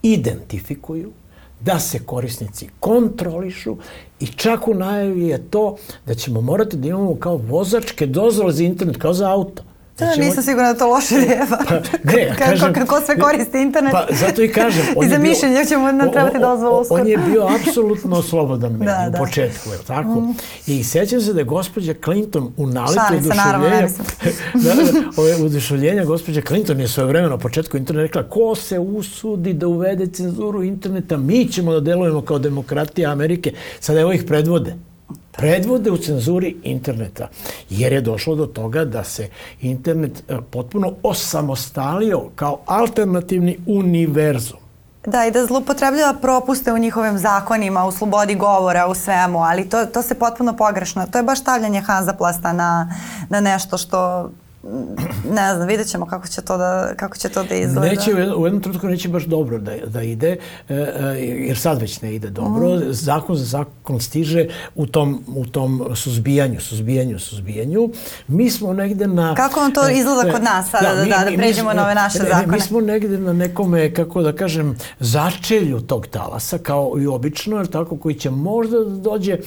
identifikuju, 0.03 1.13
da 1.61 1.79
se 1.79 1.99
korisnici 1.99 2.69
kontrolišu 2.81 3.77
i 4.21 4.27
čak 4.27 4.69
u 4.69 4.75
najavi 4.75 5.29
je 5.29 5.51
to 5.51 5.77
da 6.07 6.15
ćemo 6.15 6.41
morati 6.41 6.77
da 6.77 6.89
imamo 6.89 7.15
kao 7.15 7.37
vozačke 7.37 8.07
dozvole 8.07 8.53
za 8.53 8.65
internet, 8.65 8.97
kao 8.97 9.13
za 9.13 9.31
auto. 9.31 9.63
Da, 9.99 10.05
znači, 10.05 10.21
nisam 10.21 10.43
sigurna 10.43 10.73
da 10.73 10.79
to 10.79 10.87
loše 10.87 11.15
ideja. 11.15 11.47
Pa, 11.51 11.75
ne, 12.13 12.23
ja 12.23 12.35
kažem, 12.35 12.75
kako, 12.75 12.87
kako 12.87 13.05
sve 13.07 13.19
koristi 13.19 13.61
internet. 13.61 13.93
Pa, 13.93 14.07
zato 14.11 14.43
i 14.43 14.53
kažem. 14.53 14.83
On 14.97 15.07
I 15.07 15.09
za 15.09 15.19
mišljenje 15.19 15.65
ćemo 15.65 15.93
nam 15.93 16.13
trebati 16.13 16.39
dozvolu 16.39 16.81
uskoro. 16.81 17.03
On 17.03 17.09
je 17.09 17.19
bio 17.19 17.49
apsolutno 17.61 18.23
slobodan 18.23 18.73
medij 18.73 18.87
da, 18.95 19.07
u 19.09 19.11
da. 19.11 19.19
početku, 19.19 19.71
je 19.71 19.79
tako? 19.87 20.21
Mm. 20.21 20.35
I 20.67 20.85
sećam 20.85 21.21
se 21.21 21.33
da 21.33 21.41
je 21.41 21.45
gospođa 21.45 21.95
Clinton 22.05 22.53
u 22.57 22.67
naletu 22.67 23.01
oduševljenja, 23.13 23.89
da, 24.65 24.75
da, 24.75 25.01
ove 25.17 25.35
oduševljenja 25.35 26.05
gospođa 26.05 26.41
Clinton 26.41 26.81
je 26.81 26.89
svoje 26.89 27.07
vremena 27.07 27.31
na 27.31 27.39
početku 27.39 27.77
interneta 27.77 28.03
rekla 28.03 28.31
ko 28.31 28.55
se 28.55 28.79
usudi 28.79 29.53
da 29.53 29.69
uvede 29.69 30.07
cenzuru 30.07 30.63
interneta, 30.63 31.17
mi 31.17 31.49
ćemo 31.49 31.73
da 31.73 31.81
delujemo 31.81 32.23
kao 32.23 32.39
demokratija 32.39 33.11
Amerike. 33.11 33.53
Sada 33.81 34.01
evo 34.01 34.13
ih 34.13 34.25
predvode 34.25 34.88
predvode 35.33 35.91
u 35.91 35.97
cenzuri 35.97 36.57
interneta, 36.63 37.29
jer 37.71 37.93
je 37.93 38.01
došlo 38.01 38.35
do 38.35 38.47
toga 38.47 38.85
da 38.85 39.05
se 39.05 39.29
internet 39.61 40.23
e, 40.29 40.37
potpuno 40.51 40.93
osamostalio 41.03 42.29
kao 42.37 42.61
alternativni 42.67 43.59
univerzum. 43.67 44.59
Da, 45.07 45.27
i 45.27 45.31
da 45.31 45.47
zlupotrebljava 45.47 46.19
propuste 46.21 46.73
u 46.73 46.79
njihovim 46.79 47.19
zakonima, 47.19 47.87
u 47.87 47.93
slobodi 47.93 48.35
govora, 48.35 48.87
u 48.87 48.95
svemu, 48.95 49.39
ali 49.39 49.69
to, 49.69 49.87
to 49.87 50.03
se 50.03 50.15
potpuno 50.15 50.57
pogrešno. 50.57 51.07
To 51.13 51.19
je 51.19 51.23
baš 51.23 51.41
stavljanje 51.41 51.81
Hanzaplasta 51.81 52.53
na, 52.53 52.95
na 53.29 53.41
nešto 53.41 53.79
što 53.79 54.31
ne 55.31 55.55
znam, 55.55 55.69
vidjet 55.69 55.89
ćemo 55.89 56.07
kako 56.07 56.29
će 56.29 56.43
to 56.43 56.59
da, 56.59 56.95
kako 56.97 57.17
će 57.17 57.29
to 57.29 57.45
da 57.45 57.55
izgleda. 57.55 57.89
Neće, 57.89 58.15
u 58.37 58.47
jednom 58.47 58.63
trenutku 58.63 58.87
neće 58.87 59.09
baš 59.09 59.25
dobro 59.25 59.59
da, 59.59 59.73
da 59.87 60.03
ide, 60.03 60.37
e, 60.69 60.75
e, 60.75 60.79
jer 61.21 61.59
sad 61.59 61.81
već 61.81 62.01
ne 62.01 62.15
ide 62.15 62.31
dobro. 62.31 62.69
Mm. 62.69 62.93
Zakon 62.93 63.37
za 63.37 63.45
zakon 63.45 64.01
stiže 64.01 64.47
u 64.75 64.87
tom, 64.87 65.25
u 65.37 65.47
tom 65.47 65.89
suzbijanju, 65.95 66.61
suzbijanju, 66.61 67.19
suzbijanju. 67.19 67.91
Mi 68.29 68.51
smo 68.51 68.73
negde 68.73 69.07
na... 69.07 69.35
Kako 69.35 69.61
vam 69.61 69.73
to 69.73 69.89
e, 69.89 69.93
izgleda 69.93 70.33
kod 70.33 70.43
nas 70.43 70.71
sada, 70.71 70.95
da, 70.95 70.95
da, 70.95 71.05
da, 71.05 71.31
da 71.31 71.37
pređemo 71.37 71.73
na 71.73 71.85
ove 71.85 71.95
naše 71.95 72.19
ne, 72.19 72.29
zakone? 72.29 72.53
Mi 72.53 72.61
smo 72.61 72.81
negde 72.81 73.19
na 73.19 73.33
nekome, 73.33 73.95
kako 73.95 74.23
da 74.23 74.33
kažem, 74.33 74.77
začelju 75.01 75.81
tog 75.81 76.07
talasa, 76.07 76.59
kao 76.59 76.95
i 77.01 77.07
obično, 77.07 77.57
jer 77.57 77.67
tako, 77.67 77.97
koji 77.97 78.15
će 78.15 78.31
možda 78.31 78.79
da 78.79 78.97
dođe 78.97 79.39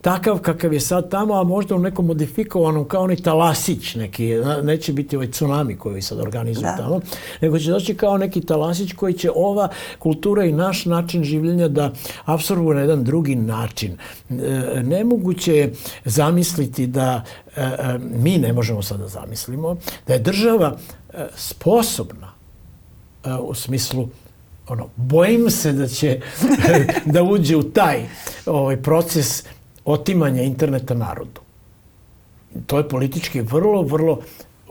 takav 0.00 0.38
kakav 0.38 0.72
je 0.72 0.80
sad 0.80 1.10
tamo, 1.10 1.34
a 1.34 1.42
možda 1.42 1.74
u 1.74 1.78
nekom 1.78 2.06
modifikovanom, 2.06 2.84
kao 2.88 3.02
onaj 3.02 3.16
talasić 3.16 3.94
neki, 3.94 4.34
neće 4.62 4.92
biti 4.92 5.16
ovaj 5.16 5.30
tsunami 5.30 5.76
koji 5.76 5.94
vi 5.94 6.02
sad 6.02 6.20
organizuju 6.20 6.62
da. 6.62 6.76
tamo, 6.76 7.00
nego 7.40 7.58
će 7.58 7.70
doći 7.70 7.94
kao 7.94 8.18
neki 8.18 8.40
talasić 8.40 8.92
koji 8.92 9.14
će 9.14 9.30
ova 9.34 9.68
kultura 9.98 10.44
i 10.44 10.52
naš 10.52 10.84
način 10.84 11.24
življenja 11.24 11.68
da 11.68 11.92
apsorbuje 12.24 12.74
na 12.74 12.80
jedan 12.80 13.04
drugi 13.04 13.34
način. 13.34 13.96
E, 14.30 14.34
nemoguće 14.82 15.56
je 15.56 15.72
zamisliti 16.04 16.86
da 16.86 17.22
e, 17.56 17.62
e, 17.62 17.98
mi 17.98 18.38
ne 18.38 18.52
možemo 18.52 18.82
sad 18.82 19.00
da 19.00 19.08
zamislimo 19.08 19.76
da 20.06 20.14
je 20.14 20.18
država 20.18 20.76
sposobna 21.34 22.32
u 23.40 23.54
smislu 23.54 24.08
ono, 24.68 24.88
bojim 24.96 25.50
se 25.50 25.72
da 25.72 25.86
će 25.88 26.20
da 27.14 27.22
uđe 27.22 27.56
u 27.56 27.62
taj 27.62 28.06
ovaj 28.46 28.76
proces 28.76 29.44
otimanja 29.84 30.42
interneta 30.42 30.94
narodu. 30.94 31.40
To 32.66 32.78
je 32.78 32.88
politički 32.88 33.40
vrlo, 33.40 33.82
vrlo 33.82 34.20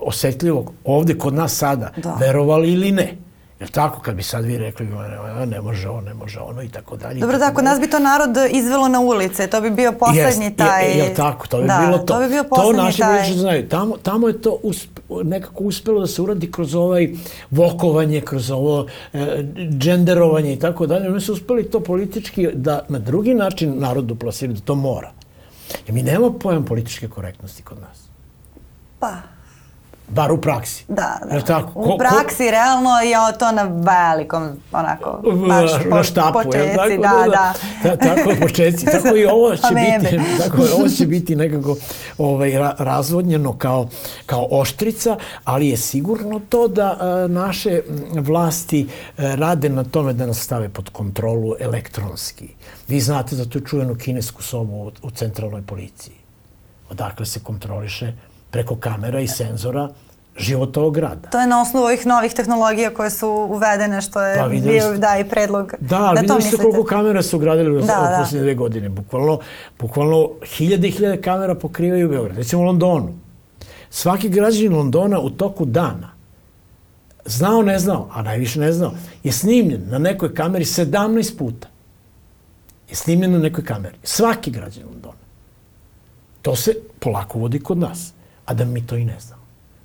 osetljivog 0.02 0.72
ovde 0.84 1.18
kod 1.18 1.34
nas 1.34 1.56
sada, 1.56 1.92
da. 1.96 2.16
verovali 2.20 2.72
ili 2.72 2.92
ne. 2.92 3.16
Jer 3.60 3.70
tako, 3.70 4.00
kad 4.00 4.14
bi 4.14 4.22
sad 4.22 4.44
vi 4.44 4.58
rekli, 4.58 4.86
ne 5.46 5.60
može 5.60 5.88
ono, 5.88 6.00
ne 6.00 6.14
može 6.14 6.40
ono 6.40 6.62
i 6.62 6.68
tako 6.68 6.96
dalje. 6.96 7.20
Dobro, 7.20 7.38
da, 7.38 7.54
kod 7.54 7.64
nas 7.64 7.80
bi 7.80 7.90
to 7.90 7.98
narod 7.98 8.36
izvelo 8.50 8.88
na 8.88 9.00
ulice, 9.00 9.46
to 9.46 9.60
bi 9.60 9.70
bio 9.70 9.92
poslednji 9.92 10.44
Jest, 10.44 10.56
taj... 10.56 10.90
Je, 10.90 10.96
je, 10.96 11.14
tako, 11.14 11.46
to 11.46 11.60
bi 11.60 11.66
da, 11.66 11.82
bilo 11.86 11.98
to. 11.98 12.14
To 12.14 12.20
bi 12.20 12.28
bio 12.28 12.44
poslednji 12.44 12.76
to 12.76 12.82
naši 12.82 12.98
taj... 12.98 13.32
znaju. 13.32 13.68
Tamo, 13.68 13.96
tamo 13.96 14.28
je 14.28 14.42
to 14.42 14.58
usp, 14.62 14.98
nekako 15.24 15.64
uspelo 15.64 16.00
da 16.00 16.06
se 16.06 16.22
uradi 16.22 16.52
kroz 16.52 16.74
ovaj 16.74 17.08
vokovanje, 17.50 18.20
kroz 18.20 18.50
ovo 18.50 18.86
e, 19.12 19.44
dženderovanje 19.78 20.52
i 20.52 20.58
tako 20.58 20.86
dalje. 20.86 21.08
Oni 21.08 21.20
su 21.20 21.32
uspeli 21.32 21.70
to 21.70 21.80
politički 21.80 22.48
da 22.54 22.84
na 22.88 22.98
drugi 22.98 23.34
način 23.34 23.74
narodu 23.78 24.14
plasiraju, 24.14 24.54
da 24.54 24.64
to 24.64 24.74
mora. 24.74 25.12
Jer 25.86 25.94
mi 25.94 26.02
nemamo 26.02 26.38
pojam 26.38 26.64
političke 26.64 27.08
korektnosti 27.08 27.62
kod 27.62 27.78
nas. 27.80 27.98
Pa, 28.98 29.16
Bar 30.10 30.32
u 30.32 30.40
praksi. 30.40 30.84
Da, 30.88 31.18
da. 31.30 31.40
Tako? 31.40 31.80
U 31.80 31.98
praksi 31.98 32.44
ko... 32.44 32.50
realno 32.50 32.90
je 32.90 33.38
to 33.38 33.52
na 33.52 33.62
velikom, 33.62 34.50
onako, 34.72 35.20
baš 35.48 35.70
po, 35.90 35.96
na 35.96 36.02
štapu, 36.02 36.38
početci, 36.44 36.76
tako? 36.76 37.02
da, 37.02 37.26
da. 37.30 37.54
da. 37.82 37.96
tako 37.96 38.30
je 38.30 38.40
početci, 38.40 38.86
tako 38.92 39.16
i 39.16 39.24
ovo 39.24 39.56
će 39.56 39.74
biti, 39.74 40.20
tako 40.42 40.62
ovo 40.78 40.88
će 40.88 41.06
biti 41.06 41.36
nekako 41.36 41.76
ovaj, 42.18 42.52
razvodnjeno 42.78 43.58
kao, 43.58 43.88
kao 44.26 44.48
oštrica, 44.50 45.16
ali 45.44 45.68
je 45.68 45.76
sigurno 45.76 46.40
to 46.48 46.68
da 46.68 46.96
a, 47.00 47.26
naše 47.28 47.80
vlasti 48.14 48.88
a, 49.18 49.34
rade 49.34 49.68
na 49.68 49.84
tome 49.84 50.12
da 50.12 50.26
nas 50.26 50.40
stave 50.40 50.68
pod 50.68 50.90
kontrolu 50.90 51.54
elektronski. 51.60 52.48
Vi 52.88 53.00
znate 53.00 53.36
za 53.36 53.44
tu 53.44 53.60
čuvenu 53.60 53.94
kinesku 53.94 54.42
sobu 54.42 54.72
u, 54.72 54.90
u 55.02 55.10
centralnoj 55.10 55.62
policiji. 55.62 56.14
Odakle 56.90 57.26
se 57.26 57.40
kontroliše 57.40 58.12
preko 58.50 58.76
kamera 58.76 59.20
i 59.20 59.28
senzora 59.28 59.88
život 60.36 60.76
ovog 60.76 60.94
grada. 60.94 61.28
To 61.30 61.40
je 61.40 61.46
na 61.46 61.62
osnovu 61.62 61.86
ovih 61.86 62.06
novih 62.06 62.32
tehnologija 62.32 62.94
koje 62.94 63.10
su 63.10 63.28
uvedene, 63.28 64.00
što 64.00 64.22
je 64.22 64.38
pa, 64.38 64.48
bio 64.48 64.98
da, 64.98 65.18
i 65.18 65.28
predlog. 65.28 65.74
Da, 65.80 66.12
da 66.14 66.20
videli 66.20 66.42
ste 66.42 66.56
koliko 66.56 66.84
kamera 66.84 67.22
su 67.22 67.38
gradili 67.38 67.76
u 67.76 67.80
da, 67.80 67.86
da. 67.86 68.18
posljednje 68.20 68.42
dve 68.42 68.54
godine. 68.54 68.88
Bukvalno, 68.88 69.38
bukvalno 69.78 70.30
hiljade 70.56 70.88
i 70.88 70.90
hiljade 70.90 71.22
kamera 71.22 71.54
pokrivaju 71.54 72.08
Beograd. 72.08 72.36
Recimo 72.36 72.62
u 72.62 72.64
Londonu. 72.64 73.14
Svaki 73.90 74.28
građanin 74.28 74.76
Londona 74.76 75.20
u 75.20 75.30
toku 75.30 75.64
dana 75.64 76.10
znao, 77.24 77.62
ne 77.62 77.78
znao, 77.78 78.08
a 78.12 78.22
najviše 78.22 78.60
ne 78.60 78.72
znao, 78.72 78.92
je 79.24 79.32
snimljen 79.32 79.82
na 79.88 79.98
nekoj 79.98 80.34
kameri 80.34 80.64
17 80.64 81.38
puta. 81.38 81.68
Je 82.90 82.96
snimljen 82.96 83.32
na 83.32 83.38
nekoj 83.38 83.64
kameri. 83.64 83.96
Svaki 84.02 84.50
građanin 84.50 84.88
Londona. 84.88 85.14
To 86.42 86.56
se 86.56 86.74
polako 87.00 87.38
vodi 87.38 87.60
kod 87.60 87.78
nas 87.78 88.12
a 88.50 88.54
da 88.54 88.64
mi 88.64 88.86
to 88.86 88.96
i 88.96 89.04
ne 89.04 89.20
znamo. 89.20 89.39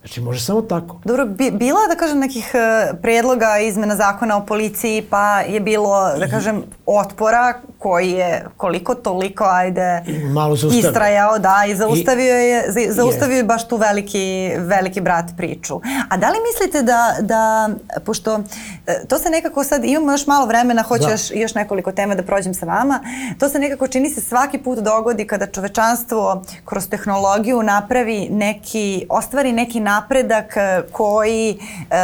Znači, 0.06 0.22
može 0.22 0.41
samo 0.41 0.62
tako. 0.62 0.99
Dobro, 1.06 1.26
bi, 1.26 1.51
bila 1.51 1.80
da 1.89 1.95
kažem 1.95 2.20
nekih 2.20 2.51
uh, 2.53 2.99
predloga 3.01 3.58
izmena 3.58 3.95
zakona 3.95 4.38
o 4.38 4.45
policiji, 4.45 5.01
pa 5.01 5.39
je 5.39 5.60
bilo, 5.60 6.14
da 6.20 6.28
kažem, 6.28 6.64
otpora 6.86 7.53
koji 7.80 8.12
je 8.12 8.45
koliko 8.58 8.95
toliko, 8.95 9.43
ajde, 9.43 10.03
Malo 10.34 10.56
istrajao, 10.74 11.39
da, 11.39 11.64
i 11.68 11.76
zaustavio 11.76 12.38
I, 12.38 12.49
je, 12.49 12.64
zaustavio 12.89 13.38
je 13.38 13.43
baš 13.43 13.68
tu 13.68 13.78
veliki, 13.78 14.51
veliki 14.58 15.01
brat 15.01 15.26
priču. 15.38 15.82
A 16.10 16.18
da 16.18 16.30
li 16.30 16.38
mislite 16.51 16.82
da, 16.82 17.16
da 17.22 17.70
pošto 18.06 18.39
e, 18.88 19.06
to 19.08 19.18
se 19.18 19.30
nekako 19.30 19.64
sad, 19.64 19.86
imamo 19.86 20.12
još 20.12 20.28
malo 20.28 20.45
vremena, 20.45 20.82
hoću 20.82 21.03
da. 21.03 21.12
još, 21.12 21.32
još 21.34 21.56
nekoliko 21.56 21.91
tema 21.91 22.16
da 22.16 22.24
prođem 22.24 22.53
sa 22.53 22.66
vama, 22.66 22.99
to 23.39 23.49
se 23.49 23.60
nekako 23.60 23.88
čini 23.88 24.10
se 24.10 24.22
svaki 24.22 24.58
put 24.58 24.80
dogodi 24.80 25.28
kada 25.28 25.47
čovečanstvo 25.47 26.43
kroz 26.66 26.89
tehnologiju 26.89 27.64
napravi 27.64 28.28
neki, 28.32 29.06
ostvari 29.10 29.51
neki 29.51 29.80
napredak 29.95 30.57
e, 30.57 30.81
koji 30.91 31.49
e, 31.51 31.95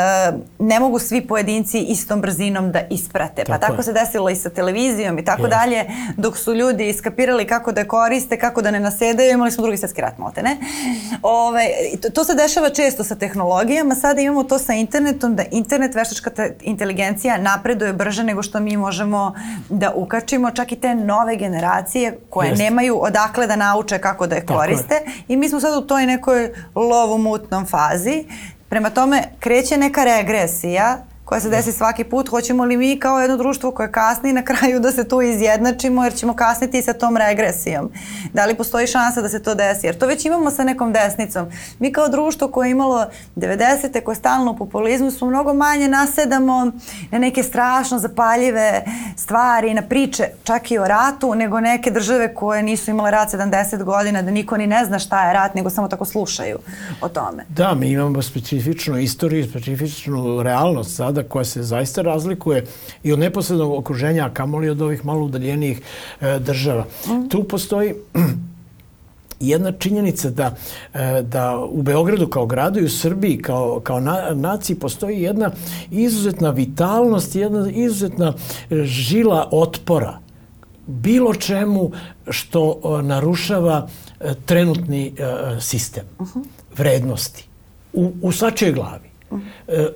ne 0.59 0.79
mogu 0.79 0.99
svi 0.99 1.27
pojedinci 1.27 1.79
istom 1.79 2.21
brzinom 2.21 2.71
da 2.71 2.81
isprate. 2.89 3.43
Pa 3.45 3.57
tako, 3.57 3.71
tako 3.71 3.83
se 3.83 3.93
desilo 3.93 4.29
i 4.29 4.35
sa 4.35 4.49
televizijom 4.49 5.19
i 5.19 5.25
tako 5.25 5.43
yes. 5.43 5.49
dalje, 5.49 5.85
dok 6.17 6.37
su 6.37 6.53
ljudi 6.53 6.89
iskapirali 6.89 7.47
kako 7.47 7.71
da 7.71 7.87
koriste, 7.87 8.39
kako 8.39 8.61
da 8.61 8.71
ne 8.71 8.79
nasedaju, 8.79 9.31
imali 9.31 9.51
smo 9.51 9.61
drugi 9.61 9.77
svetski 9.77 10.01
rat, 10.01 10.17
molte 10.17 10.43
ne. 10.43 10.57
Ove, 11.21 11.65
to, 12.01 12.09
to 12.09 12.23
se 12.23 12.35
dešava 12.35 12.69
često 12.69 13.03
sa 13.03 13.15
tehnologijama, 13.15 13.95
sada 13.95 14.21
imamo 14.21 14.43
to 14.43 14.59
sa 14.59 14.73
internetom, 14.73 15.35
da 15.35 15.43
internet, 15.51 15.95
veštačka 15.95 16.31
inteligencija 16.61 17.37
napreduje 17.37 17.93
brže 17.93 18.23
nego 18.23 18.43
što 18.43 18.59
mi 18.59 18.77
možemo 18.77 19.33
da 19.69 19.91
ukačimo, 19.95 20.51
čak 20.51 20.71
i 20.71 20.75
te 20.75 20.95
nove 20.95 21.35
generacije 21.35 22.17
koje 22.29 22.51
yes. 22.51 22.59
nemaju 22.59 23.03
odakle 23.03 23.47
da 23.47 23.55
nauče 23.55 23.99
kako 23.99 24.27
da 24.27 24.35
je 24.35 24.45
koriste 24.45 24.93
je. 24.93 25.11
i 25.27 25.37
mi 25.37 25.49
smo 25.49 25.59
sad 25.59 25.83
u 25.83 25.87
toj 25.87 26.05
nekoj 26.05 26.53
lovomutnom 26.75 27.65
fazi. 27.65 27.80
Prema 28.69 28.89
tome, 28.89 29.23
kreće 29.39 29.77
neka 29.77 30.03
regresija 30.03 31.05
koja 31.31 31.41
se 31.41 31.49
desi 31.49 31.71
svaki 31.71 32.03
put, 32.03 32.29
hoćemo 32.29 32.65
li 32.65 32.77
mi 32.77 32.99
kao 32.99 33.19
jedno 33.19 33.37
društvo 33.37 33.71
koje 33.71 33.91
kasni 33.91 34.33
na 34.33 34.41
kraju 34.43 34.79
da 34.79 34.91
se 34.91 35.07
tu 35.07 35.21
izjednačimo 35.21 36.03
jer 36.03 36.13
ćemo 36.15 36.33
kasniti 36.33 36.81
sa 36.81 36.93
tom 36.93 37.17
regresijom. 37.17 37.91
Da 38.33 38.45
li 38.45 38.55
postoji 38.55 38.87
šansa 38.87 39.21
da 39.21 39.29
se 39.29 39.43
to 39.43 39.55
desi? 39.55 39.87
Jer 39.87 39.97
to 39.97 40.07
već 40.07 40.25
imamo 40.25 40.51
sa 40.51 40.63
nekom 40.63 40.93
desnicom. 40.93 41.45
Mi 41.79 41.91
kao 41.93 42.09
društvo 42.09 42.47
koje 42.47 42.67
je 42.67 42.71
imalo 42.71 43.05
90. 43.35 44.03
koje 44.03 44.13
je 44.13 44.17
stalno 44.17 44.51
u 44.51 44.57
populizmu 44.57 45.11
smo 45.11 45.27
mnogo 45.27 45.53
manje 45.53 45.87
nasedamo 45.87 46.71
na 47.11 47.19
neke 47.19 47.43
strašno 47.43 47.99
zapaljive 47.99 48.83
stvari, 49.15 49.73
na 49.73 49.81
priče 49.81 50.23
čak 50.43 50.71
i 50.71 50.77
o 50.77 50.87
ratu, 50.87 51.35
nego 51.35 51.59
neke 51.59 51.91
države 51.91 52.35
koje 52.35 52.63
nisu 52.63 52.91
imale 52.91 53.11
rat 53.11 53.33
70 53.33 53.83
godina, 53.83 54.21
da 54.21 54.31
niko 54.31 54.57
ni 54.57 54.67
ne 54.67 54.85
zna 54.85 54.99
šta 54.99 55.27
je 55.27 55.33
rat, 55.33 55.55
nego 55.55 55.69
samo 55.69 55.87
tako 55.87 56.05
slušaju 56.05 56.57
o 57.01 57.09
tome. 57.09 57.45
Da, 57.49 57.73
mi 57.73 57.91
imamo 57.91 58.21
specifičnu 58.21 58.97
istoriju, 58.97 59.49
specifičnu 59.49 60.43
realnost 60.43 60.95
sada 60.95 61.20
koja 61.23 61.45
se 61.45 61.63
zaista 61.63 62.01
razlikuje 62.01 62.65
i 63.03 63.13
od 63.13 63.19
neposrednog 63.19 63.73
okruženja, 63.73 64.25
a 64.25 64.33
kamoli 64.33 64.69
od 64.69 64.81
ovih 64.81 65.05
malo 65.05 65.25
udaljenijih 65.25 65.81
e, 66.21 66.39
država. 66.39 66.85
Mm. 67.07 67.29
Tu 67.29 67.43
postoji 67.43 67.93
jedna 69.39 69.71
činjenica 69.71 70.29
da, 70.29 70.55
e, 70.93 71.21
da 71.21 71.59
u 71.69 71.81
Beogradu 71.81 72.27
kao 72.27 72.45
gradu 72.45 72.79
i 72.79 72.85
u 72.85 72.89
Srbiji 72.89 73.41
kao, 73.41 73.79
kao 73.83 73.99
na, 73.99 74.33
naciji 74.33 74.75
postoji 74.75 75.21
jedna 75.21 75.51
izuzetna 75.91 76.49
vitalnost, 76.49 77.35
jedna 77.35 77.69
izuzetna 77.69 78.33
žila 78.69 79.49
otpora 79.51 80.19
bilo 80.87 81.33
čemu 81.33 81.91
što 82.29 82.79
narušava 83.03 83.87
e, 84.19 84.33
trenutni 84.45 85.07
e, 85.07 85.11
sistem 85.61 86.03
vrednosti 86.77 87.47
u, 87.93 88.11
u 88.21 88.31
svačoj 88.31 88.71
glavi. 88.71 89.10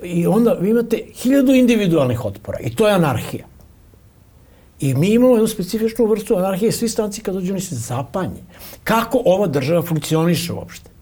I 0.02 0.26
onda 0.26 0.52
vi 0.52 0.70
imate 0.70 1.02
hiljadu 1.14 1.54
individualnih 1.54 2.24
otpora 2.24 2.58
i 2.60 2.74
to 2.74 2.88
je 2.88 2.94
anarhija. 2.94 3.46
I 4.80 4.94
mi 4.94 5.08
imamo 5.08 5.34
jednu 5.34 5.48
specifičnu 5.48 6.06
vrstu 6.06 6.36
anarhije, 6.36 6.72
svi 6.72 6.88
stanci 6.88 7.20
kad 7.20 7.34
dođu 7.34 7.52
oni 7.52 7.60
se 7.60 7.74
zapanje. 7.74 8.42
Kako 8.84 9.22
ova 9.24 9.46
država 9.46 9.82
funkcioniše 9.82 10.52
uopšte? 10.52 10.95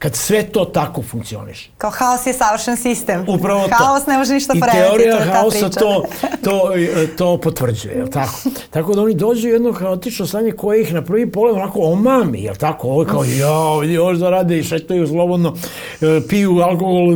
Kad 0.00 0.16
sve 0.16 0.42
to 0.42 0.64
tako 0.64 1.02
funkcioniše. 1.02 1.70
Kao 1.78 1.90
haos 1.90 2.26
je 2.26 2.32
savršen 2.32 2.76
sistem. 2.76 3.24
Upravo 3.28 3.68
to. 3.68 3.74
Haos 3.74 4.06
ne 4.06 4.18
može 4.18 4.34
ništa 4.34 4.54
porediti. 4.60 4.78
I 4.78 4.80
teorija 4.80 5.18
to 5.18 5.32
haosa 5.32 5.68
to, 5.68 6.04
to, 6.44 6.72
to 7.18 7.38
potvrđuje, 7.38 7.94
je 7.94 8.10
tako? 8.10 8.40
Tako 8.70 8.94
da 8.94 9.02
oni 9.02 9.14
dođu 9.14 9.48
u 9.48 9.50
jedno 9.50 9.72
haotično 9.72 10.26
stanje 10.26 10.52
koje 10.52 10.82
ih 10.82 10.94
na 10.94 11.02
prvi 11.02 11.32
pogled 11.32 11.54
onako 11.54 11.80
omami, 11.80 12.42
je 12.42 12.54
tako? 12.54 12.88
Ovo 12.88 13.02
je 13.02 13.08
kao, 13.08 13.24
ja, 13.24 13.78
vidi, 13.80 13.98
ovo 13.98 14.12
da 14.12 14.30
rade 14.30 14.58
i 14.58 14.64
šetaju 14.64 15.06
slobodno, 15.06 15.54
e, 16.00 16.20
piju 16.28 16.58
alkohol, 16.58 17.12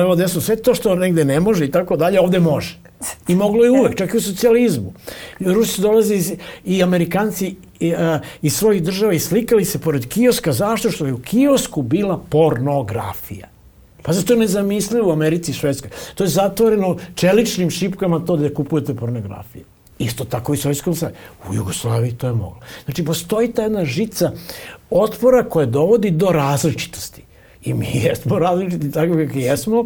evo 0.00 0.16
desno, 0.16 0.40
sve 0.40 0.56
to 0.56 0.74
što 0.74 0.94
negde 0.94 1.24
ne 1.24 1.40
može 1.40 1.64
i 1.64 1.70
tako 1.70 1.96
dalje, 1.96 2.20
ovde 2.20 2.40
može. 2.40 2.78
I 3.28 3.34
moglo 3.34 3.64
je 3.64 3.70
uvek, 3.70 3.98
čak 3.98 4.14
i 4.14 4.16
u 4.16 4.20
socijalizmu. 4.20 4.92
Rusi 5.40 5.82
dolaze 5.82 6.14
iz, 6.14 6.32
i 6.64 6.82
Amerikanci 6.82 7.56
i, 7.80 7.94
a, 7.94 8.20
iz 8.42 8.56
svojih 8.56 8.82
država 8.82 9.12
i 9.12 9.18
slikali 9.18 9.64
se 9.64 9.78
pored 9.78 10.08
kioska. 10.08 10.52
Zašto? 10.52 10.90
Što 10.90 11.06
je 11.06 11.12
u 11.12 11.18
kiosku 11.18 11.82
bila 11.82 12.18
pornografija. 12.30 13.48
Pa 14.02 14.12
zato 14.12 14.32
je 14.32 14.38
nezamislivo 14.38 15.08
u 15.08 15.12
Americi 15.12 15.50
i 15.50 15.54
Švedskoj. 15.54 15.90
To 16.14 16.24
je 16.24 16.28
zatvoreno 16.28 16.96
čeličnim 17.14 17.70
šipkama 17.70 18.24
to 18.24 18.36
da 18.36 18.54
kupujete 18.54 18.94
pornografije. 18.94 19.64
Isto 19.98 20.24
tako 20.24 20.54
i 20.54 20.58
u 20.58 20.60
Sovjetskom 20.60 20.94
savjezu. 20.94 21.20
U 21.50 21.54
Jugoslaviji 21.54 22.12
to 22.12 22.26
je 22.26 22.32
moglo. 22.32 22.60
Znači, 22.84 23.04
postoji 23.04 23.52
ta 23.52 23.62
jedna 23.62 23.84
žica 23.84 24.32
otpora 24.90 25.44
koja 25.44 25.66
dovodi 25.66 26.10
do 26.10 26.26
različitosti. 26.26 27.22
I 27.64 27.74
mi 27.74 27.86
jesmo 28.04 28.38
različiti 28.38 28.90
tako 28.90 29.12
kako 29.12 29.38
jesmo 29.38 29.84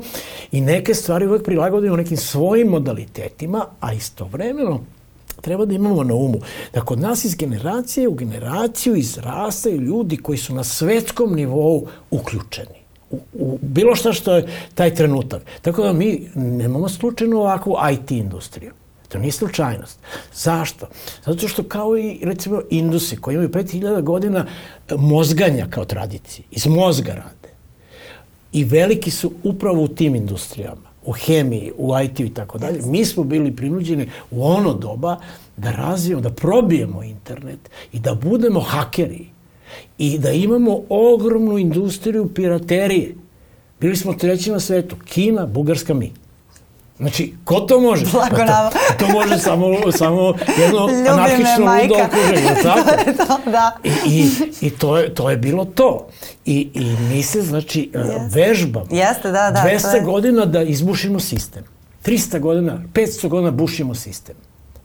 i 0.53 0.61
neke 0.61 0.95
stvari 0.95 1.27
uvek 1.27 1.45
prilagodimo 1.45 1.97
nekim 1.97 2.17
svojim 2.17 2.69
modalitetima, 2.69 3.67
a 3.81 3.93
istovremeno 3.93 4.81
treba 5.41 5.65
da 5.65 5.75
imamo 5.75 6.05
na 6.05 6.15
umu 6.15 6.39
da 6.75 6.81
kod 6.81 7.01
nas 7.01 7.25
iz 7.25 7.35
generacije 7.35 8.09
u 8.09 8.15
generaciju 8.15 8.97
izrastaju 8.97 9.81
ljudi 9.81 10.17
koji 10.17 10.39
su 10.39 10.55
na 10.55 10.65
svetskom 10.65 11.35
nivou 11.35 11.87
uključeni 12.11 12.87
u, 13.11 13.19
u 13.33 13.59
bilo 13.63 13.95
šta 13.95 14.13
što 14.13 14.35
je 14.35 14.47
taj 14.75 14.95
trenutak. 14.95 15.43
Tako 15.63 15.83
da 15.83 15.93
mi 15.93 16.31
nemamo 16.35 16.89
slučajno 16.89 17.41
ovakvu 17.41 17.77
IT 17.93 18.11
industriju. 18.11 18.73
To 19.09 19.19
nije 19.19 19.33
slučajnost. 19.33 19.99
Zašto? 20.35 20.87
Zato 21.27 21.49
što 21.49 21.63
kao 21.63 21.99
i 21.99 22.21
recimo 22.23 22.63
Indusi 22.71 23.17
koji 23.17 23.35
imaju 23.35 23.49
5000 23.49 24.03
godina 24.03 24.47
mozganja 24.97 25.67
kao 25.71 25.85
tradicije, 25.85 26.45
iz 26.51 26.67
mozga 26.67 27.13
rade 27.13 27.46
i 28.53 28.65
veliki 28.65 29.11
su 29.11 29.33
upravo 29.45 29.83
u 29.83 29.89
tim 29.89 30.15
industrijama, 30.15 30.91
u 31.05 31.13
hemiji, 31.13 31.73
u 31.79 31.93
IT 32.05 32.21
i 32.21 32.35
tako 32.35 32.59
dalje. 32.59 32.81
Mi 32.83 33.05
smo 33.05 33.25
bili 33.25 33.57
prinuđeni 33.57 34.09
u 34.31 34.45
ono 34.45 34.75
doba 34.75 35.17
da 35.57 35.71
razvijemo, 35.71 36.23
da 36.23 36.31
probijemo 36.31 37.03
internet 37.03 37.71
i 37.93 37.99
da 37.99 38.15
budemo 38.15 38.61
hakeri 38.61 39.27
i 39.99 40.19
da 40.19 40.31
imamo 40.31 40.81
ogromnu 40.89 41.59
industriju 41.59 42.35
piraterije. 42.35 43.15
Bili 43.81 43.97
smo 43.97 44.15
treći 44.15 44.51
na 44.51 44.61
svetu, 44.61 44.97
Kina, 45.05 45.47
Bugarska, 45.47 45.95
mi. 45.95 46.13
Znači, 46.99 47.35
ko 47.45 47.61
to 47.61 47.81
može? 47.81 48.05
Blago 48.13 48.37
pa 48.37 48.71
to, 48.71 48.79
to 48.99 49.13
može 49.13 49.39
samo, 49.39 49.93
samo 49.93 50.35
jedno 50.59 50.89
anarhično 51.13 51.79
ludo 51.83 51.95
okruženje, 52.05 52.63
tako? 52.63 52.91
to 53.05 53.11
je 53.11 53.17
to, 53.17 53.51
da. 53.51 53.77
I, 53.85 53.91
i, 54.07 54.31
i 54.61 54.71
to, 54.71 54.99
je, 54.99 55.15
to 55.15 55.31
je 55.31 55.37
bilo 55.37 55.65
to. 55.65 56.09
I, 56.45 56.71
i 56.75 56.97
mi 57.09 57.23
se, 57.23 57.43
znači, 57.43 57.91
yes. 57.95 58.35
vežbamo. 58.35 58.87
Jeste, 58.91 59.33
da, 59.33 59.51
da. 59.51 59.65
200 59.71 59.95
je... 59.95 60.01
godina 60.01 60.45
da 60.45 60.63
izbušimo 60.63 61.21
sistem. 61.21 61.65
300 62.05 62.41
godina, 62.41 62.83
500 62.93 63.29
godina 63.29 63.51
bušimo 63.51 63.95
sistem. 63.95 64.37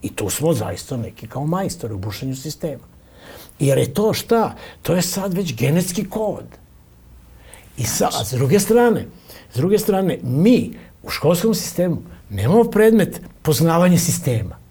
I 0.02 0.16
tu 0.16 0.30
smo 0.30 0.54
zaista 0.54 0.98
neki 0.98 1.28
kao 1.28 1.46
majstori 1.46 1.94
u 1.94 1.98
bušenju 1.98 2.36
sistema. 2.36 2.84
Jer 3.60 3.78
je 3.78 3.94
to 3.94 4.14
šta? 4.14 4.56
To 4.82 4.96
je 4.96 5.02
sad 5.02 5.34
već 5.34 5.56
genetski 5.56 6.10
kod. 6.10 6.46
I 7.78 7.84
sad, 7.84 8.28
s 8.28 8.32
druge 8.32 8.60
strane, 8.60 9.06
s 9.54 9.58
druge 9.58 9.78
strane, 9.78 10.20
mi 10.24 10.72
u 11.04 11.10
školskom 11.10 11.56
sistemu 11.56 11.98
nemamo 12.30 12.64
predmet 12.64 13.22
poznavanje 13.42 13.98
sistema. 13.98 14.62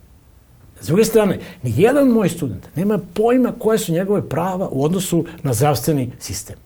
S 0.81 0.87
druge 0.87 1.05
strane, 1.05 1.39
ni 1.62 1.74
jedan 1.76 2.09
moj 2.09 2.28
student 2.28 2.66
nema 2.76 2.99
pojma 3.14 3.53
koje 3.59 3.78
su 3.78 3.93
njegove 3.93 4.28
prava 4.28 4.68
u 4.72 4.85
odnosu 4.85 5.24
na 5.43 5.55
zdravstveni 5.55 6.12
sistem. 6.18 6.57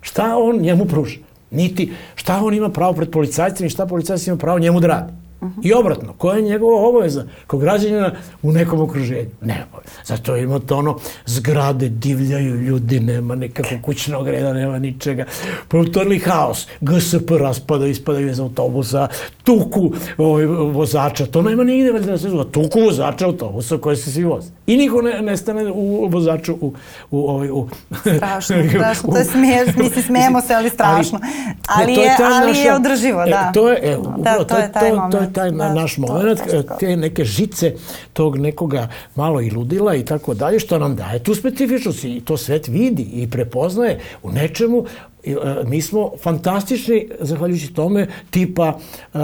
Šta 0.00 0.36
on 0.36 0.56
njemu 0.56 0.84
pruža? 0.84 1.18
Niti 1.50 1.92
šta 2.14 2.40
on 2.44 2.54
ima 2.54 2.68
pravo 2.68 2.92
pred 2.92 3.10
policajcem 3.10 3.66
i 3.66 3.70
šta 3.70 3.86
policajci 3.86 4.30
ima 4.30 4.38
pravo 4.38 4.58
njemu 4.58 4.80
da 4.80 4.86
radi. 4.86 5.12
-huh. 5.40 5.60
I 5.62 5.72
obratno, 5.72 6.12
koja 6.18 6.36
je 6.36 6.42
njegova 6.42 6.88
obaveza 6.88 7.24
kao 7.46 7.58
građanina 7.58 8.12
u 8.42 8.52
nekom 8.52 8.80
okruženju? 8.80 9.30
Ne, 9.40 9.66
zato 10.04 10.36
imate 10.36 10.74
ono, 10.74 10.98
zgrade 11.26 11.88
divljaju 11.88 12.56
ljudi, 12.56 13.00
nema 13.00 13.34
nekakvog 13.34 13.80
kućnog 13.82 14.28
reda, 14.28 14.52
nema 14.52 14.78
ničega. 14.78 15.24
Potorni 15.68 16.18
haos, 16.18 16.66
GSP 16.80 17.30
raspada, 17.30 17.86
ispadaju 17.86 18.30
iz 18.30 18.40
autobusa, 18.40 19.08
tuku 19.44 19.92
ovaj, 20.18 20.46
vozača, 20.46 21.26
to 21.26 21.42
nema 21.42 21.64
nigde 21.64 21.92
valjda 21.92 22.10
da 22.10 22.18
se 22.18 22.28
zove, 22.28 22.44
tuku 22.52 22.80
vozača 22.80 23.26
autobusa 23.26 23.78
koje 23.78 23.96
se 23.96 24.12
svi 24.12 24.24
voze. 24.24 24.50
I 24.66 24.76
niko 24.76 25.02
ne, 25.02 25.22
ne 25.22 25.36
stane 25.36 25.70
u 25.74 26.08
vozaču 26.08 26.56
u... 26.60 26.74
u, 27.10 27.30
ovaj, 27.30 27.50
u 27.50 27.68
strašno, 28.00 28.56
strašno, 28.70 29.10
to 29.12 29.18
je 29.18 29.24
smiješ, 29.24 29.76
misli, 29.76 30.02
smijemo 30.02 30.40
se, 30.40 30.54
ali 30.54 30.70
strašno. 30.70 31.20
Ali, 31.68 31.82
ali, 31.82 31.92
je, 31.92 32.16
ali 32.18 32.46
naša, 32.46 32.60
je 32.60 32.74
održivo, 32.74 33.24
da. 33.24 33.50
E, 33.50 33.52
to 33.54 33.70
je, 33.70 33.78
e, 33.82 33.96
da, 34.18 34.44
to, 34.44 34.56
je 34.56 34.72
taj 34.72 34.90
to, 34.90 34.96
moment. 34.96 35.12
To 35.12 35.18
je 35.18 35.29
taj 35.32 35.50
da, 35.50 35.74
naš 35.74 35.96
moment, 35.98 36.40
te 36.80 36.96
neke 36.96 37.24
žice 37.24 37.74
tog 38.12 38.38
nekoga 38.38 38.88
malo 39.14 39.40
i 39.40 39.50
ludila 39.50 39.94
i 39.94 40.04
tako 40.04 40.34
dalje, 40.34 40.60
što 40.60 40.78
nam 40.78 40.96
daje 40.96 41.22
tu 41.22 41.34
specifičnost. 41.34 42.04
I 42.04 42.20
to 42.24 42.36
svet 42.36 42.68
vidi 42.68 43.02
i 43.02 43.30
prepoznaje 43.30 44.00
u 44.22 44.30
nečemu. 44.32 44.84
E, 45.24 45.34
mi 45.64 45.82
smo 45.82 46.10
fantastični 46.22 47.08
zahvaljujući 47.20 47.74
tome 47.74 48.06
tipa 48.30 48.78
uh, 49.14 49.20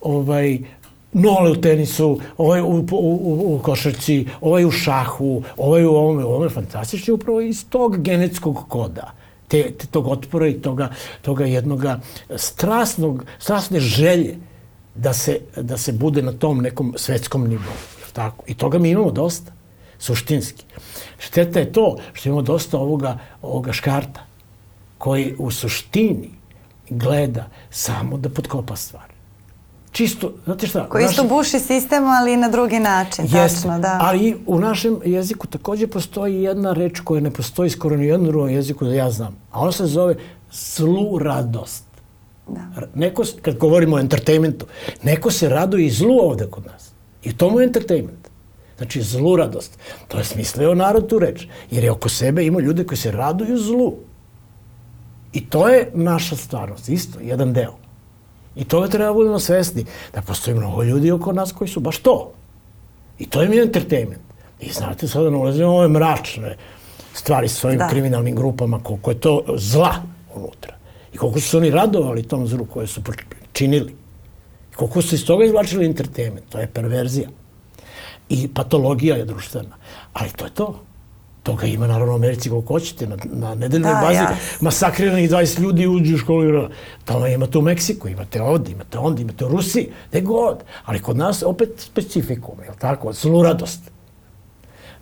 ovaj 0.00 0.58
Nole 1.12 1.50
u 1.50 1.56
tenisu, 1.56 2.20
ovaj 2.38 2.60
u, 2.60 2.64
u, 2.64 2.84
u, 2.92 3.54
u 3.54 3.60
košarci, 3.62 4.26
ovaj 4.40 4.64
u 4.64 4.70
šahu, 4.70 5.42
ovaj 5.56 5.84
u 5.84 5.90
ovome, 5.90 6.24
ovome 6.24 6.48
fantastični 6.48 7.12
upravo 7.12 7.40
iz 7.40 7.64
tog 7.68 8.02
genetskog 8.02 8.64
koda 8.68 9.12
te, 9.50 9.70
te 9.72 9.86
tog 9.86 10.06
otpora 10.06 10.48
i 10.48 10.54
toga, 10.62 10.88
toga 11.22 11.44
jednoga 11.44 12.00
strasnog, 12.36 13.24
strasne 13.38 13.80
želje 13.80 14.36
da 14.94 15.12
se, 15.12 15.40
da 15.56 15.78
se 15.78 15.92
bude 15.92 16.22
na 16.22 16.32
tom 16.32 16.58
nekom 16.58 16.94
svetskom 16.96 17.48
nivou. 17.48 17.78
Tako? 18.12 18.44
I 18.46 18.54
toga 18.54 18.78
mi 18.78 18.90
imamo 18.90 19.10
dosta, 19.10 19.52
suštinski. 19.98 20.64
Šteta 21.18 21.58
je 21.58 21.72
to 21.72 21.96
što 22.12 22.28
imamo 22.28 22.42
dosta 22.42 22.78
ovoga, 22.78 23.18
ovoga 23.42 23.72
škarta, 23.72 24.20
koji 24.98 25.34
u 25.38 25.50
suštini 25.50 26.30
gleda 26.90 27.44
samo 27.70 28.18
da 28.18 28.28
podkopa 28.28 28.76
stvar. 28.76 29.10
Čisto, 29.92 30.32
znate 30.44 30.66
šta? 30.66 30.88
Koji 30.88 31.04
isto 31.04 31.22
našem... 31.22 31.36
buši 31.36 31.58
sistem, 31.58 32.04
ali 32.04 32.36
na 32.36 32.48
drugi 32.48 32.78
način, 32.78 33.24
jest, 33.24 33.54
tačno, 33.54 33.78
da. 33.78 33.98
Ali 34.00 34.36
u 34.46 34.58
našem 34.58 35.00
jeziku 35.04 35.46
takođe 35.46 35.86
postoji 35.86 36.42
jedna 36.42 36.72
reč 36.72 37.00
koja 37.00 37.20
ne 37.20 37.30
postoji 37.30 37.70
skoro 37.70 37.96
ni 37.96 38.04
u 38.04 38.08
jednom 38.08 38.28
drugom 38.28 38.50
jeziku 38.50 38.84
da 38.84 38.94
ja 38.94 39.10
znam. 39.10 39.36
A 39.50 39.60
ona 39.60 39.72
se 39.72 39.86
zove 39.86 40.14
zlu 40.52 41.18
radost. 41.18 41.84
Da. 42.54 42.86
Neko, 42.94 43.24
kad 43.42 43.56
govorimo 43.56 43.96
o 43.96 44.00
entertainmentu, 44.00 44.66
neko 45.02 45.30
se 45.30 45.48
raduje 45.48 45.86
i 45.86 45.90
zlu 45.90 46.18
ovde 46.20 46.46
kod 46.50 46.66
nas. 46.66 46.90
I 47.24 47.36
to 47.36 47.50
mu 47.50 47.60
je 47.60 47.66
entertainment. 47.66 48.28
Znači, 48.76 49.02
zlu 49.02 49.36
radost. 49.36 49.78
To 50.08 50.18
je 50.18 50.24
smislio 50.24 50.74
narod 50.74 51.08
tu 51.08 51.18
reč. 51.18 51.46
Jer 51.70 51.84
je 51.84 51.90
oko 51.90 52.08
sebe 52.08 52.44
ima 52.44 52.60
ljude 52.60 52.84
koji 52.84 52.98
se 52.98 53.10
raduju 53.12 53.58
zlu. 53.58 53.94
I 55.32 55.46
to 55.46 55.68
je 55.68 55.90
naša 55.94 56.36
stvarnost, 56.36 56.88
isto, 56.88 57.20
jedan 57.20 57.52
deo. 57.52 57.76
I 58.56 58.64
toga 58.64 58.88
treba 58.88 59.12
budemo 59.12 59.38
svesni, 59.38 59.84
da 60.14 60.22
postoji 60.22 60.56
mnogo 60.56 60.82
ljudi 60.82 61.10
oko 61.10 61.32
nas 61.32 61.52
koji 61.52 61.68
su 61.68 61.80
baš 61.80 61.98
to. 61.98 62.32
I 63.18 63.26
to 63.26 63.42
im 63.42 63.52
je 63.52 63.62
entertainment. 63.62 64.22
I 64.60 64.72
znate, 64.72 65.08
sada 65.08 65.30
ne 65.30 65.36
ulazimo 65.36 65.70
ove 65.70 65.88
mračne 65.88 66.56
stvari 67.14 67.48
sa 67.48 67.54
svojim 67.54 67.78
Da. 67.78 67.84
da. 67.84 67.90
kriminalnim 67.90 68.36
grupama, 68.36 68.80
koliko 68.82 69.10
je 69.10 69.20
to 69.20 69.44
zla 69.56 69.94
unutra. 70.34 70.79
I 71.12 71.16
koliko 71.16 71.40
su 71.40 71.48
se 71.48 71.56
oni 71.56 71.70
radovali 71.70 72.22
tom 72.22 72.46
zlu 72.46 72.64
koje 72.64 72.86
su 72.86 73.02
činili. 73.52 73.94
I 74.72 74.74
koliko 74.74 75.02
su 75.02 75.14
iz 75.14 75.26
toga 75.26 75.44
izvlačili 75.44 75.86
entertainment. 75.86 76.48
To 76.48 76.58
je 76.58 76.66
perverzija. 76.66 77.28
I 78.28 78.48
patologija 78.54 79.16
je 79.16 79.24
društvena. 79.24 79.76
Ali 80.12 80.30
to 80.36 80.44
je 80.44 80.54
to. 80.54 80.80
Toga 81.42 81.66
ima 81.66 81.86
naravno 81.86 82.12
u 82.12 82.16
Americi 82.16 82.50
koliko 82.50 82.74
hoćete, 82.74 83.06
na, 83.06 83.16
na 83.24 83.54
nedeljnoj 83.54 83.92
Da, 83.92 84.00
bazi 84.00 84.16
ja. 84.16 84.36
masakriranih 84.60 85.30
20 85.30 85.60
ljudi 85.60 85.86
uđu 85.86 86.14
u 86.14 86.18
školu. 86.18 86.68
Tamo 87.04 87.26
imate 87.26 87.58
u 87.58 87.62
Meksiku, 87.62 88.08
imate 88.08 88.42
ovde, 88.42 88.72
imate 88.72 88.98
onda, 88.98 89.22
imate 89.22 89.44
u 89.44 89.48
Rusiji, 89.48 89.88
gde 90.10 90.20
god. 90.20 90.64
Ali 90.84 91.02
kod 91.02 91.16
nas 91.16 91.42
opet 91.42 91.68
specifikum, 91.76 92.54
je 92.64 92.70
li 92.70 92.76
tako? 92.78 93.12
Zluradost. 93.12 93.80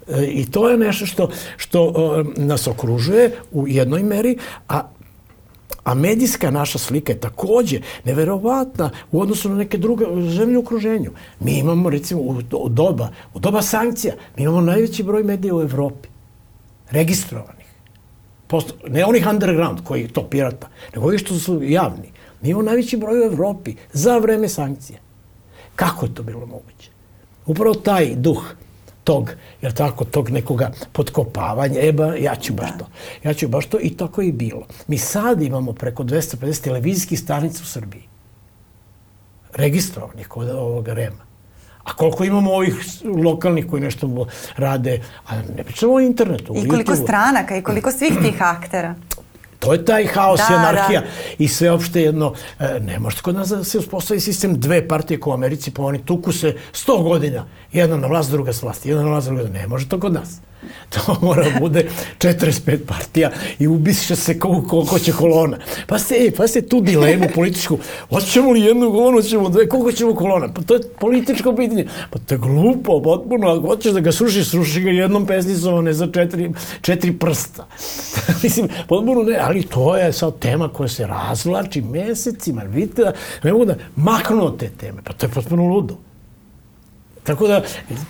E, 0.09 0.24
I 0.24 0.50
to 0.50 0.68
je 0.68 0.78
nešto 0.78 1.06
što, 1.06 1.30
što 1.56 1.92
e, 2.36 2.40
nas 2.40 2.66
okružuje 2.66 3.32
u 3.52 3.68
jednoj 3.68 4.02
meri, 4.02 4.38
a 4.68 4.88
A 5.89 5.95
medijska 5.95 6.51
naša 6.51 6.78
slika 6.78 7.12
je 7.12 7.20
takođe 7.20 7.80
neverovatna 8.05 8.91
u 9.12 9.20
odnosu 9.20 9.49
na 9.49 9.55
neke 9.57 9.78
druge 9.78 10.05
zemlje 10.30 10.59
u 10.59 10.61
okruženju. 10.61 11.11
Mi 11.41 11.59
imamo, 11.59 11.91
recimo, 11.91 12.20
u, 12.20 12.68
doba, 12.68 13.09
u 13.34 13.39
doba 13.39 13.62
sankcija, 13.62 14.14
mi 14.36 14.43
imamo 14.43 14.61
najveći 14.61 15.03
broj 15.03 15.22
medija 15.22 15.55
u 15.55 15.62
Evropi. 15.62 16.09
Registrovanih. 16.91 17.66
Posto, 18.47 18.74
ne 18.89 19.05
onih 19.05 19.26
underground 19.30 19.80
koji 19.84 20.09
to 20.09 20.22
pirata, 20.22 20.68
nego 20.95 21.07
ovi 21.07 21.18
što 21.18 21.39
su 21.39 21.62
javni. 21.62 22.12
Mi 22.43 22.49
imamo 22.49 22.64
najveći 22.64 22.97
broj 22.97 23.20
u 23.20 23.32
Evropi 23.32 23.74
za 23.93 24.18
vreme 24.18 24.49
sankcija. 24.49 24.99
Kako 25.76 26.07
je 26.07 26.14
to 26.14 26.22
bilo 26.22 26.47
moguće? 26.47 26.91
Upravo 27.47 27.74
taj 27.74 28.14
duh 28.14 28.45
tog, 29.09 29.30
jer 29.62 29.72
tako, 29.72 30.04
tog 30.04 30.30
nekoga 30.30 30.70
potkopavanja, 30.92 31.80
eba, 31.80 32.14
ja 32.14 32.34
ću 32.36 32.52
baš 32.52 32.70
to. 32.78 32.86
Ja 33.24 33.34
ću 33.34 33.48
baš 33.48 33.66
to 33.66 33.78
i 33.80 33.90
tako 33.96 34.22
je 34.22 34.32
bilo. 34.32 34.66
Mi 34.86 34.98
sad 34.98 35.42
imamo 35.42 35.72
preko 35.72 36.04
250 36.04 36.64
televizijskih 36.64 37.20
stanica 37.20 37.62
u 37.62 37.66
Srbiji. 37.66 38.02
Registrovanih 39.54 40.28
kod 40.28 40.50
ovoga 40.50 40.94
REMA. 40.94 41.24
A 41.84 41.94
koliko 41.94 42.24
imamo 42.24 42.52
ovih 42.52 42.74
lokalnih 43.24 43.66
koji 43.70 43.82
nešto 43.82 44.26
rade, 44.56 45.00
a 45.26 45.40
ne 45.56 45.64
pričamo 45.64 45.94
o 45.94 46.00
internetu, 46.00 46.54
I 46.56 46.68
koliko 46.68 46.96
stranaka 46.96 47.56
i 47.56 47.62
koliko 47.62 47.92
svih 47.92 48.12
tih 48.22 48.42
aktera. 48.56 48.94
To 49.59 49.72
je 49.72 49.84
taj 49.84 50.06
haos 50.06 50.40
Da, 50.40 50.54
i 50.54 50.56
anarhija 50.56 51.00
da. 51.00 51.06
i 51.38 51.48
sveopšte 51.48 52.02
jedno, 52.02 52.34
e, 52.59 52.80
ne 52.80 52.98
može 52.98 53.22
kod 53.22 53.34
nas 53.34 53.48
da 53.48 53.64
se 53.64 53.78
uspostavi 53.78 54.20
sistem 54.20 54.61
dve 54.61 54.88
partije 54.88 55.20
kao 55.20 55.30
u 55.30 55.34
Americi, 55.34 55.70
pa 55.70 55.82
oni 55.82 56.04
tuku 56.04 56.32
se 56.32 56.56
100 56.72 57.02
godina, 57.02 57.44
jedna 57.72 57.96
na 57.96 58.06
vlast, 58.06 58.30
druga 58.30 58.52
s 58.52 58.62
vlasti, 58.62 58.88
jedna 58.88 59.02
na 59.02 59.09
vlast, 59.09 59.26
druga 59.26 59.48
ne 59.48 59.66
može 59.66 59.88
to 59.88 60.00
kod 60.00 60.12
nas. 60.12 60.40
To 60.94 61.16
mora 61.22 61.50
da 61.50 61.61
bude 61.61 61.88
45 62.18 62.78
partija 62.86 63.30
i 63.59 63.68
ubiše 63.68 64.16
se 64.16 64.38
koliko, 64.38 64.98
će 64.98 65.12
kolona. 65.12 65.59
Pa 65.86 65.98
se, 65.98 66.14
e, 66.14 66.30
pa 66.30 66.48
se 66.48 66.68
tu 66.68 66.80
dilemu 66.80 67.24
političku, 67.34 67.78
hoćemo 68.11 68.50
li 68.50 68.61
jednu 68.61 68.90
kolonu, 68.90 69.16
hoćemo 69.16 69.48
dve, 69.48 69.68
koliko 69.68 69.92
ćemo 69.92 70.14
kolona? 70.14 70.48
Pa 70.52 70.62
to 70.62 70.74
je 70.74 70.80
političko 71.00 71.56
pitanje. 71.56 71.86
Pa 72.11 72.18
to 72.18 72.34
je 72.34 72.38
glupo, 72.38 73.02
potpuno, 73.02 73.48
ako 73.48 73.66
hoćeš 73.66 73.92
da 73.92 74.00
ga 74.00 74.12
srušiš, 74.12 74.50
sruši 74.50 74.80
ga 74.80 74.90
jednom 74.90 75.26
pesnicom, 75.26 75.74
a 75.74 75.82
ne 75.82 75.92
za 75.92 76.06
četiri, 76.06 76.50
četiri 76.80 77.12
prsta. 77.12 77.66
Mislim, 78.42 78.68
potpuno 78.88 79.22
ne, 79.22 79.38
ali 79.40 79.62
to 79.62 79.96
je 79.96 80.12
sad 80.12 80.38
tema 80.38 80.68
koja 80.68 80.88
se 80.88 81.06
razvlači 81.06 81.80
mesecima. 81.80 82.62
Vidite 82.62 83.02
da 83.02 83.12
ne 83.42 83.52
mogu 83.52 83.64
da 83.64 83.74
maknu 83.96 84.56
te 84.56 84.70
teme. 84.70 85.02
Pa 85.04 85.12
to 85.12 85.26
je 85.26 85.30
potpuno 85.30 85.64
ludo. 85.64 86.07
Tako 87.29 87.47
da, 87.47 87.62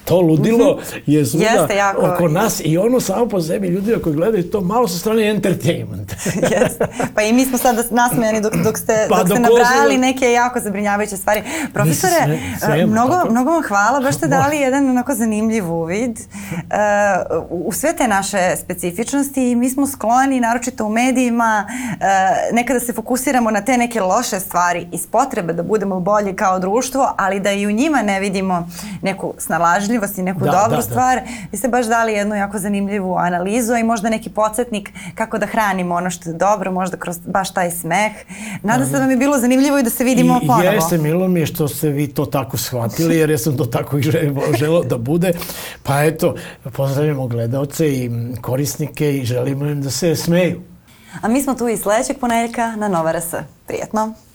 to 0.05 0.21
ludilo 0.21 0.79
je 1.07 1.27
svuda 1.27 1.45
jako. 1.71 2.07
oko 2.07 2.29
nas 2.29 2.61
i 2.65 2.79
ono 2.79 3.01
samo 3.01 3.29
po 3.29 3.41
sebi 3.41 3.69
ljudima 3.69 3.99
koji 3.99 4.17
gledaju 4.17 4.43
to 4.45 4.61
malo 4.61 4.89
sa 4.89 4.99
strane 4.99 5.31
entertainment. 5.31 6.13
Jeste. 6.55 6.87
Pa 7.15 7.23
i 7.23 7.33
mi 7.33 7.45
smo 7.45 7.59
sad 7.59 7.87
nasmejani 7.91 8.41
dok, 8.41 8.55
dok 8.55 8.79
ste, 8.79 9.07
Pa 9.09 9.17
dok 9.17 9.27
ste 9.29 9.41
nabrajali 9.41 9.87
ozbiljno- 9.87 10.01
neke 10.01 10.33
jako 10.33 10.61
zabrinjavajuće 10.61 11.17
stvari. 11.17 11.43
Profesore, 11.75 12.15
sme- 12.17 12.39
smemo, 12.59 12.75
eh, 12.75 12.87
mnogo, 12.87 13.13
tako? 13.13 13.31
mnogo 13.31 13.51
vam 13.51 13.63
hvala, 13.63 14.01
baš 14.01 14.15
ste 14.15 14.27
dali 14.29 14.57
jedan 14.57 14.91
onako 14.91 15.15
zanimljiv 15.15 15.73
uvid 15.73 16.19
uh, 16.19 17.47
u 17.51 17.73
sve 17.73 17.93
te 17.93 18.09
naše 18.09 18.39
specifičnosti 18.59 18.99
i 19.43 19.57
mi 19.57 19.71
smo 19.71 19.87
skloni, 19.87 20.41
naročito 20.41 20.85
u 20.85 20.91
medijima, 20.91 21.67
uh, 21.69 22.05
nekada 22.53 22.81
se 22.81 22.93
fokusiramo 22.93 23.51
na 23.51 23.61
te 23.61 23.79
neke 23.79 24.01
loše 24.01 24.41
stvari 24.41 24.87
iz 24.93 25.07
potrebe 25.07 25.53
da 25.53 25.63
budemo 25.63 26.01
bolji 26.01 26.37
kao 26.37 26.59
društvo, 26.59 27.15
ali 27.17 27.41
da 27.41 27.53
i 27.53 27.67
u 27.67 27.71
njima 27.71 28.03
ne 28.03 28.21
vidimo 28.21 28.69
neku 29.09 29.35
snalažljivost 29.39 30.19
i 30.19 30.23
neku 30.23 30.41
Da, 30.41 30.51
dobru 30.51 30.71
da, 30.71 30.77
da. 30.77 30.83
stvar. 30.83 31.21
Vi 31.53 31.59
ste 31.59 31.69
baš 31.69 31.87
dali 31.87 32.13
jednu 32.13 32.35
jako 32.35 32.59
zanimljivu 32.59 33.17
analizu 33.17 33.73
a 33.73 33.79
i 33.79 33.83
možda 33.83 34.09
neki 34.11 34.31
podsjetnik 34.31 34.91
kako 35.15 35.39
da 35.39 35.47
hranimo 35.47 35.95
ono 35.95 36.11
što 36.11 36.31
je 36.31 36.35
dobro, 36.35 36.73
možda 36.73 36.97
kroz 36.97 37.19
baš 37.27 37.55
taj 37.55 37.71
smeh. 37.71 38.13
Nadam 38.63 38.87
se 38.87 38.93
da 38.93 38.99
vam 38.99 39.11
je 39.11 39.17
bilo 39.17 39.39
zanimljivo 39.39 39.79
i 39.79 39.83
da 39.83 39.91
se 39.91 40.05
vidimo 40.05 40.41
I, 40.43 40.47
ponovo. 40.47 40.63
Jeste, 40.63 40.99
milo 40.99 41.29
mi 41.29 41.41
je 41.41 41.47
što 41.47 41.69
ste 41.69 41.89
vi 41.89 42.07
to 42.09 42.27
tako 42.27 42.57
shvatili, 42.57 43.17
jer 43.17 43.31
ja 43.31 43.39
sam 43.39 43.57
to 43.57 43.65
tako 43.65 43.99
i 43.99 44.03
želeo 44.59 44.83
da 44.85 44.99
bude. 44.99 45.33
Pa 45.83 46.03
eto, 46.05 46.35
pozdravljamo 46.73 47.27
gledalce 47.27 47.89
i 47.95 48.11
korisnike 48.41 49.17
i 49.17 49.25
želimo 49.25 49.67
im 49.67 49.83
da 49.83 49.91
se 49.91 50.17
smeju. 50.17 50.61
A 51.23 51.29
mi 51.29 51.43
smo 51.43 51.55
tu 51.55 51.69
i 51.69 51.77
sledećeg 51.77 52.19
ponedjeljka 52.19 52.77
na 52.77 52.89
Nova 52.89 53.13
RS. 53.13 53.35
Prijetno! 53.67 54.28